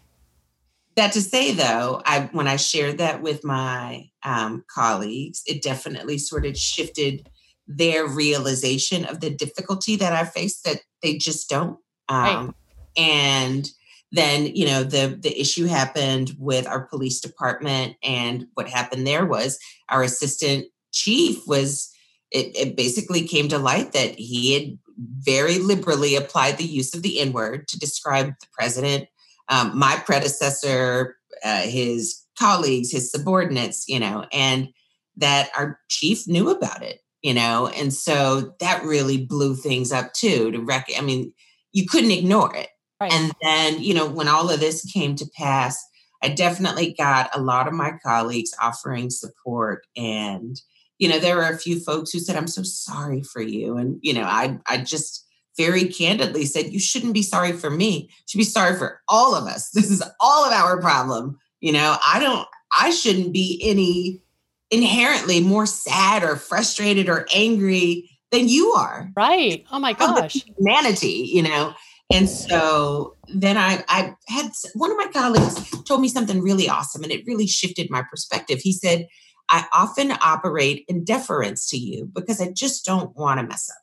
That 0.96 1.12
to 1.12 1.20
say 1.20 1.52
though, 1.52 2.02
I 2.04 2.28
when 2.32 2.46
I 2.46 2.56
shared 2.56 2.98
that 2.98 3.20
with 3.20 3.44
my 3.44 4.10
um, 4.22 4.64
colleagues, 4.72 5.42
it 5.46 5.62
definitely 5.62 6.18
sort 6.18 6.46
of 6.46 6.56
shifted 6.56 7.28
their 7.66 8.06
realization 8.06 9.04
of 9.04 9.20
the 9.20 9.30
difficulty 9.30 9.96
that 9.96 10.12
I 10.12 10.24
face 10.24 10.60
that 10.60 10.80
they 11.02 11.16
just 11.16 11.48
don't. 11.48 11.78
Um, 12.08 12.46
right. 12.46 12.54
And 12.96 13.70
then 14.12 14.54
you 14.54 14.66
know 14.66 14.84
the 14.84 15.18
the 15.20 15.38
issue 15.40 15.66
happened 15.66 16.36
with 16.38 16.68
our 16.68 16.86
police 16.86 17.20
department, 17.20 17.96
and 18.04 18.46
what 18.54 18.68
happened 18.68 19.06
there 19.06 19.26
was 19.26 19.58
our 19.88 20.02
assistant 20.02 20.66
chief 20.92 21.46
was. 21.46 21.90
It, 22.30 22.56
it 22.56 22.76
basically 22.76 23.28
came 23.28 23.48
to 23.50 23.58
light 23.58 23.92
that 23.92 24.18
he 24.18 24.54
had 24.54 24.78
very 24.98 25.58
liberally 25.58 26.16
applied 26.16 26.56
the 26.56 26.64
use 26.64 26.94
of 26.94 27.02
the 27.02 27.20
N 27.20 27.32
word 27.32 27.68
to 27.68 27.78
describe 27.78 28.28
the 28.40 28.46
president, 28.52 29.08
um, 29.48 29.76
my 29.76 30.00
predecessor, 30.04 31.16
uh, 31.44 31.62
his 31.62 32.22
colleagues, 32.38 32.90
his 32.90 33.10
subordinates, 33.10 33.88
you 33.88 34.00
know, 34.00 34.26
and 34.32 34.68
that 35.16 35.50
our 35.56 35.78
chief 35.88 36.26
knew 36.26 36.50
about 36.50 36.82
it 36.82 37.00
you 37.24 37.32
know? 37.32 37.68
And 37.68 37.92
so 37.92 38.54
that 38.60 38.84
really 38.84 39.24
blew 39.24 39.56
things 39.56 39.90
up 39.90 40.12
too 40.12 40.52
to 40.52 40.60
rec 40.60 40.86
i 40.96 41.00
mean 41.00 41.32
you 41.72 41.86
couldn't 41.86 42.12
ignore 42.12 42.54
it. 42.54 42.68
Right. 43.00 43.12
and 43.12 43.32
then 43.42 43.82
you 43.82 43.92
know 43.92 44.08
when 44.08 44.28
all 44.28 44.50
of 44.50 44.60
this 44.60 44.84
came 44.92 45.16
to 45.16 45.28
pass 45.36 45.82
i 46.22 46.28
definitely 46.28 46.94
got 46.96 47.28
a 47.36 47.40
lot 47.40 47.66
of 47.66 47.72
my 47.72 47.94
colleagues 48.06 48.54
offering 48.62 49.10
support 49.10 49.84
and 49.96 50.60
you 50.98 51.08
know 51.08 51.18
there 51.18 51.36
were 51.36 51.48
a 51.48 51.58
few 51.58 51.78
folks 51.80 52.10
who 52.10 52.18
said 52.18 52.36
i'm 52.36 52.46
so 52.46 52.62
sorry 52.62 53.22
for 53.22 53.42
you 53.42 53.76
and 53.76 53.98
you 54.02 54.12
know 54.12 54.24
i 54.24 54.58
i 54.68 54.78
just 54.78 55.26
very 55.56 55.84
candidly 55.84 56.44
said 56.44 56.72
you 56.72 56.80
shouldn't 56.80 57.14
be 57.14 57.22
sorry 57.22 57.52
for 57.52 57.70
me 57.70 58.08
you 58.10 58.24
should 58.26 58.38
be 58.38 58.44
sorry 58.44 58.76
for 58.76 59.00
all 59.08 59.34
of 59.34 59.44
us 59.44 59.70
this 59.70 59.90
is 59.90 60.02
all 60.20 60.44
of 60.44 60.52
our 60.52 60.80
problem 60.80 61.38
you 61.60 61.72
know 61.72 61.96
i 62.06 62.18
don't 62.18 62.48
i 62.78 62.90
shouldn't 62.90 63.32
be 63.32 63.60
any 63.62 64.20
inherently 64.70 65.40
more 65.40 65.66
sad 65.66 66.24
or 66.24 66.36
frustrated 66.36 67.08
or 67.08 67.26
angry 67.34 68.10
than 68.34 68.48
you 68.48 68.72
are. 68.72 69.10
Right. 69.16 69.64
Oh 69.70 69.78
my 69.78 69.92
gosh. 69.92 70.44
Humanity, 70.58 71.30
you 71.32 71.42
know. 71.42 71.74
And 72.12 72.28
so 72.28 73.16
then 73.28 73.56
I, 73.56 73.82
I 73.88 74.14
had 74.28 74.50
one 74.74 74.90
of 74.90 74.98
my 74.98 75.06
colleagues 75.12 75.70
told 75.84 76.00
me 76.00 76.08
something 76.08 76.42
really 76.42 76.68
awesome 76.68 77.02
and 77.02 77.12
it 77.12 77.24
really 77.26 77.46
shifted 77.46 77.90
my 77.90 78.02
perspective. 78.10 78.60
He 78.60 78.72
said, 78.72 79.06
I 79.50 79.66
often 79.72 80.12
operate 80.22 80.84
in 80.88 81.04
deference 81.04 81.68
to 81.70 81.76
you 81.76 82.10
because 82.12 82.40
I 82.40 82.50
just 82.50 82.84
don't 82.84 83.16
want 83.16 83.40
to 83.40 83.46
mess 83.46 83.70
up. 83.70 83.82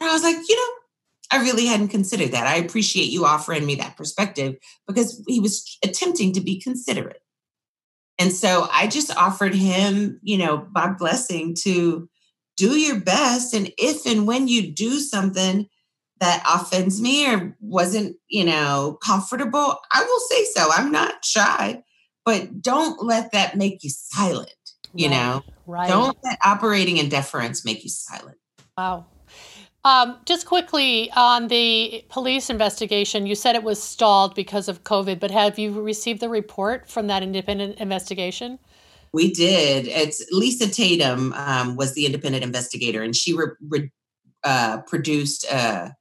And 0.00 0.10
I 0.10 0.12
was 0.12 0.22
like, 0.22 0.36
you 0.48 0.56
know, 0.56 0.72
I 1.30 1.42
really 1.42 1.66
hadn't 1.66 1.88
considered 1.88 2.32
that. 2.32 2.46
I 2.46 2.56
appreciate 2.56 3.10
you 3.10 3.24
offering 3.24 3.66
me 3.66 3.74
that 3.76 3.96
perspective 3.96 4.56
because 4.86 5.22
he 5.28 5.40
was 5.40 5.78
attempting 5.84 6.32
to 6.34 6.40
be 6.40 6.60
considerate. 6.60 7.20
And 8.18 8.32
so 8.32 8.66
I 8.72 8.88
just 8.88 9.14
offered 9.16 9.54
him, 9.54 10.18
you 10.22 10.38
know, 10.38 10.66
my 10.72 10.90
blessing 10.92 11.54
to 11.62 12.08
do 12.56 12.76
your 12.76 12.98
best. 12.98 13.54
And 13.54 13.72
if 13.78 14.06
and 14.06 14.26
when 14.26 14.48
you 14.48 14.72
do 14.72 14.98
something 14.98 15.68
that 16.20 16.42
offends 16.52 17.00
me 17.00 17.32
or 17.32 17.56
wasn't, 17.60 18.16
you 18.28 18.44
know, 18.44 18.98
comfortable, 19.04 19.78
I 19.92 20.02
will 20.02 20.20
say 20.30 20.44
so. 20.52 20.68
I'm 20.72 20.90
not 20.90 21.24
shy, 21.24 21.82
but 22.28 22.60
don't 22.60 23.02
let 23.02 23.32
that 23.32 23.56
make 23.56 23.82
you 23.82 23.88
silent, 23.88 24.52
you 24.92 25.08
right, 25.08 25.16
know? 25.16 25.42
Right. 25.66 25.88
Don't 25.88 26.18
let 26.22 26.38
operating 26.44 26.98
in 26.98 27.08
deference 27.08 27.64
make 27.64 27.82
you 27.82 27.88
silent. 27.88 28.36
Wow. 28.76 29.06
Um, 29.82 30.18
just 30.26 30.44
quickly 30.44 31.10
on 31.16 31.48
the 31.48 32.04
police 32.10 32.50
investigation, 32.50 33.24
you 33.24 33.34
said 33.34 33.54
it 33.54 33.62
was 33.62 33.82
stalled 33.82 34.34
because 34.34 34.68
of 34.68 34.84
COVID, 34.84 35.20
but 35.20 35.30
have 35.30 35.58
you 35.58 35.80
received 35.80 36.20
the 36.20 36.28
report 36.28 36.90
from 36.90 37.06
that 37.06 37.22
independent 37.22 37.78
investigation? 37.78 38.58
We 39.14 39.32
did. 39.32 39.88
It's 39.88 40.22
Lisa 40.30 40.68
Tatum 40.68 41.32
um, 41.32 41.76
was 41.76 41.94
the 41.94 42.04
independent 42.04 42.44
investigator, 42.44 43.02
and 43.02 43.16
she 43.16 43.32
re- 43.32 43.46
re- 43.66 43.90
uh, 44.44 44.82
produced 44.82 45.46
a, 45.50 45.94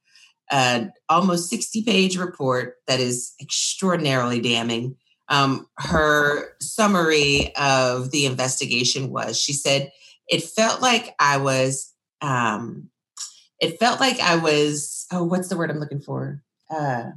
a, 0.52 0.88
almost 1.08 1.50
sixty 1.50 1.84
page 1.84 2.18
report 2.18 2.74
that 2.86 3.00
is 3.00 3.34
extraordinarily 3.40 4.42
damning. 4.42 4.98
Um, 5.30 5.68
her 5.78 6.56
summary 6.62 7.54
of 7.56 8.12
the 8.12 8.26
investigation 8.26 9.12
was: 9.12 9.40
she 9.40 9.54
said 9.54 9.92
it 10.28 10.44
felt 10.44 10.82
like 10.82 11.16
I 11.20 11.38
was 11.38 11.94
um, 12.22 12.90
it 13.60 13.80
felt 13.80 14.00
like 14.00 14.20
I 14.20 14.36
was, 14.38 15.06
oh, 15.12 15.24
what's 15.24 15.48
the 15.48 15.58
word 15.58 15.72
I'm 15.72 15.80
looking 15.80 16.02
for? 16.02 16.44
Uh, 16.70 17.12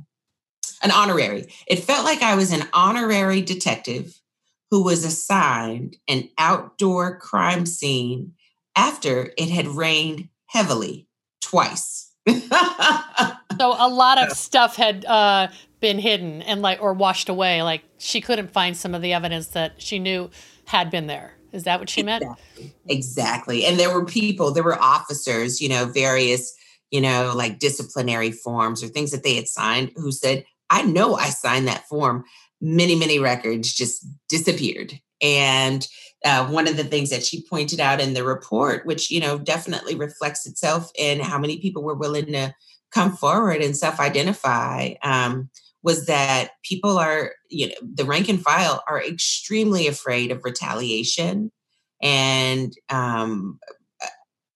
an 0.82 0.90
honorary. 0.90 1.46
It 1.66 1.84
felt 1.84 2.04
like 2.04 2.22
I 2.22 2.34
was 2.34 2.52
an 2.52 2.66
honorary 2.72 3.42
detective 3.42 4.20
who 4.70 4.82
was 4.82 5.04
assigned 5.04 5.96
an 6.08 6.28
outdoor 6.38 7.18
crime 7.18 7.66
scene 7.66 8.32
after 8.76 9.32
it 9.36 9.50
had 9.50 9.66
rained 9.66 10.28
heavily 10.46 11.08
twice. 11.42 12.12
so 12.28 12.36
a 13.61 13.88
lot 13.88 14.18
of 14.18 14.30
stuff 14.36 14.76
had 14.76 15.04
uh, 15.04 15.48
been 15.81 15.99
hidden 15.99 16.43
and 16.43 16.62
like 16.62 16.81
or 16.83 16.93
washed 16.93 17.28
away. 17.28 17.62
Like 17.62 17.83
she 17.99 18.20
couldn't 18.20 18.53
find 18.53 18.76
some 18.76 18.95
of 18.95 19.03
the 19.03 19.12
evidence 19.12 19.49
that 19.49 19.81
she 19.81 19.99
knew 19.99 20.31
had 20.66 20.91
been 20.91 21.07
there. 21.07 21.35
Is 21.53 21.64
that 21.64 21.81
what 21.81 21.91
she 21.91 22.03
meant? 22.03 22.22
Exactly. 22.22 22.74
exactly. 22.89 23.64
And 23.64 23.78
there 23.78 23.93
were 23.93 24.05
people, 24.05 24.53
there 24.53 24.62
were 24.62 24.81
officers, 24.81 25.61
you 25.61 25.68
know, 25.68 25.87
various, 25.87 26.55
you 26.91 27.01
know, 27.01 27.33
like 27.35 27.59
disciplinary 27.59 28.31
forms 28.31 28.83
or 28.83 28.89
things 28.89 29.11
that 29.11 29.24
they 29.24 29.35
had 29.35 29.49
signed 29.49 29.91
who 29.97 30.12
said, 30.12 30.45
I 30.70 30.83
know 30.83 31.16
I 31.16 31.31
signed 31.31 31.66
that 31.66 31.89
form. 31.89 32.24
Many, 32.61 32.95
many 32.95 33.18
records 33.18 33.72
just 33.72 34.07
disappeared. 34.28 35.01
And 35.20 35.87
uh, 36.24 36.47
one 36.47 36.68
of 36.68 36.76
the 36.76 36.85
things 36.85 37.11
that 37.11 37.24
she 37.24 37.45
pointed 37.49 37.81
out 37.81 38.01
in 38.01 38.14
the 38.14 38.24
report, 38.24 38.87
which, 38.87 39.11
you 39.11 39.20
know, 39.20 39.39
definitely 39.39 39.95
reflects 39.95 40.47
itself 40.47 40.91
in 40.95 41.20
how 41.20 41.39
many 41.39 41.59
people 41.59 41.83
were 41.83 41.95
willing 41.95 42.26
to 42.26 42.55
come 42.91 43.12
forward 43.12 43.62
and 43.62 43.76
self 43.76 44.01
identify, 44.01 44.95
um, 45.03 45.51
was 45.83 46.07
that 46.07 46.51
people 46.62 46.99
are, 46.99 47.33
you 47.49 47.68
know, 47.68 47.74
the 47.83 48.05
rank 48.05 48.28
and 48.28 48.43
file 48.43 48.83
are 48.89 49.03
extremely 49.03 49.87
afraid 49.87 50.31
of 50.31 50.45
retaliation 50.45 51.51
and 52.03 52.74
um, 52.89 53.59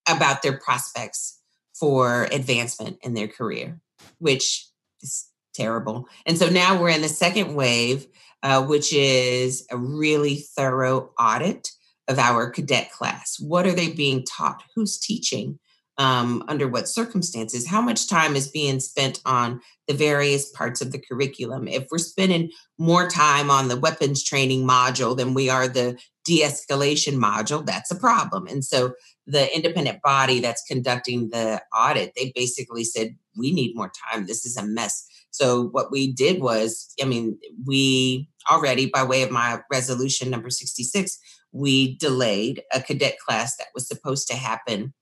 about 0.07 0.41
their 0.41 0.57
prospects 0.57 1.39
for 1.73 2.27
advancement 2.31 2.97
in 3.01 3.13
their 3.13 3.27
career, 3.27 3.79
which 4.19 4.67
is 5.01 5.27
terrible. 5.53 6.07
And 6.25 6.37
so 6.37 6.49
now 6.49 6.79
we're 6.79 6.89
in 6.89 7.01
the 7.01 7.09
second 7.09 7.55
wave, 7.55 8.07
uh, 8.43 8.63
which 8.65 8.93
is 8.93 9.65
a 9.71 9.77
really 9.77 10.35
thorough 10.55 11.11
audit 11.19 11.69
of 12.07 12.19
our 12.19 12.49
cadet 12.49 12.91
class. 12.91 13.37
What 13.39 13.65
are 13.65 13.73
they 13.73 13.91
being 13.91 14.23
taught? 14.23 14.63
Who's 14.75 14.99
teaching? 14.99 15.59
Um, 15.97 16.43
under 16.49 16.67
what 16.67 16.89
circumstances? 16.89 17.67
How 17.67 17.79
much 17.79 18.09
time 18.09 18.35
is 18.35 18.49
being 18.49 18.81
spent 18.81 19.21
on 19.25 19.61
the 19.87 19.93
various 19.93 20.49
parts 20.51 20.81
of 20.81 20.91
the 20.91 20.99
curriculum. 20.99 21.67
If 21.67 21.85
we're 21.91 21.97
spending 21.97 22.49
more 22.77 23.07
time 23.07 23.49
on 23.49 23.67
the 23.67 23.77
weapons 23.77 24.23
training 24.23 24.67
module 24.67 25.15
than 25.15 25.33
we 25.33 25.49
are 25.49 25.67
the 25.67 25.97
de 26.25 26.41
escalation 26.41 27.15
module, 27.15 27.65
that's 27.65 27.91
a 27.91 27.95
problem. 27.95 28.47
And 28.47 28.63
so 28.65 28.93
the 29.27 29.53
independent 29.55 30.01
body 30.01 30.39
that's 30.39 30.63
conducting 30.67 31.29
the 31.29 31.61
audit, 31.77 32.13
they 32.15 32.31
basically 32.35 32.83
said, 32.83 33.15
we 33.37 33.51
need 33.51 33.75
more 33.75 33.91
time. 34.11 34.25
This 34.25 34.45
is 34.45 34.57
a 34.57 34.65
mess. 34.65 35.07
So 35.31 35.67
what 35.67 35.91
we 35.91 36.13
did 36.13 36.41
was, 36.41 36.93
I 37.01 37.05
mean, 37.05 37.37
we 37.65 38.29
already, 38.49 38.87
by 38.87 39.03
way 39.03 39.21
of 39.23 39.31
my 39.31 39.59
resolution 39.71 40.29
number 40.29 40.49
66, 40.49 41.19
we 41.51 41.97
delayed 41.97 42.63
a 42.73 42.81
cadet 42.81 43.17
class 43.19 43.57
that 43.57 43.67
was 43.73 43.87
supposed 43.87 44.27
to 44.27 44.35
happen 44.35 44.93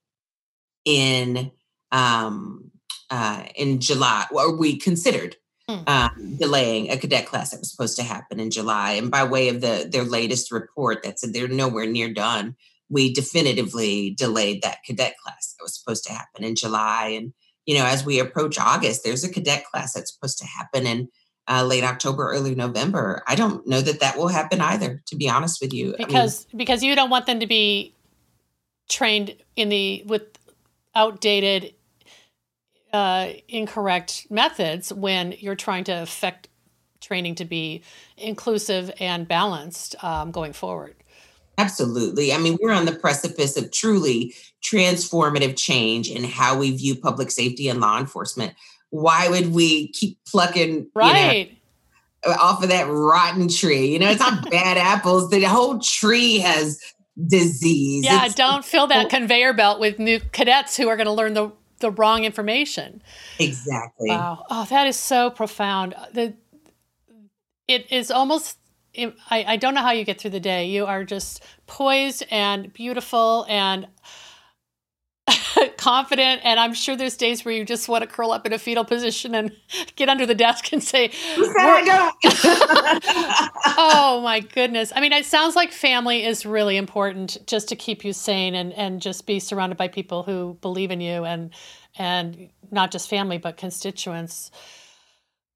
in 0.84 1.50
um, 1.92 2.70
uh, 3.14 3.44
in 3.54 3.78
July, 3.78 4.26
or 4.32 4.56
we 4.56 4.76
considered 4.76 5.36
mm. 5.70 5.88
um, 5.88 6.36
delaying 6.36 6.90
a 6.90 6.96
cadet 6.96 7.26
class 7.26 7.52
that 7.52 7.60
was 7.60 7.70
supposed 7.70 7.96
to 7.96 8.02
happen 8.02 8.40
in 8.40 8.50
July. 8.50 8.90
And 8.92 9.08
by 9.08 9.22
way 9.22 9.48
of 9.48 9.60
the 9.60 9.88
their 9.88 10.02
latest 10.02 10.50
report 10.50 11.04
that 11.04 11.20
said 11.20 11.32
they're 11.32 11.46
nowhere 11.46 11.86
near 11.86 12.12
done, 12.12 12.56
we 12.90 13.12
definitively 13.14 14.10
delayed 14.18 14.62
that 14.62 14.78
cadet 14.84 15.14
class 15.22 15.54
that 15.54 15.62
was 15.62 15.78
supposed 15.78 16.02
to 16.06 16.12
happen 16.12 16.42
in 16.42 16.56
July. 16.56 17.14
And 17.16 17.32
you 17.66 17.78
know, 17.78 17.86
as 17.86 18.04
we 18.04 18.18
approach 18.18 18.58
August, 18.58 19.04
there's 19.04 19.22
a 19.22 19.30
cadet 19.32 19.64
class 19.66 19.92
that's 19.94 20.12
supposed 20.12 20.38
to 20.38 20.46
happen 20.46 20.84
in 20.84 21.08
uh, 21.46 21.64
late 21.64 21.84
October, 21.84 22.26
early 22.32 22.56
November. 22.56 23.22
I 23.28 23.36
don't 23.36 23.64
know 23.64 23.80
that 23.80 24.00
that 24.00 24.18
will 24.18 24.26
happen 24.26 24.60
either. 24.60 25.04
To 25.06 25.14
be 25.14 25.28
honest 25.28 25.60
with 25.62 25.72
you, 25.72 25.94
because 25.96 26.46
I 26.46 26.56
mean, 26.56 26.58
because 26.58 26.82
you 26.82 26.96
don't 26.96 27.10
want 27.10 27.26
them 27.26 27.38
to 27.38 27.46
be 27.46 27.94
trained 28.88 29.36
in 29.54 29.68
the 29.68 30.02
with 30.04 30.36
outdated 30.96 31.73
uh, 32.94 33.32
incorrect 33.48 34.28
methods 34.30 34.92
when 34.92 35.32
you're 35.40 35.56
trying 35.56 35.82
to 35.82 35.92
affect 35.92 36.46
training 37.00 37.34
to 37.34 37.44
be 37.44 37.82
inclusive 38.16 38.88
and 39.00 39.26
balanced 39.26 39.96
um, 40.04 40.30
going 40.30 40.52
forward. 40.52 40.94
Absolutely. 41.58 42.32
I 42.32 42.38
mean, 42.38 42.56
we're 42.62 42.72
on 42.72 42.84
the 42.84 42.94
precipice 42.94 43.56
of 43.56 43.72
truly 43.72 44.32
transformative 44.62 45.56
change 45.56 46.08
in 46.08 46.22
how 46.22 46.56
we 46.56 46.70
view 46.70 46.94
public 46.94 47.32
safety 47.32 47.68
and 47.68 47.80
law 47.80 47.98
enforcement. 47.98 48.54
Why 48.90 49.28
would 49.28 49.52
we 49.52 49.88
keep 49.88 50.18
plucking 50.24 50.88
right 50.94 51.50
you 52.24 52.30
know, 52.30 52.36
off 52.40 52.62
of 52.62 52.68
that 52.68 52.86
rotten 52.88 53.48
tree? 53.48 53.86
You 53.88 53.98
know, 53.98 54.10
it's 54.10 54.20
not 54.20 54.48
bad 54.48 54.78
apples. 54.78 55.30
The 55.30 55.42
whole 55.42 55.80
tree 55.80 56.38
has 56.38 56.80
disease. 57.26 58.04
Yeah, 58.04 58.24
it's, 58.24 58.36
don't 58.36 58.64
fill 58.64 58.86
that 58.86 59.10
conveyor 59.10 59.52
belt 59.52 59.80
with 59.80 59.98
new 59.98 60.20
cadets 60.20 60.76
who 60.76 60.88
are 60.88 60.96
going 60.96 61.06
to 61.06 61.12
learn 61.12 61.34
the 61.34 61.50
the 61.80 61.90
wrong 61.90 62.24
information. 62.24 63.02
Exactly. 63.38 64.10
Wow. 64.10 64.44
Oh, 64.50 64.64
that 64.66 64.86
is 64.86 64.96
so 64.96 65.30
profound. 65.30 65.94
Uh, 65.94 66.06
the 66.12 66.34
it 67.66 67.90
is 67.90 68.10
almost 68.10 68.58
I, 68.96 69.44
I 69.48 69.56
don't 69.56 69.74
know 69.74 69.82
how 69.82 69.90
you 69.90 70.04
get 70.04 70.20
through 70.20 70.30
the 70.30 70.40
day. 70.40 70.66
You 70.66 70.86
are 70.86 71.04
just 71.04 71.42
poised 71.66 72.24
and 72.30 72.72
beautiful 72.72 73.44
and 73.48 73.88
confident 75.76 76.40
and 76.44 76.60
i'm 76.60 76.74
sure 76.74 76.96
there's 76.96 77.16
days 77.16 77.44
where 77.44 77.54
you 77.54 77.64
just 77.64 77.88
want 77.88 78.02
to 78.02 78.06
curl 78.06 78.30
up 78.30 78.46
in 78.46 78.52
a 78.52 78.58
fetal 78.58 78.84
position 78.84 79.34
and 79.34 79.52
get 79.96 80.08
under 80.08 80.26
the 80.26 80.34
desk 80.34 80.72
and 80.72 80.82
say 80.82 81.10
oh 83.76 84.20
my 84.22 84.40
goodness. 84.40 84.92
I 84.94 85.00
mean 85.00 85.12
it 85.12 85.24
sounds 85.24 85.56
like 85.56 85.72
family 85.72 86.24
is 86.24 86.46
really 86.46 86.76
important 86.76 87.38
just 87.46 87.68
to 87.68 87.76
keep 87.76 88.04
you 88.04 88.12
sane 88.12 88.54
and 88.54 88.72
and 88.72 89.00
just 89.00 89.26
be 89.26 89.40
surrounded 89.40 89.78
by 89.78 89.88
people 89.88 90.22
who 90.22 90.58
believe 90.60 90.90
in 90.90 91.00
you 91.00 91.24
and 91.24 91.50
and 91.96 92.50
not 92.70 92.90
just 92.90 93.08
family 93.08 93.38
but 93.38 93.56
constituents. 93.56 94.50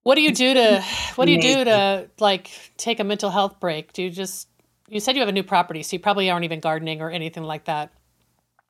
What 0.02 0.14
do 0.14 0.22
you 0.22 0.32
do 0.32 0.54
to 0.54 0.84
what 1.16 1.26
do 1.26 1.32
you 1.32 1.40
do 1.40 1.64
to 1.64 2.08
like 2.18 2.50
take 2.76 3.00
a 3.00 3.04
mental 3.04 3.30
health 3.30 3.60
break? 3.60 3.92
Do 3.92 4.02
you 4.02 4.10
just 4.10 4.48
you 4.88 5.00
said 5.00 5.16
you 5.16 5.20
have 5.20 5.28
a 5.28 5.32
new 5.32 5.42
property 5.42 5.82
so 5.82 5.96
you 5.96 6.00
probably 6.00 6.30
aren't 6.30 6.44
even 6.44 6.60
gardening 6.60 7.02
or 7.02 7.10
anything 7.10 7.42
like 7.42 7.66
that 7.66 7.92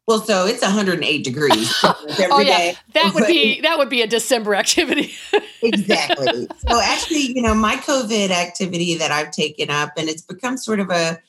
well, 0.08 0.22
so 0.22 0.46
it's 0.46 0.62
108 0.62 1.22
degrees 1.22 1.70
oh 1.84 2.40
yeah, 2.40 2.56
day. 2.56 2.76
that 2.94 3.12
would 3.14 3.26
be 3.26 3.60
that 3.60 3.76
would 3.76 3.90
be 3.90 4.00
a 4.00 4.06
December 4.06 4.54
activity. 4.54 5.12
exactly. 5.62 6.48
So 6.66 6.80
actually, 6.82 7.34
you 7.34 7.42
know, 7.42 7.54
my 7.54 7.76
COVID 7.76 8.30
activity 8.30 8.94
that 8.94 9.10
I've 9.10 9.30
taken 9.32 9.68
up, 9.68 9.92
and 9.98 10.08
it's 10.08 10.22
become 10.22 10.56
sort 10.56 10.80
of 10.80 10.88
a 10.88 11.20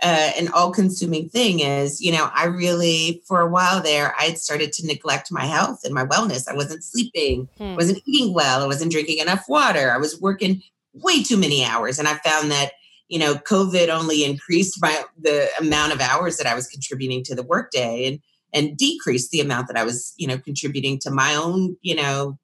uh, 0.00 0.30
an 0.38 0.46
all-consuming 0.54 1.30
thing, 1.30 1.58
is 1.58 2.00
you 2.00 2.12
know, 2.12 2.30
I 2.32 2.44
really 2.44 3.24
for 3.26 3.40
a 3.40 3.50
while 3.50 3.82
there, 3.82 4.14
I 4.16 4.26
had 4.26 4.38
started 4.38 4.72
to 4.74 4.86
neglect 4.86 5.32
my 5.32 5.44
health 5.44 5.80
and 5.82 5.92
my 5.92 6.06
wellness. 6.06 6.48
I 6.48 6.54
wasn't 6.54 6.84
sleeping, 6.84 7.48
hmm. 7.58 7.74
wasn't 7.74 8.02
eating 8.06 8.34
well, 8.34 8.62
I 8.62 8.66
wasn't 8.66 8.92
drinking 8.92 9.18
enough 9.18 9.46
water, 9.48 9.90
I 9.90 9.98
was 9.98 10.20
working 10.20 10.62
way 10.94 11.24
too 11.24 11.38
many 11.38 11.64
hours, 11.64 11.98
and 11.98 12.06
I 12.06 12.14
found 12.18 12.52
that 12.52 12.70
you 13.08 13.18
know, 13.18 13.34
COVID 13.34 13.88
only 13.88 14.24
increased 14.24 14.80
my 14.80 15.02
the 15.18 15.48
amount 15.58 15.92
of 15.92 16.00
hours 16.00 16.36
that 16.36 16.46
I 16.46 16.54
was 16.54 16.68
contributing 16.68 17.24
to 17.24 17.34
the 17.34 17.42
workday 17.42 18.06
and 18.06 18.20
and 18.52 18.76
decreased 18.76 19.30
the 19.30 19.40
amount 19.40 19.68
that 19.68 19.76
I 19.76 19.84
was, 19.84 20.14
you 20.16 20.26
know, 20.26 20.38
contributing 20.38 20.98
to 21.00 21.10
my 21.10 21.34
own, 21.34 21.76
you 21.82 21.94
know, 21.94 22.38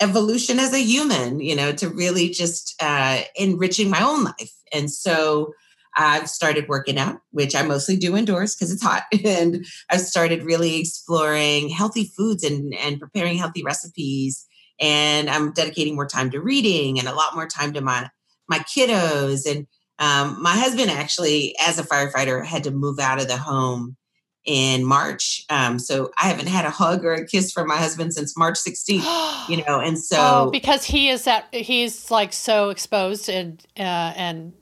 evolution 0.00 0.58
as 0.58 0.72
a 0.72 0.82
human, 0.82 1.40
you 1.40 1.54
know, 1.54 1.72
to 1.72 1.88
really 1.88 2.30
just 2.30 2.74
uh, 2.80 3.20
enriching 3.36 3.90
my 3.90 4.02
own 4.02 4.24
life. 4.24 4.52
And 4.72 4.90
so 4.90 5.52
I've 5.96 6.28
started 6.28 6.68
working 6.68 6.98
out, 6.98 7.20
which 7.30 7.54
I 7.54 7.62
mostly 7.62 7.96
do 7.96 8.16
indoors 8.16 8.54
because 8.54 8.72
it's 8.72 8.82
hot. 8.82 9.04
And 9.24 9.64
I've 9.90 10.00
started 10.00 10.44
really 10.44 10.80
exploring 10.80 11.68
healthy 11.68 12.12
foods 12.16 12.42
and, 12.42 12.74
and 12.74 13.00
preparing 13.00 13.38
healthy 13.38 13.62
recipes. 13.62 14.46
And 14.80 15.30
I'm 15.30 15.52
dedicating 15.52 15.94
more 15.94 16.06
time 16.06 16.30
to 16.30 16.40
reading 16.40 16.98
and 16.98 17.06
a 17.06 17.14
lot 17.14 17.34
more 17.34 17.46
time 17.46 17.72
to 17.74 17.80
my 17.80 18.10
my 18.48 18.58
kiddos. 18.58 19.50
And 19.50 19.66
um, 19.98 20.42
my 20.42 20.56
husband 20.56 20.90
actually, 20.90 21.54
as 21.64 21.78
a 21.78 21.84
firefighter, 21.84 22.44
had 22.44 22.64
to 22.64 22.70
move 22.70 22.98
out 22.98 23.20
of 23.20 23.28
the 23.28 23.36
home 23.36 23.96
in 24.44 24.84
March. 24.84 25.44
Um, 25.48 25.78
so 25.78 26.10
I 26.18 26.28
haven't 26.28 26.48
had 26.48 26.64
a 26.64 26.70
hug 26.70 27.04
or 27.04 27.14
a 27.14 27.26
kiss 27.26 27.52
from 27.52 27.66
my 27.66 27.76
husband 27.76 28.14
since 28.14 28.36
March 28.36 28.56
16th, 28.56 29.48
you 29.48 29.64
know, 29.64 29.80
and 29.80 29.98
so 29.98 30.16
oh, 30.18 30.50
because 30.50 30.84
he 30.84 31.08
is 31.08 31.24
that 31.24 31.52
he's 31.54 32.10
like 32.10 32.32
so 32.32 32.70
exposed 32.70 33.28
and 33.28 33.64
uh, 33.78 34.12
and 34.16 34.52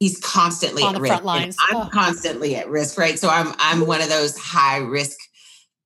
he's 0.00 0.18
constantly 0.20 0.82
on 0.82 0.94
the 0.94 1.00
risk. 1.00 1.12
front 1.12 1.24
lines. 1.24 1.56
I'm 1.70 1.76
oh. 1.76 1.88
constantly 1.92 2.56
at 2.56 2.68
risk, 2.68 2.98
right? 2.98 3.18
So 3.18 3.28
I'm 3.28 3.54
I'm 3.58 3.86
one 3.86 4.00
of 4.00 4.08
those 4.08 4.36
high 4.36 4.78
risk 4.78 5.16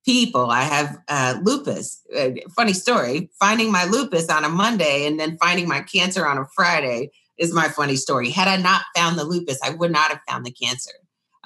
people. 0.05 0.51
I 0.51 0.63
have 0.63 0.97
uh, 1.09 1.39
lupus. 1.43 2.01
Uh, 2.17 2.31
funny 2.55 2.73
story: 2.73 3.31
finding 3.39 3.71
my 3.71 3.85
lupus 3.85 4.31
on 4.31 4.45
a 4.45 4.49
Monday 4.49 5.07
and 5.07 5.21
then 5.21 5.37
finding 5.39 5.69
my 5.69 5.81
cancer 5.81 6.27
on 6.27 6.39
a 6.39 6.47
Friday 6.55 7.11
is 7.39 7.53
my 7.53 7.69
funny 7.69 7.97
story. 7.97 8.31
Had 8.31 8.49
I 8.49 8.57
not 8.57 8.83
found 8.97 9.19
the 9.19 9.25
lupus, 9.25 9.59
I 9.63 9.71
would 9.71 9.93
not 9.93 10.11
have 10.11 10.21
found 10.27 10.47
the 10.47 10.51
cancer. 10.51 10.93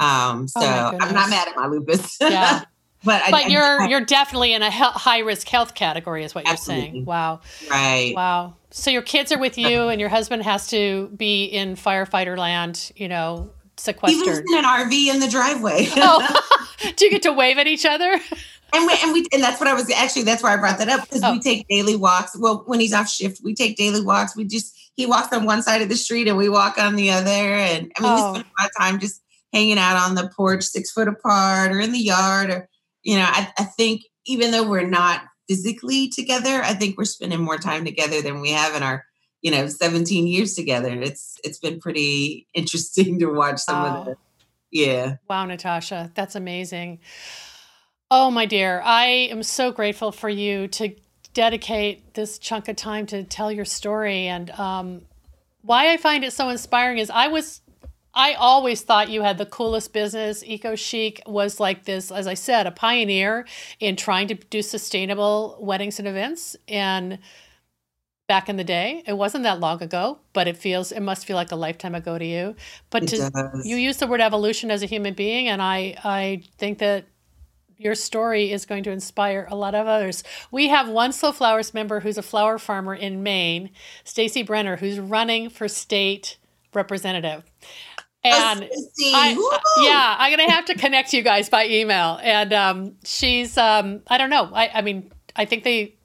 Um, 0.00 0.46
oh 0.56 0.60
so 0.60 0.66
oh 0.66 0.98
I'm 1.00 1.14
not 1.14 1.30
mad 1.30 1.46
at 1.46 1.56
my 1.56 1.66
lupus. 1.66 2.16
Yeah. 2.20 2.64
but 3.04 3.22
but 3.30 3.44
I, 3.44 3.46
you're 3.48 3.82
I, 3.82 3.88
you're 3.88 4.04
definitely 4.04 4.54
in 4.54 4.62
a 4.62 4.70
high 4.70 5.20
risk 5.20 5.48
health 5.48 5.74
category, 5.74 6.24
is 6.24 6.34
what 6.34 6.46
you're 6.46 6.56
saying. 6.56 7.04
Wow. 7.04 7.40
Right. 7.70 8.14
Wow. 8.14 8.54
So 8.70 8.90
your 8.90 9.02
kids 9.02 9.30
are 9.30 9.38
with 9.38 9.58
you, 9.58 9.88
and 9.88 10.00
your 10.00 10.08
husband 10.08 10.42
has 10.42 10.68
to 10.68 11.08
be 11.16 11.44
in 11.44 11.76
firefighter 11.76 12.36
land. 12.36 12.92
You 12.96 13.08
know, 13.08 13.50
sequestered. 13.76 14.18
He 14.18 14.24
lives 14.24 14.40
in 14.40 14.58
an 14.58 14.64
RV 14.64 15.14
in 15.14 15.20
the 15.20 15.28
driveway. 15.28 15.88
oh, 15.96 16.42
do 16.96 17.04
you 17.04 17.10
get 17.10 17.22
to 17.22 17.32
wave 17.32 17.58
at 17.58 17.66
each 17.66 17.84
other? 17.84 18.12
and 18.72 18.86
we, 18.86 18.94
and 19.02 19.12
we 19.12 19.26
and 19.32 19.42
that's 19.42 19.60
what 19.60 19.68
I 19.68 19.74
was 19.74 19.90
actually 19.90 20.22
that's 20.22 20.42
why 20.42 20.54
I 20.54 20.56
brought 20.56 20.78
that 20.78 20.88
up 20.88 21.02
because 21.02 21.22
oh. 21.24 21.32
we 21.32 21.40
take 21.40 21.66
daily 21.68 21.96
walks. 21.96 22.38
Well, 22.38 22.62
when 22.66 22.80
he's 22.80 22.92
off 22.92 23.08
shift, 23.08 23.40
we 23.42 23.54
take 23.54 23.76
daily 23.76 24.02
walks. 24.02 24.36
We 24.36 24.44
just 24.44 24.76
he 24.96 25.06
walks 25.06 25.32
on 25.32 25.44
one 25.44 25.62
side 25.62 25.82
of 25.82 25.88
the 25.88 25.96
street 25.96 26.28
and 26.28 26.36
we 26.36 26.48
walk 26.48 26.78
on 26.78 26.96
the 26.96 27.10
other. 27.10 27.30
And 27.30 27.92
I 27.96 28.02
mean, 28.02 28.10
oh. 28.10 28.32
we 28.32 28.38
spend 28.38 28.44
a 28.46 28.62
lot 28.62 28.70
of 28.70 28.76
time 28.78 29.00
just 29.00 29.22
hanging 29.52 29.78
out 29.78 29.96
on 29.96 30.14
the 30.14 30.30
porch 30.36 30.62
six 30.64 30.90
foot 30.90 31.08
apart 31.08 31.72
or 31.72 31.80
in 31.80 31.92
the 31.92 31.98
yard 31.98 32.50
or 32.50 32.68
you 33.02 33.16
know 33.16 33.26
I, 33.26 33.52
I 33.58 33.64
think 33.64 34.02
even 34.26 34.50
though 34.50 34.68
we're 34.68 34.86
not 34.86 35.22
physically 35.48 36.08
together 36.08 36.62
i 36.62 36.74
think 36.74 36.96
we're 36.96 37.04
spending 37.04 37.40
more 37.40 37.58
time 37.58 37.84
together 37.84 38.22
than 38.22 38.40
we 38.40 38.50
have 38.50 38.74
in 38.74 38.82
our 38.82 39.04
you 39.42 39.50
know 39.50 39.66
17 39.66 40.26
years 40.26 40.54
together. 40.54 40.90
It's 40.90 41.38
it's 41.44 41.58
been 41.58 41.80
pretty 41.80 42.46
interesting 42.54 43.18
to 43.20 43.26
watch 43.26 43.60
some 43.60 43.84
of 43.84 44.06
the 44.06 44.16
yeah. 44.70 45.16
Wow 45.28 45.46
natasha 45.46 46.10
that's 46.14 46.34
amazing. 46.34 47.00
Oh 48.10 48.30
my 48.30 48.46
dear 48.46 48.80
i 48.84 49.04
am 49.30 49.42
so 49.42 49.72
grateful 49.72 50.12
for 50.12 50.28
you 50.28 50.68
to 50.68 50.94
dedicate 51.32 52.14
this 52.14 52.38
chunk 52.38 52.68
of 52.68 52.74
time 52.74 53.06
to 53.06 53.22
tell 53.22 53.52
your 53.52 53.64
story. 53.64 54.26
And 54.26 54.50
um, 54.50 55.02
why 55.62 55.92
i 55.92 55.96
find 55.96 56.24
it 56.24 56.32
so 56.32 56.48
inspiring 56.48 56.98
is 56.98 57.10
i 57.10 57.28
was 57.28 57.60
I 58.14 58.34
always 58.34 58.82
thought 58.82 59.08
you 59.08 59.22
had 59.22 59.38
the 59.38 59.46
coolest 59.46 59.92
business. 59.92 60.42
Eco 60.44 60.74
Chic 60.74 61.22
was 61.26 61.60
like 61.60 61.84
this, 61.84 62.10
as 62.10 62.26
I 62.26 62.34
said, 62.34 62.66
a 62.66 62.70
pioneer 62.70 63.46
in 63.78 63.96
trying 63.96 64.28
to 64.28 64.34
do 64.34 64.62
sustainable 64.62 65.56
weddings 65.60 65.98
and 65.98 66.08
events. 66.08 66.56
And 66.66 67.18
back 68.26 68.48
in 68.48 68.56
the 68.56 68.64
day, 68.64 69.02
it 69.06 69.12
wasn't 69.12 69.44
that 69.44 69.60
long 69.60 69.82
ago, 69.82 70.18
but 70.32 70.48
it 70.48 70.56
feels 70.56 70.92
it 70.92 71.00
must 71.00 71.26
feel 71.26 71.36
like 71.36 71.52
a 71.52 71.56
lifetime 71.56 71.94
ago 71.94 72.18
to 72.18 72.24
you. 72.24 72.56
But 72.90 73.08
to, 73.08 73.60
you 73.64 73.76
use 73.76 73.98
the 73.98 74.06
word 74.06 74.20
evolution 74.20 74.70
as 74.70 74.82
a 74.82 74.86
human 74.86 75.14
being, 75.14 75.48
and 75.48 75.62
I 75.62 75.96
I 76.04 76.42
think 76.58 76.78
that 76.78 77.06
your 77.76 77.94
story 77.94 78.52
is 78.52 78.66
going 78.66 78.84
to 78.84 78.90
inspire 78.90 79.48
a 79.50 79.56
lot 79.56 79.74
of 79.74 79.86
others. 79.86 80.22
We 80.50 80.68
have 80.68 80.88
one 80.88 81.12
Slow 81.12 81.32
Flowers 81.32 81.72
member 81.72 82.00
who's 82.00 82.18
a 82.18 82.22
flower 82.22 82.58
farmer 82.58 82.94
in 82.94 83.22
Maine, 83.22 83.70
Stacy 84.04 84.42
Brenner, 84.42 84.76
who's 84.76 85.00
running 85.00 85.48
for 85.48 85.66
state 85.66 86.36
representative. 86.74 87.42
And 88.22 88.68
I, 89.14 89.52
yeah, 89.80 90.16
I'm 90.18 90.30
gonna 90.30 90.50
have 90.50 90.66
to 90.66 90.74
connect 90.74 91.12
you 91.12 91.22
guys 91.22 91.48
by 91.48 91.66
email. 91.66 92.18
And 92.22 92.52
um, 92.52 92.96
she's, 93.04 93.56
um, 93.56 94.02
I 94.08 94.18
don't 94.18 94.30
know. 94.30 94.50
I, 94.52 94.68
I 94.74 94.82
mean, 94.82 95.10
I 95.34 95.46
think 95.46 95.64
they, 95.64 95.96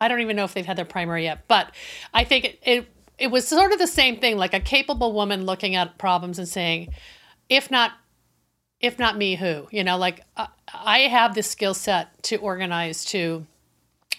I 0.00 0.08
don't 0.08 0.20
even 0.20 0.36
know 0.36 0.44
if 0.44 0.54
they've 0.54 0.66
had 0.66 0.76
their 0.76 0.84
primary 0.84 1.24
yet, 1.24 1.46
but 1.46 1.72
I 2.12 2.24
think 2.24 2.44
it, 2.44 2.58
it, 2.62 2.88
it 3.16 3.30
was 3.30 3.46
sort 3.46 3.72
of 3.72 3.78
the 3.78 3.86
same 3.86 4.18
thing, 4.18 4.36
like 4.36 4.54
a 4.54 4.60
capable 4.60 5.12
woman 5.12 5.46
looking 5.46 5.76
at 5.76 5.98
problems 5.98 6.38
and 6.38 6.48
saying, 6.48 6.92
if 7.48 7.70
not 7.70 7.92
if 8.84 8.98
not 8.98 9.16
me, 9.16 9.34
who? 9.34 9.66
You 9.70 9.82
know, 9.82 9.96
like 9.96 10.20
uh, 10.36 10.46
I 10.72 11.00
have 11.00 11.34
this 11.34 11.50
skill 11.50 11.72
set 11.72 12.22
to 12.24 12.36
organize 12.36 13.04
to, 13.06 13.46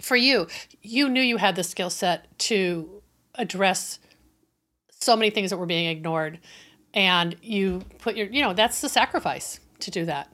for 0.01 0.15
you, 0.15 0.47
you 0.81 1.07
knew 1.07 1.21
you 1.21 1.37
had 1.37 1.55
the 1.55 1.63
skill 1.63 1.91
set 1.91 2.37
to 2.39 3.03
address 3.35 3.99
so 4.89 5.15
many 5.15 5.29
things 5.29 5.51
that 5.51 5.57
were 5.57 5.67
being 5.67 5.87
ignored. 5.87 6.39
And 6.95 7.35
you 7.41 7.83
put 7.99 8.15
your, 8.15 8.27
you 8.27 8.41
know, 8.41 8.53
that's 8.53 8.81
the 8.81 8.89
sacrifice 8.89 9.59
to 9.81 9.91
do 9.91 10.05
that. 10.05 10.29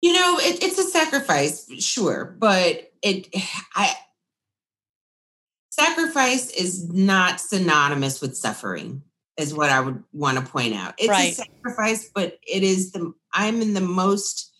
You 0.00 0.14
know, 0.14 0.38
it, 0.38 0.62
it's 0.62 0.78
a 0.78 0.84
sacrifice, 0.84 1.70
sure, 1.82 2.36
but 2.38 2.92
it, 3.02 3.28
I, 3.76 3.94
sacrifice 5.70 6.50
is 6.50 6.88
not 6.90 7.40
synonymous 7.40 8.20
with 8.20 8.36
suffering 8.36 9.02
is 9.36 9.52
what 9.52 9.70
I 9.70 9.80
would 9.80 10.02
want 10.12 10.38
to 10.38 10.44
point 10.44 10.74
out. 10.74 10.94
It's 10.98 11.08
right. 11.08 11.32
a 11.32 11.34
sacrifice, 11.34 12.10
but 12.14 12.38
it 12.46 12.62
is 12.62 12.92
the 12.92 13.12
I'm 13.32 13.60
in 13.60 13.74
the 13.74 13.80
most 13.80 14.52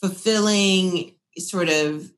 fulfilling 0.00 1.14
sort 1.36 1.68
of 1.68 2.10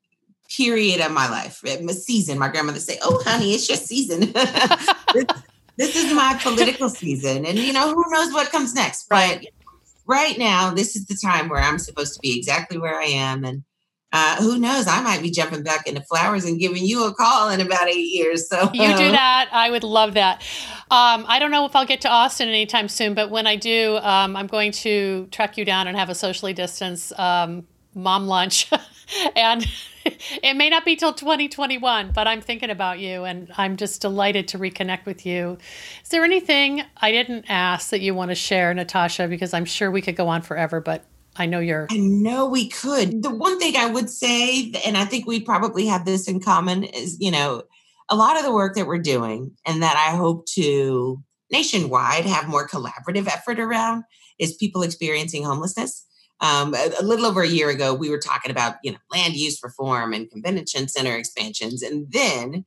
period 0.48 1.00
of 1.00 1.12
my 1.12 1.28
life, 1.28 1.62
a 1.64 1.92
season. 1.92 2.38
My 2.38 2.48
grandmother 2.48 2.80
say, 2.80 2.98
"Oh, 3.02 3.22
honey, 3.24 3.52
it's 3.52 3.68
your 3.68 3.76
season. 3.76 4.32
this, 5.86 5.96
is 5.96 6.12
my 6.14 6.38
political 6.42 6.88
season, 6.88 7.44
and 7.44 7.58
you 7.58 7.72
know 7.72 7.94
who 7.94 8.04
knows 8.08 8.32
what 8.32 8.50
comes 8.50 8.74
next." 8.74 9.06
Right. 9.10 9.40
But 9.40 9.70
right 10.06 10.38
now, 10.38 10.72
this 10.72 10.96
is 10.96 11.06
the 11.06 11.16
time 11.16 11.48
where 11.48 11.60
I'm 11.60 11.78
supposed 11.78 12.14
to 12.14 12.20
be 12.20 12.36
exactly 12.36 12.78
where 12.78 12.98
I 12.98 13.06
am, 13.06 13.44
and 13.44 13.64
uh, 14.12 14.36
who 14.36 14.58
knows? 14.58 14.88
I 14.88 15.00
might 15.02 15.22
be 15.22 15.30
jumping 15.30 15.62
back 15.62 15.86
into 15.86 16.00
flowers 16.02 16.44
and 16.44 16.58
giving 16.58 16.84
you 16.84 17.06
a 17.06 17.14
call 17.14 17.48
in 17.48 17.60
about 17.60 17.88
eight 17.88 18.12
years. 18.12 18.48
So 18.48 18.70
you 18.74 18.88
do 18.88 19.10
that. 19.12 19.48
I 19.52 19.70
would 19.70 19.84
love 19.84 20.14
that. 20.14 20.42
Um, 20.90 21.24
I 21.28 21.38
don't 21.38 21.52
know 21.52 21.64
if 21.64 21.76
I'll 21.76 21.86
get 21.86 22.00
to 22.00 22.08
Austin 22.08 22.48
anytime 22.48 22.88
soon, 22.88 23.14
but 23.14 23.30
when 23.30 23.46
I 23.46 23.54
do, 23.54 23.98
um, 23.98 24.36
I'm 24.36 24.48
going 24.48 24.72
to 24.72 25.28
track 25.30 25.56
you 25.56 25.64
down 25.64 25.86
and 25.86 25.96
have 25.96 26.08
a 26.08 26.14
socially 26.16 26.52
distanced 26.52 27.16
um, 27.18 27.68
mom 27.94 28.26
lunch. 28.26 28.68
and 29.36 29.64
it 30.42 30.56
may 30.56 30.68
not 30.70 30.84
be 30.84 30.96
till 30.96 31.12
2021, 31.12 32.12
but 32.12 32.26
I'm 32.26 32.40
thinking 32.40 32.70
about 32.70 32.98
you 32.98 33.24
and 33.24 33.52
I'm 33.56 33.76
just 33.76 34.00
delighted 34.00 34.48
to 34.48 34.58
reconnect 34.58 35.06
with 35.06 35.26
you. 35.26 35.58
Is 36.02 36.08
there 36.10 36.24
anything 36.24 36.82
I 36.96 37.12
didn't 37.12 37.46
ask 37.48 37.90
that 37.90 38.00
you 38.00 38.14
want 38.14 38.30
to 38.30 38.34
share, 38.34 38.72
Natasha? 38.72 39.28
Because 39.28 39.54
I'm 39.54 39.64
sure 39.64 39.90
we 39.90 40.02
could 40.02 40.16
go 40.16 40.28
on 40.28 40.42
forever, 40.42 40.80
but 40.80 41.04
I 41.36 41.46
know 41.46 41.60
you're. 41.60 41.86
I 41.90 41.96
know 41.96 42.46
we 42.46 42.68
could. 42.68 43.22
The 43.22 43.30
one 43.30 43.58
thing 43.58 43.76
I 43.76 43.86
would 43.86 44.10
say, 44.10 44.72
and 44.84 44.96
I 44.96 45.04
think 45.04 45.26
we 45.26 45.40
probably 45.40 45.86
have 45.86 46.04
this 46.04 46.28
in 46.28 46.40
common, 46.40 46.84
is, 46.84 47.16
you 47.20 47.30
know, 47.30 47.62
a 48.08 48.16
lot 48.16 48.36
of 48.36 48.44
the 48.44 48.52
work 48.52 48.74
that 48.74 48.86
we're 48.86 48.98
doing 48.98 49.52
and 49.64 49.82
that 49.82 49.96
I 49.96 50.16
hope 50.16 50.46
to 50.54 51.22
nationwide 51.50 52.26
have 52.26 52.48
more 52.48 52.68
collaborative 52.68 53.28
effort 53.28 53.60
around 53.60 54.04
is 54.38 54.54
people 54.54 54.82
experiencing 54.82 55.44
homelessness. 55.44 56.06
Um, 56.40 56.74
a, 56.74 56.90
a, 57.00 57.02
little 57.02 57.26
over 57.26 57.42
a 57.42 57.48
year 57.48 57.68
ago, 57.68 57.92
we 57.92 58.08
were 58.08 58.18
talking 58.18 58.50
about 58.50 58.76
you 58.82 58.92
know 58.92 58.98
land 59.12 59.34
use 59.34 59.62
reform 59.62 60.12
and 60.12 60.30
convention 60.30 60.88
center 60.88 61.16
expansions, 61.16 61.82
and 61.82 62.10
then 62.10 62.64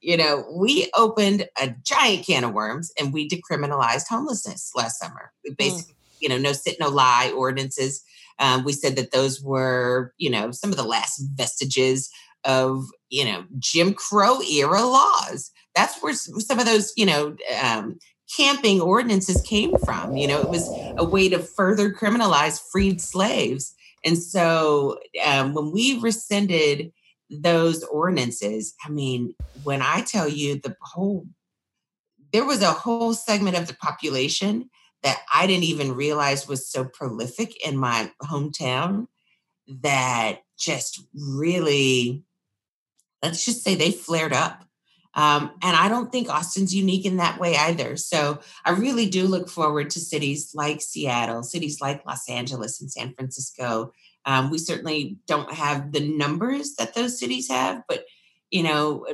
you 0.00 0.16
know 0.16 0.44
we 0.52 0.90
opened 0.96 1.48
a 1.60 1.70
giant 1.84 2.26
can 2.26 2.44
of 2.44 2.52
worms 2.52 2.92
and 2.98 3.12
we 3.12 3.28
decriminalized 3.28 4.08
homelessness 4.08 4.72
last 4.74 4.98
summer. 4.98 5.32
We 5.44 5.52
mm. 5.52 5.56
basically, 5.56 5.94
mm. 5.94 6.16
you 6.20 6.28
know, 6.28 6.38
no 6.38 6.52
sit, 6.52 6.80
no 6.80 6.88
lie 6.88 7.32
ordinances. 7.36 8.02
Um, 8.38 8.64
we 8.64 8.72
said 8.72 8.96
that 8.96 9.12
those 9.12 9.40
were 9.40 10.12
you 10.18 10.30
know 10.30 10.50
some 10.50 10.70
of 10.70 10.76
the 10.76 10.82
last 10.82 11.22
vestiges 11.34 12.10
of 12.44 12.86
you 13.08 13.24
know 13.24 13.44
Jim 13.58 13.94
Crow 13.94 14.40
era 14.42 14.82
laws. 14.82 15.52
That's 15.76 16.02
where 16.02 16.12
some 16.14 16.58
of 16.58 16.66
those 16.66 16.92
you 16.96 17.06
know 17.06 17.36
um, 17.62 17.98
camping 18.36 18.80
ordinances 18.80 19.42
came 19.42 19.76
from. 19.84 20.16
You 20.16 20.28
know, 20.28 20.40
it 20.40 20.48
was 20.48 20.68
a 20.96 21.04
way 21.04 21.28
to 21.28 21.38
further 21.38 21.92
criminalize 21.92 22.60
freed 22.70 23.00
slaves. 23.00 23.74
And 24.04 24.18
so 24.18 24.98
um, 25.24 25.54
when 25.54 25.70
we 25.70 25.98
rescinded 26.00 26.92
those 27.30 27.82
ordinances, 27.84 28.74
I 28.84 28.90
mean, 28.90 29.34
when 29.62 29.82
I 29.82 30.02
tell 30.02 30.28
you 30.28 30.56
the 30.56 30.76
whole, 30.80 31.26
there 32.32 32.44
was 32.44 32.62
a 32.62 32.72
whole 32.72 33.14
segment 33.14 33.56
of 33.56 33.66
the 33.66 33.74
population 33.74 34.70
that 35.02 35.20
I 35.32 35.46
didn't 35.46 35.64
even 35.64 35.94
realize 35.94 36.48
was 36.48 36.68
so 36.68 36.84
prolific 36.84 37.64
in 37.66 37.76
my 37.76 38.10
hometown 38.22 39.08
that 39.66 40.40
just 40.58 41.02
really 41.14 42.24
let's 43.22 43.44
just 43.44 43.62
say 43.62 43.74
they 43.74 43.92
flared 43.92 44.32
up. 44.32 44.64
Um, 45.14 45.52
and 45.62 45.76
I 45.76 45.88
don't 45.88 46.10
think 46.10 46.30
Austin's 46.30 46.74
unique 46.74 47.04
in 47.04 47.18
that 47.18 47.38
way 47.38 47.56
either. 47.56 47.96
So 47.96 48.40
I 48.64 48.70
really 48.70 49.08
do 49.08 49.26
look 49.26 49.48
forward 49.48 49.90
to 49.90 50.00
cities 50.00 50.52
like 50.54 50.80
Seattle, 50.80 51.42
cities 51.42 51.80
like 51.80 52.06
Los 52.06 52.28
Angeles 52.28 52.80
and 52.80 52.90
San 52.90 53.14
Francisco. 53.14 53.92
Um, 54.24 54.50
we 54.50 54.58
certainly 54.58 55.18
don't 55.26 55.52
have 55.52 55.92
the 55.92 56.00
numbers 56.00 56.76
that 56.76 56.94
those 56.94 57.18
cities 57.18 57.50
have, 57.50 57.82
but 57.88 58.04
you 58.50 58.62
know, 58.62 59.06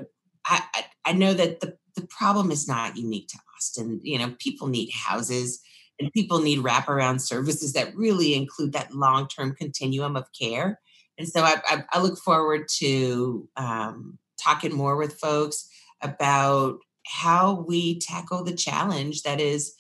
I, 0.47 0.63
I, 0.75 0.85
I 1.07 1.13
know 1.13 1.35
that 1.35 1.61
the, 1.61 1.77
the 1.97 2.07
problem 2.07 2.51
is 2.51 2.69
not 2.69 2.97
unique 2.97 3.29
to 3.29 3.39
Austin. 3.57 4.01
You 4.03 4.19
know, 4.19 4.35
people 4.39 4.69
need 4.69 4.91
houses 4.93 5.61
and 5.99 6.13
people 6.13 6.41
need 6.41 6.61
wraparound 6.61 7.21
services 7.21 7.73
that 7.73 7.97
really 7.97 8.35
include 8.35 8.73
that 8.73 8.95
long-term 8.95 9.57
continuum 9.59 10.15
of 10.15 10.29
care. 10.39 10.81
And 11.19 11.27
so 11.27 11.43
I, 11.43 11.57
I, 11.67 11.85
I 11.93 12.01
look 12.01 12.19
forward 12.19 12.69
to 12.79 13.49
um, 13.57 14.19
talking 14.41 14.73
more 14.73 14.97
with 14.97 15.19
folks 15.19 15.69
about 16.03 16.79
how 17.07 17.65
we 17.67 17.99
tackle 17.99 18.45
the 18.45 18.55
challenge 18.55 19.23
that 19.23 19.41
is 19.41 19.75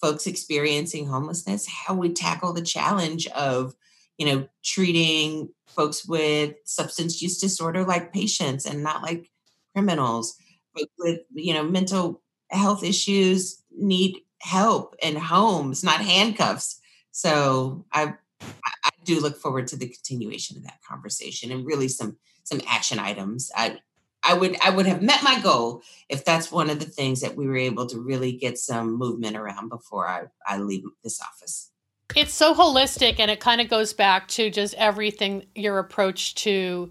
folks 0.00 0.26
experiencing 0.26 1.06
homelessness, 1.06 1.66
how 1.66 1.94
we 1.94 2.12
tackle 2.12 2.52
the 2.52 2.62
challenge 2.62 3.26
of, 3.28 3.74
you 4.18 4.26
know, 4.26 4.48
treating 4.64 5.48
folks 5.68 6.06
with 6.06 6.54
substance 6.64 7.22
use 7.22 7.38
disorder 7.38 7.84
like 7.84 8.12
patients 8.12 8.66
and 8.66 8.82
not 8.82 9.02
like 9.02 9.30
criminals. 9.74 10.36
Folks 10.76 10.92
with, 10.98 11.20
you 11.32 11.54
know, 11.54 11.62
mental 11.64 12.22
health 12.50 12.84
issues 12.84 13.62
need 13.76 14.18
help 14.40 14.94
and 15.02 15.16
homes, 15.16 15.82
not 15.82 16.00
handcuffs. 16.00 16.80
So 17.12 17.86
I 17.92 18.14
I 18.40 18.90
do 19.04 19.20
look 19.20 19.38
forward 19.38 19.66
to 19.68 19.76
the 19.76 19.88
continuation 19.88 20.58
of 20.58 20.64
that 20.64 20.80
conversation 20.86 21.50
and 21.50 21.64
really 21.64 21.88
some 21.88 22.18
some 22.44 22.60
action 22.66 22.98
items. 22.98 23.50
I 23.56 23.78
I 24.26 24.34
would 24.34 24.56
I 24.62 24.70
would 24.70 24.86
have 24.86 25.02
met 25.02 25.22
my 25.22 25.40
goal 25.40 25.82
if 26.08 26.24
that's 26.24 26.50
one 26.50 26.70
of 26.70 26.78
the 26.78 26.86
things 26.86 27.20
that 27.20 27.36
we 27.36 27.46
were 27.46 27.56
able 27.56 27.86
to 27.86 27.98
really 27.98 28.32
get 28.32 28.58
some 28.58 28.98
movement 28.98 29.36
around 29.36 29.68
before 29.68 30.08
I, 30.08 30.24
I 30.46 30.58
leave 30.58 30.84
this 31.02 31.20
office. 31.20 31.70
It's 32.14 32.32
so 32.32 32.54
holistic 32.54 33.18
and 33.18 33.30
it 33.30 33.40
kind 33.40 33.60
of 33.60 33.68
goes 33.68 33.92
back 33.92 34.28
to 34.28 34.50
just 34.50 34.74
everything 34.74 35.46
your 35.54 35.78
approach 35.78 36.34
to 36.36 36.90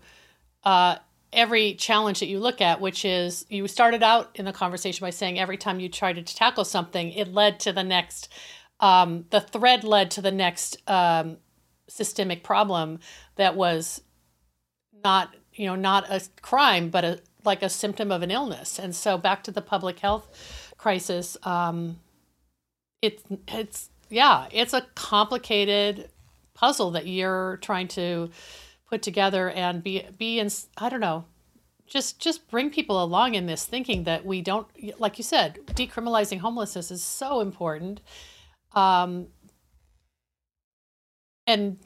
uh, 0.63 0.97
every 1.31 1.75
challenge 1.75 2.19
that 2.19 2.27
you 2.27 2.39
look 2.39 2.61
at, 2.61 2.81
which 2.81 3.05
is 3.05 3.45
you 3.49 3.67
started 3.67 4.03
out 4.03 4.31
in 4.35 4.45
the 4.45 4.53
conversation 4.53 5.05
by 5.05 5.09
saying 5.09 5.39
every 5.39 5.57
time 5.57 5.79
you 5.79 5.89
tried 5.89 6.13
to 6.13 6.23
tackle 6.23 6.65
something, 6.65 7.11
it 7.11 7.33
led 7.33 7.59
to 7.61 7.71
the 7.71 7.83
next 7.83 8.29
um, 8.79 9.25
the 9.29 9.39
thread 9.39 9.83
led 9.83 10.11
to 10.11 10.21
the 10.21 10.31
next 10.31 10.77
um, 10.89 11.37
systemic 11.87 12.43
problem 12.43 12.99
that 13.35 13.55
was 13.55 14.01
not 15.03 15.33
you 15.55 15.65
know 15.65 15.75
not 15.75 16.05
a 16.09 16.21
crime 16.41 16.89
but 16.89 17.03
a 17.03 17.19
like 17.43 17.61
a 17.61 17.69
symptom 17.69 18.11
of 18.11 18.23
an 18.23 18.31
illness. 18.31 18.79
And 18.79 18.95
so 18.95 19.17
back 19.17 19.43
to 19.43 19.51
the 19.51 19.61
public 19.61 19.99
health 19.99 20.73
crisis 20.77 21.37
um, 21.43 21.99
it's 23.01 23.23
it's 23.47 23.89
yeah 24.09 24.47
it's 24.51 24.73
a 24.73 24.81
complicated 24.95 26.09
puzzle 26.53 26.91
that 26.91 27.07
you're 27.07 27.57
trying 27.61 27.87
to 27.89 28.29
put 28.89 29.01
together 29.01 29.49
and 29.49 29.83
be 29.83 30.05
be 30.17 30.39
in 30.39 30.49
i 30.77 30.89
don't 30.89 31.01
know 31.01 31.25
just 31.87 32.19
just 32.19 32.49
bring 32.49 32.69
people 32.69 33.03
along 33.03 33.35
in 33.35 33.45
this 33.45 33.65
thinking 33.65 34.03
that 34.03 34.25
we 34.25 34.41
don't 34.41 34.67
like 34.99 35.17
you 35.17 35.23
said 35.23 35.59
decriminalizing 35.67 36.39
homelessness 36.39 36.91
is 36.91 37.03
so 37.03 37.41
important. 37.41 38.01
Um, 38.73 39.27
and 41.47 41.77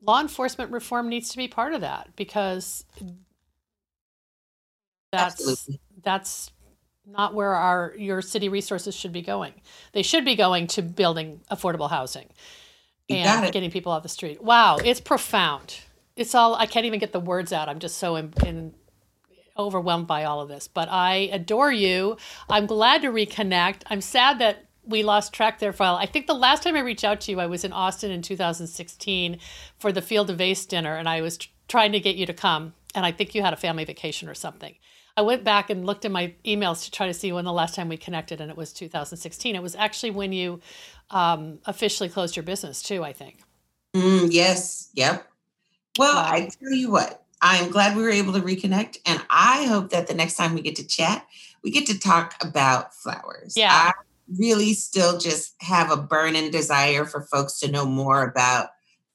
law 0.00 0.20
enforcement 0.20 0.70
reform 0.70 1.08
needs 1.08 1.30
to 1.30 1.36
be 1.36 1.48
part 1.48 1.72
of 1.72 1.80
that 1.80 2.10
because 2.16 2.84
that's 5.12 5.40
Absolutely. 5.40 5.80
that's 6.02 6.50
not 7.06 7.34
where 7.34 7.54
our 7.54 7.94
your 7.96 8.20
city 8.20 8.48
resources 8.48 8.94
should 8.94 9.12
be 9.12 9.22
going. 9.22 9.54
They 9.92 10.02
should 10.02 10.24
be 10.24 10.34
going 10.34 10.66
to 10.68 10.82
building 10.82 11.40
affordable 11.50 11.90
housing. 11.90 12.28
You 13.08 13.18
and 13.18 13.52
getting 13.52 13.70
people 13.70 13.92
off 13.92 14.02
the 14.02 14.08
street. 14.08 14.42
Wow, 14.42 14.78
it's 14.78 15.00
profound. 15.00 15.78
It's 16.16 16.34
all 16.34 16.54
I 16.56 16.66
can't 16.66 16.86
even 16.86 16.98
get 16.98 17.12
the 17.12 17.20
words 17.20 17.52
out. 17.52 17.68
I'm 17.68 17.78
just 17.78 17.98
so 17.98 18.16
in, 18.16 18.32
in, 18.44 18.74
overwhelmed 19.56 20.06
by 20.06 20.24
all 20.24 20.40
of 20.40 20.48
this. 20.48 20.66
But 20.66 20.88
I 20.90 21.28
adore 21.32 21.70
you. 21.70 22.16
I'm 22.48 22.66
glad 22.66 23.02
to 23.02 23.08
reconnect. 23.08 23.82
I'm 23.88 24.00
sad 24.00 24.40
that 24.40 24.65
we 24.86 25.02
lost 25.02 25.32
track 25.32 25.58
there 25.58 25.72
for 25.72 25.82
a 25.82 25.86
while. 25.86 25.96
I 25.96 26.06
think 26.06 26.26
the 26.26 26.34
last 26.34 26.62
time 26.62 26.76
I 26.76 26.80
reached 26.80 27.04
out 27.04 27.20
to 27.22 27.32
you, 27.32 27.40
I 27.40 27.46
was 27.46 27.64
in 27.64 27.72
Austin 27.72 28.10
in 28.10 28.22
2016 28.22 29.38
for 29.78 29.92
the 29.92 30.02
Field 30.02 30.28
to 30.28 30.34
Vase 30.34 30.64
dinner, 30.64 30.96
and 30.96 31.08
I 31.08 31.20
was 31.20 31.38
tr- 31.38 31.48
trying 31.68 31.92
to 31.92 32.00
get 32.00 32.16
you 32.16 32.26
to 32.26 32.34
come. 32.34 32.74
And 32.94 33.04
I 33.04 33.12
think 33.12 33.34
you 33.34 33.42
had 33.42 33.52
a 33.52 33.56
family 33.56 33.84
vacation 33.84 34.28
or 34.28 34.34
something. 34.34 34.74
I 35.16 35.22
went 35.22 35.44
back 35.44 35.70
and 35.70 35.86
looked 35.86 36.04
at 36.04 36.10
my 36.10 36.34
emails 36.44 36.84
to 36.84 36.90
try 36.90 37.06
to 37.06 37.14
see 37.14 37.32
when 37.32 37.44
the 37.44 37.52
last 37.52 37.74
time 37.74 37.88
we 37.88 37.96
connected, 37.96 38.40
and 38.40 38.50
it 38.50 38.56
was 38.56 38.72
2016. 38.72 39.56
It 39.56 39.62
was 39.62 39.74
actually 39.74 40.10
when 40.10 40.32
you 40.32 40.60
um, 41.10 41.58
officially 41.66 42.08
closed 42.08 42.36
your 42.36 42.42
business, 42.42 42.82
too, 42.82 43.02
I 43.02 43.12
think. 43.12 43.40
Mm, 43.94 44.28
yes. 44.30 44.90
Yep. 44.94 45.26
Well, 45.98 46.14
Wow. 46.14 46.30
I 46.30 46.50
tell 46.60 46.72
you 46.72 46.90
what, 46.90 47.24
I 47.40 47.56
am 47.58 47.70
glad 47.70 47.96
we 47.96 48.02
were 48.02 48.10
able 48.10 48.34
to 48.34 48.40
reconnect. 48.40 48.98
And 49.06 49.22
I 49.30 49.64
hope 49.64 49.90
that 49.90 50.06
the 50.06 50.14
next 50.14 50.36
time 50.36 50.54
we 50.54 50.60
get 50.60 50.76
to 50.76 50.86
chat, 50.86 51.26
we 51.62 51.70
get 51.70 51.86
to 51.86 51.98
talk 51.98 52.34
about 52.42 52.94
flowers. 52.94 53.54
Yeah. 53.56 53.72
I 53.72 53.92
really 54.38 54.74
still 54.74 55.18
just 55.18 55.54
have 55.60 55.90
a 55.90 55.96
burning 55.96 56.50
desire 56.50 57.04
for 57.04 57.26
folks 57.30 57.58
to 57.60 57.70
know 57.70 57.86
more 57.86 58.24
about 58.24 58.68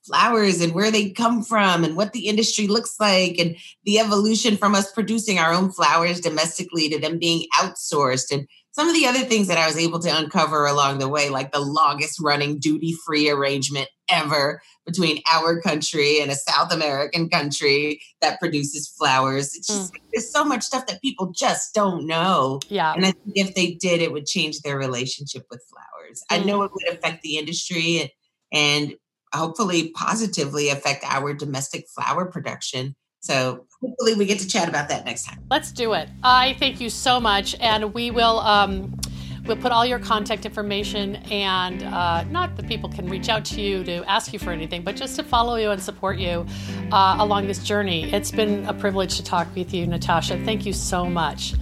flowers 0.06 0.62
and 0.62 0.74
where 0.74 0.90
they 0.90 1.12
come 1.12 1.44
from 1.44 1.84
and 1.84 1.96
what 1.96 2.14
the 2.14 2.28
industry 2.28 2.68
looks 2.68 2.96
like 3.00 3.38
and 3.38 3.56
the 3.86 4.00
evolution 4.00 4.58
from 4.58 4.74
us 4.74 4.92
producing 4.92 5.38
our 5.38 5.54
own 5.54 5.72
flowers 5.72 6.20
domestically 6.20 6.90
to 6.90 7.00
them 7.00 7.20
being 7.20 7.46
outsourced 7.56 8.32
and 8.32 8.48
some 8.74 8.88
of 8.88 8.96
the 8.96 9.06
other 9.06 9.20
things 9.20 9.48
that 9.48 9.58
I 9.58 9.68
was 9.68 9.78
able 9.78 10.00
to 10.00 10.18
uncover 10.18 10.66
along 10.66 11.00
the 11.00 11.10
way, 11.10 11.30
like 11.30 11.52
the 11.52 11.60
longest 11.60 12.20
running 12.22 12.58
duty 12.58 12.96
free 13.06 13.30
arrangement 13.30 13.90
ever 14.10 14.62
between 14.86 15.22
our 15.32 15.62
country 15.62 16.22
and 16.22 16.32
a 16.32 16.36
South 16.36 16.72
American 16.72 17.30
country 17.30 18.02
that 18.22 18.40
produces 18.40 18.88
flowers. 18.98 19.56
It's 19.56 19.70
mm. 19.70 19.76
just 19.76 19.94
there's 20.14 20.32
so 20.32 20.46
much 20.46 20.64
stuff 20.64 20.88
that 20.88 21.02
people 21.02 21.32
just 21.36 21.74
don't 21.74 22.08
know. 22.08 22.60
Yeah. 22.70 22.94
And 22.94 23.06
I 23.06 23.12
think 23.12 23.34
if 23.36 23.56
they 23.56 23.74
did, 23.74 24.02
it 24.02 24.12
would 24.12 24.26
change 24.26 24.62
their 24.62 24.78
relationship 24.78 25.44
with 25.50 25.64
flowers. 25.70 26.24
I 26.30 26.40
mm. 26.40 26.46
know 26.46 26.64
it 26.64 26.72
would 26.74 26.96
affect 26.96 27.24
the 27.24 27.38
industry 27.38 28.00
and, 28.00 28.10
and 28.54 28.94
hopefully 29.34 29.92
positively 29.92 30.70
affect 30.70 31.04
our 31.06 31.34
domestic 31.34 31.86
flower 31.94 32.26
production. 32.26 32.96
So 33.22 33.66
hopefully 33.80 34.16
we 34.16 34.26
get 34.26 34.40
to 34.40 34.48
chat 34.48 34.68
about 34.68 34.90
that 34.90 35.06
next 35.06 35.24
time. 35.24 35.40
Let's 35.50 35.72
do 35.72 35.94
it. 35.94 36.10
I 36.24 36.56
thank 36.60 36.82
you 36.82 36.90
so 36.90 37.20
much, 37.20 37.56
and 37.60 37.94
we 37.94 38.12
will 38.12 38.40
um, 38.40 39.00
we'll 39.46 39.58
put 39.58 39.72
all 39.72 39.86
your 39.86 40.00
contact 40.00 40.46
information 40.46 41.18
and 41.32 41.84
uh, 41.84 42.24
not 42.26 42.56
that 42.58 42.68
people 42.68 42.90
can 42.90 43.08
reach 43.10 43.30
out 43.30 43.46
to 43.46 43.62
you 43.62 43.84
to 43.84 44.04
ask 44.10 44.34
you 44.34 44.40
for 44.40 44.52
anything, 44.52 44.84
but 44.84 44.96
just 44.96 45.16
to 45.16 45.24
follow 45.24 45.56
you 45.56 45.72
and 45.72 45.82
support 45.82 46.18
you 46.18 46.46
uh, 46.92 47.18
along 47.20 47.48
this 47.48 47.64
journey. 47.64 48.12
It's 48.12 48.32
been 48.32 48.66
a 48.66 48.74
privilege 48.74 49.18
to 49.18 49.24
talk 49.24 49.48
with 49.56 49.74
you, 49.74 49.88
Natasha. 49.88 50.38
Thank 50.44 50.66
you 50.66 50.74
so 50.74 51.06
much. 51.06 51.54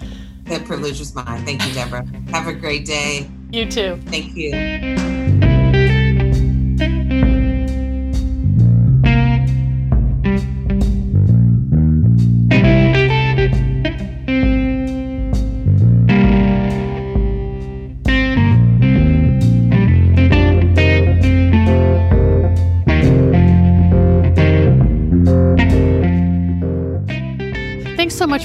That 0.45 0.65
privilege 0.65 0.99
was 0.99 1.13
mine. 1.13 1.45
Thank 1.45 1.65
you, 1.65 1.73
Debra. 1.73 2.05
Have 2.31 2.47
a 2.47 2.53
great 2.53 2.85
day. 2.85 3.29
You 3.51 3.69
too. 3.69 3.99
Thank 4.07 4.35
you. 4.35 4.98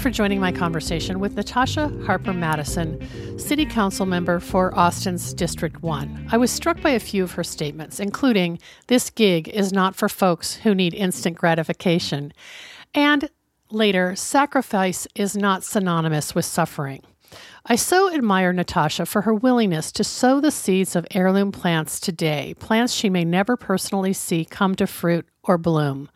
For 0.05 0.11
joining 0.11 0.39
my 0.39 0.53
conversation 0.53 1.19
with 1.19 1.35
Natasha 1.35 1.91
Harper 2.05 2.35
Madison, 2.35 3.01
City 3.39 3.65
Council 3.65 4.05
member 4.05 4.39
for 4.39 4.79
Austin's 4.79 5.33
District 5.33 5.83
1. 5.83 6.29
I 6.31 6.37
was 6.37 6.51
struck 6.51 6.79
by 6.83 6.91
a 6.91 7.01
few 7.01 7.25
of 7.25 7.33
her 7.33 7.43
statements, 7.43 7.99
including 7.99 8.59
this 8.89 9.09
gig 9.09 9.49
is 9.49 9.73
not 9.73 9.97
for 9.97 10.11
folks 10.11 10.57
who 10.57 10.75
need 10.75 10.93
instant 10.93 11.39
gratification, 11.39 12.35
and 12.95 13.31
later, 13.71 14.15
sacrifice 14.15 15.07
is 15.15 15.39
not 15.39 15.65
synonymous 15.65 16.35
with 16.35 16.45
suffering. 16.45 17.03
I 17.65 17.77
so 17.77 18.13
admire 18.13 18.53
Natasha 18.53 19.07
for 19.07 19.23
her 19.23 19.33
willingness 19.33 19.91
to 19.93 20.05
sow 20.05 20.39
the 20.39 20.51
seeds 20.51 20.95
of 20.95 21.07
heirloom 21.13 21.51
plants 21.51 21.99
today, 21.99 22.53
plants 22.59 22.93
she 22.93 23.09
may 23.09 23.25
never 23.25 23.57
personally 23.57 24.13
see 24.13 24.45
come 24.45 24.75
to 24.75 24.87
fruit 24.87 25.27
or 25.45 25.57
bloom. 25.57 26.11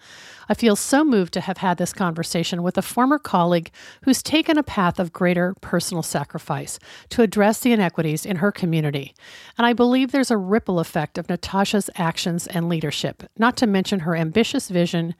I 0.49 0.55
feel 0.55 0.76
so 0.76 1.05
moved 1.05 1.32
to 1.34 1.40
have 1.40 1.59
had 1.59 1.78
this 1.78 1.92
conversation 1.92 2.62
with 2.62 2.78
a 2.78 2.82
former 2.82 3.18
colleague 3.18 3.70
who's 4.03 4.22
taken 4.22 4.57
a 4.57 4.62
path 4.62 4.99
of 4.99 5.12
greater 5.12 5.55
personal 5.61 6.03
sacrifice 6.03 6.78
to 7.11 7.22
address 7.22 7.61
the 7.61 7.72
inequities 7.72 8.24
in 8.24 8.36
her 8.36 8.51
community. 8.51 9.14
And 9.57 9.66
I 9.66 9.72
believe 9.72 10.11
there's 10.11 10.30
a 10.30 10.36
ripple 10.36 10.80
effect 10.80 11.18
of 11.18 11.28
Natasha's 11.28 11.90
actions 11.96 12.46
and 12.46 12.68
leadership, 12.68 13.24
not 13.36 13.57
to 13.59 13.66
mention 13.66 14.01
her 14.01 14.16
ambitious 14.16 14.68
vision 14.68 15.14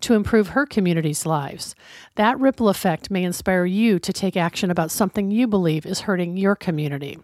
to 0.00 0.14
improve 0.14 0.48
her 0.48 0.66
community's 0.66 1.24
lives. 1.24 1.74
That 2.16 2.38
ripple 2.40 2.68
effect 2.68 3.10
may 3.10 3.22
inspire 3.22 3.64
you 3.64 3.98
to 4.00 4.12
take 4.12 4.36
action 4.36 4.70
about 4.70 4.90
something 4.90 5.30
you 5.30 5.46
believe 5.46 5.86
is 5.86 6.00
hurting 6.00 6.36
your 6.36 6.56
community. 6.56 7.18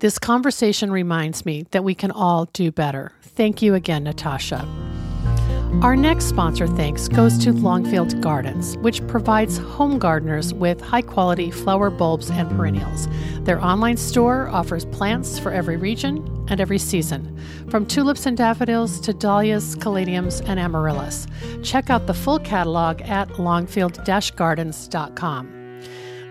This 0.00 0.18
conversation 0.18 0.90
reminds 0.90 1.46
me 1.46 1.66
that 1.70 1.84
we 1.84 1.94
can 1.94 2.10
all 2.10 2.46
do 2.46 2.70
better. 2.70 3.12
Thank 3.22 3.62
you 3.62 3.74
again, 3.74 4.04
Natasha. 4.04 4.66
Our 5.82 5.94
next 5.94 6.24
sponsor 6.24 6.66
thanks 6.66 7.06
goes 7.06 7.36
to 7.38 7.52
Longfield 7.52 8.22
Gardens, 8.22 8.78
which 8.78 9.06
provides 9.08 9.58
home 9.58 9.98
gardeners 9.98 10.54
with 10.54 10.80
high 10.80 11.02
quality 11.02 11.50
flower 11.50 11.90
bulbs 11.90 12.30
and 12.30 12.50
perennials. 12.50 13.06
Their 13.40 13.62
online 13.62 13.98
store 13.98 14.48
offers 14.48 14.86
plants 14.86 15.38
for 15.38 15.52
every 15.52 15.76
region 15.76 16.46
and 16.48 16.62
every 16.62 16.78
season, 16.78 17.38
from 17.68 17.84
tulips 17.84 18.24
and 18.24 18.38
daffodils 18.38 19.00
to 19.00 19.12
dahlias, 19.12 19.76
caladiums, 19.76 20.42
and 20.48 20.58
amaryllis. 20.58 21.26
Check 21.62 21.90
out 21.90 22.06
the 22.06 22.14
full 22.14 22.38
catalog 22.38 23.02
at 23.02 23.38
longfield 23.38 24.00
gardens.com. 24.34 25.56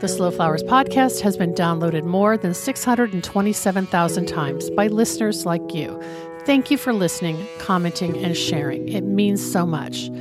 The 0.02 0.10
Slow 0.10 0.30
Flowers 0.30 0.62
podcast 0.62 1.22
has 1.22 1.38
been 1.38 1.54
downloaded 1.54 2.04
more 2.04 2.36
than 2.36 2.54
627,000 2.54 4.26
times 4.26 4.70
by 4.72 4.88
listeners 4.88 5.46
like 5.46 5.74
you. 5.74 6.02
Thank 6.46 6.70
you 6.70 6.78
for 6.78 6.94
listening, 6.94 7.48
commenting, 7.58 8.24
and 8.24 8.38
sharing. 8.38 8.88
It 8.88 9.04
means 9.04 9.44
so 9.44 9.66
much. 9.66 10.12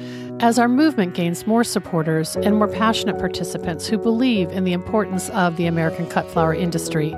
As 0.40 0.58
our 0.58 0.68
movement 0.68 1.14
gains 1.14 1.46
more 1.46 1.64
supporters 1.64 2.34
and 2.34 2.56
more 2.56 2.66
passionate 2.66 3.18
participants 3.18 3.86
who 3.86 3.98
believe 3.98 4.50
in 4.50 4.64
the 4.64 4.72
importance 4.72 5.28
of 5.30 5.58
the 5.58 5.66
American 5.66 6.06
cut 6.06 6.26
flower 6.30 6.54
industry, 6.54 7.14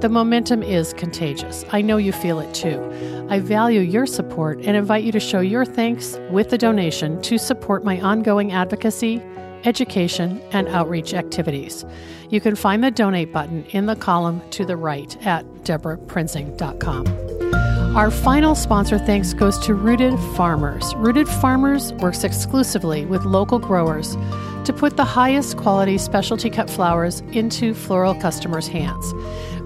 the 0.00 0.08
momentum 0.08 0.64
is 0.64 0.92
contagious. 0.94 1.64
I 1.70 1.80
know 1.80 1.96
you 1.96 2.10
feel 2.10 2.40
it 2.40 2.52
too. 2.52 3.26
I 3.30 3.38
value 3.38 3.80
your 3.80 4.04
support 4.04 4.58
and 4.64 4.76
invite 4.76 5.04
you 5.04 5.12
to 5.12 5.20
show 5.20 5.40
your 5.40 5.64
thanks 5.64 6.18
with 6.30 6.52
a 6.52 6.58
donation 6.58 7.22
to 7.22 7.38
support 7.38 7.84
my 7.84 8.00
ongoing 8.00 8.50
advocacy, 8.50 9.22
education, 9.64 10.42
and 10.50 10.66
outreach 10.68 11.14
activities. 11.14 11.84
You 12.30 12.40
can 12.40 12.56
find 12.56 12.82
the 12.82 12.90
donate 12.90 13.32
button 13.32 13.64
in 13.66 13.86
the 13.86 13.96
column 13.96 14.42
to 14.50 14.64
the 14.64 14.76
right 14.76 15.16
at 15.24 15.44
debraprinzing.com. 15.64 17.49
Our 17.96 18.12
final 18.12 18.54
sponsor 18.54 19.00
thanks 19.00 19.34
goes 19.34 19.58
to 19.66 19.74
Rooted 19.74 20.16
Farmers. 20.36 20.94
Rooted 20.94 21.28
Farmers 21.28 21.92
works 21.94 22.22
exclusively 22.22 23.04
with 23.04 23.24
local 23.24 23.58
growers 23.58 24.16
to 24.64 24.72
put 24.72 24.96
the 24.96 25.04
highest 25.04 25.56
quality 25.56 25.98
specialty 25.98 26.50
cut 26.50 26.70
flowers 26.70 27.18
into 27.32 27.74
floral 27.74 28.14
customers' 28.14 28.68
hands. 28.68 29.12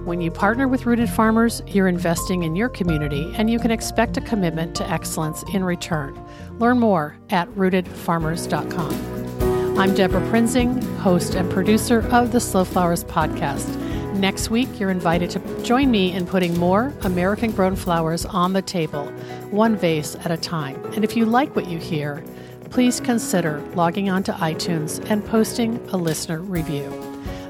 When 0.05 0.21
you 0.21 0.31
partner 0.31 0.67
with 0.67 0.87
Rooted 0.87 1.11
Farmers, 1.11 1.61
you're 1.67 1.87
investing 1.87 2.41
in 2.41 2.55
your 2.55 2.67
community 2.67 3.31
and 3.37 3.47
you 3.47 3.59
can 3.59 3.69
expect 3.69 4.17
a 4.17 4.21
commitment 4.21 4.73
to 4.77 4.89
excellence 4.89 5.43
in 5.53 5.63
return. 5.63 6.19
Learn 6.57 6.79
more 6.79 7.15
at 7.29 7.47
rootedfarmers.com. 7.49 9.79
I'm 9.79 9.93
Debra 9.93 10.27
Prinzing, 10.31 10.81
host 10.97 11.35
and 11.35 11.51
producer 11.51 11.99
of 12.11 12.31
the 12.31 12.39
Slow 12.39 12.65
Flowers 12.65 13.03
podcast. 13.03 13.84
Next 14.15 14.49
week, 14.49 14.79
you're 14.79 14.91
invited 14.91 15.29
to 15.31 15.63
join 15.63 15.91
me 15.91 16.13
in 16.13 16.25
putting 16.25 16.57
more 16.57 16.93
American 17.01 17.51
grown 17.51 17.75
flowers 17.75 18.25
on 18.25 18.53
the 18.53 18.61
table, 18.61 19.07
one 19.51 19.75
vase 19.75 20.15
at 20.15 20.31
a 20.31 20.37
time. 20.37 20.81
And 20.93 21.03
if 21.03 21.17
you 21.17 21.25
like 21.25 21.53
what 21.53 21.67
you 21.67 21.79
hear, 21.79 22.23
please 22.69 23.01
consider 23.01 23.59
logging 23.75 24.09
onto 24.09 24.31
iTunes 24.31 25.05
and 25.09 25.23
posting 25.25 25.85
a 25.89 25.97
listener 25.97 26.39
review. 26.39 26.89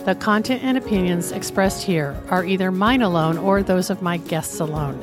The 0.05 0.15
content 0.15 0.63
and 0.63 0.75
opinions 0.75 1.31
expressed 1.31 1.83
here 1.83 2.19
are 2.29 2.43
either 2.43 2.71
mine 2.71 3.03
alone 3.03 3.37
or 3.37 3.61
those 3.61 3.91
of 3.91 4.01
my 4.01 4.17
guests 4.17 4.59
alone, 4.59 4.99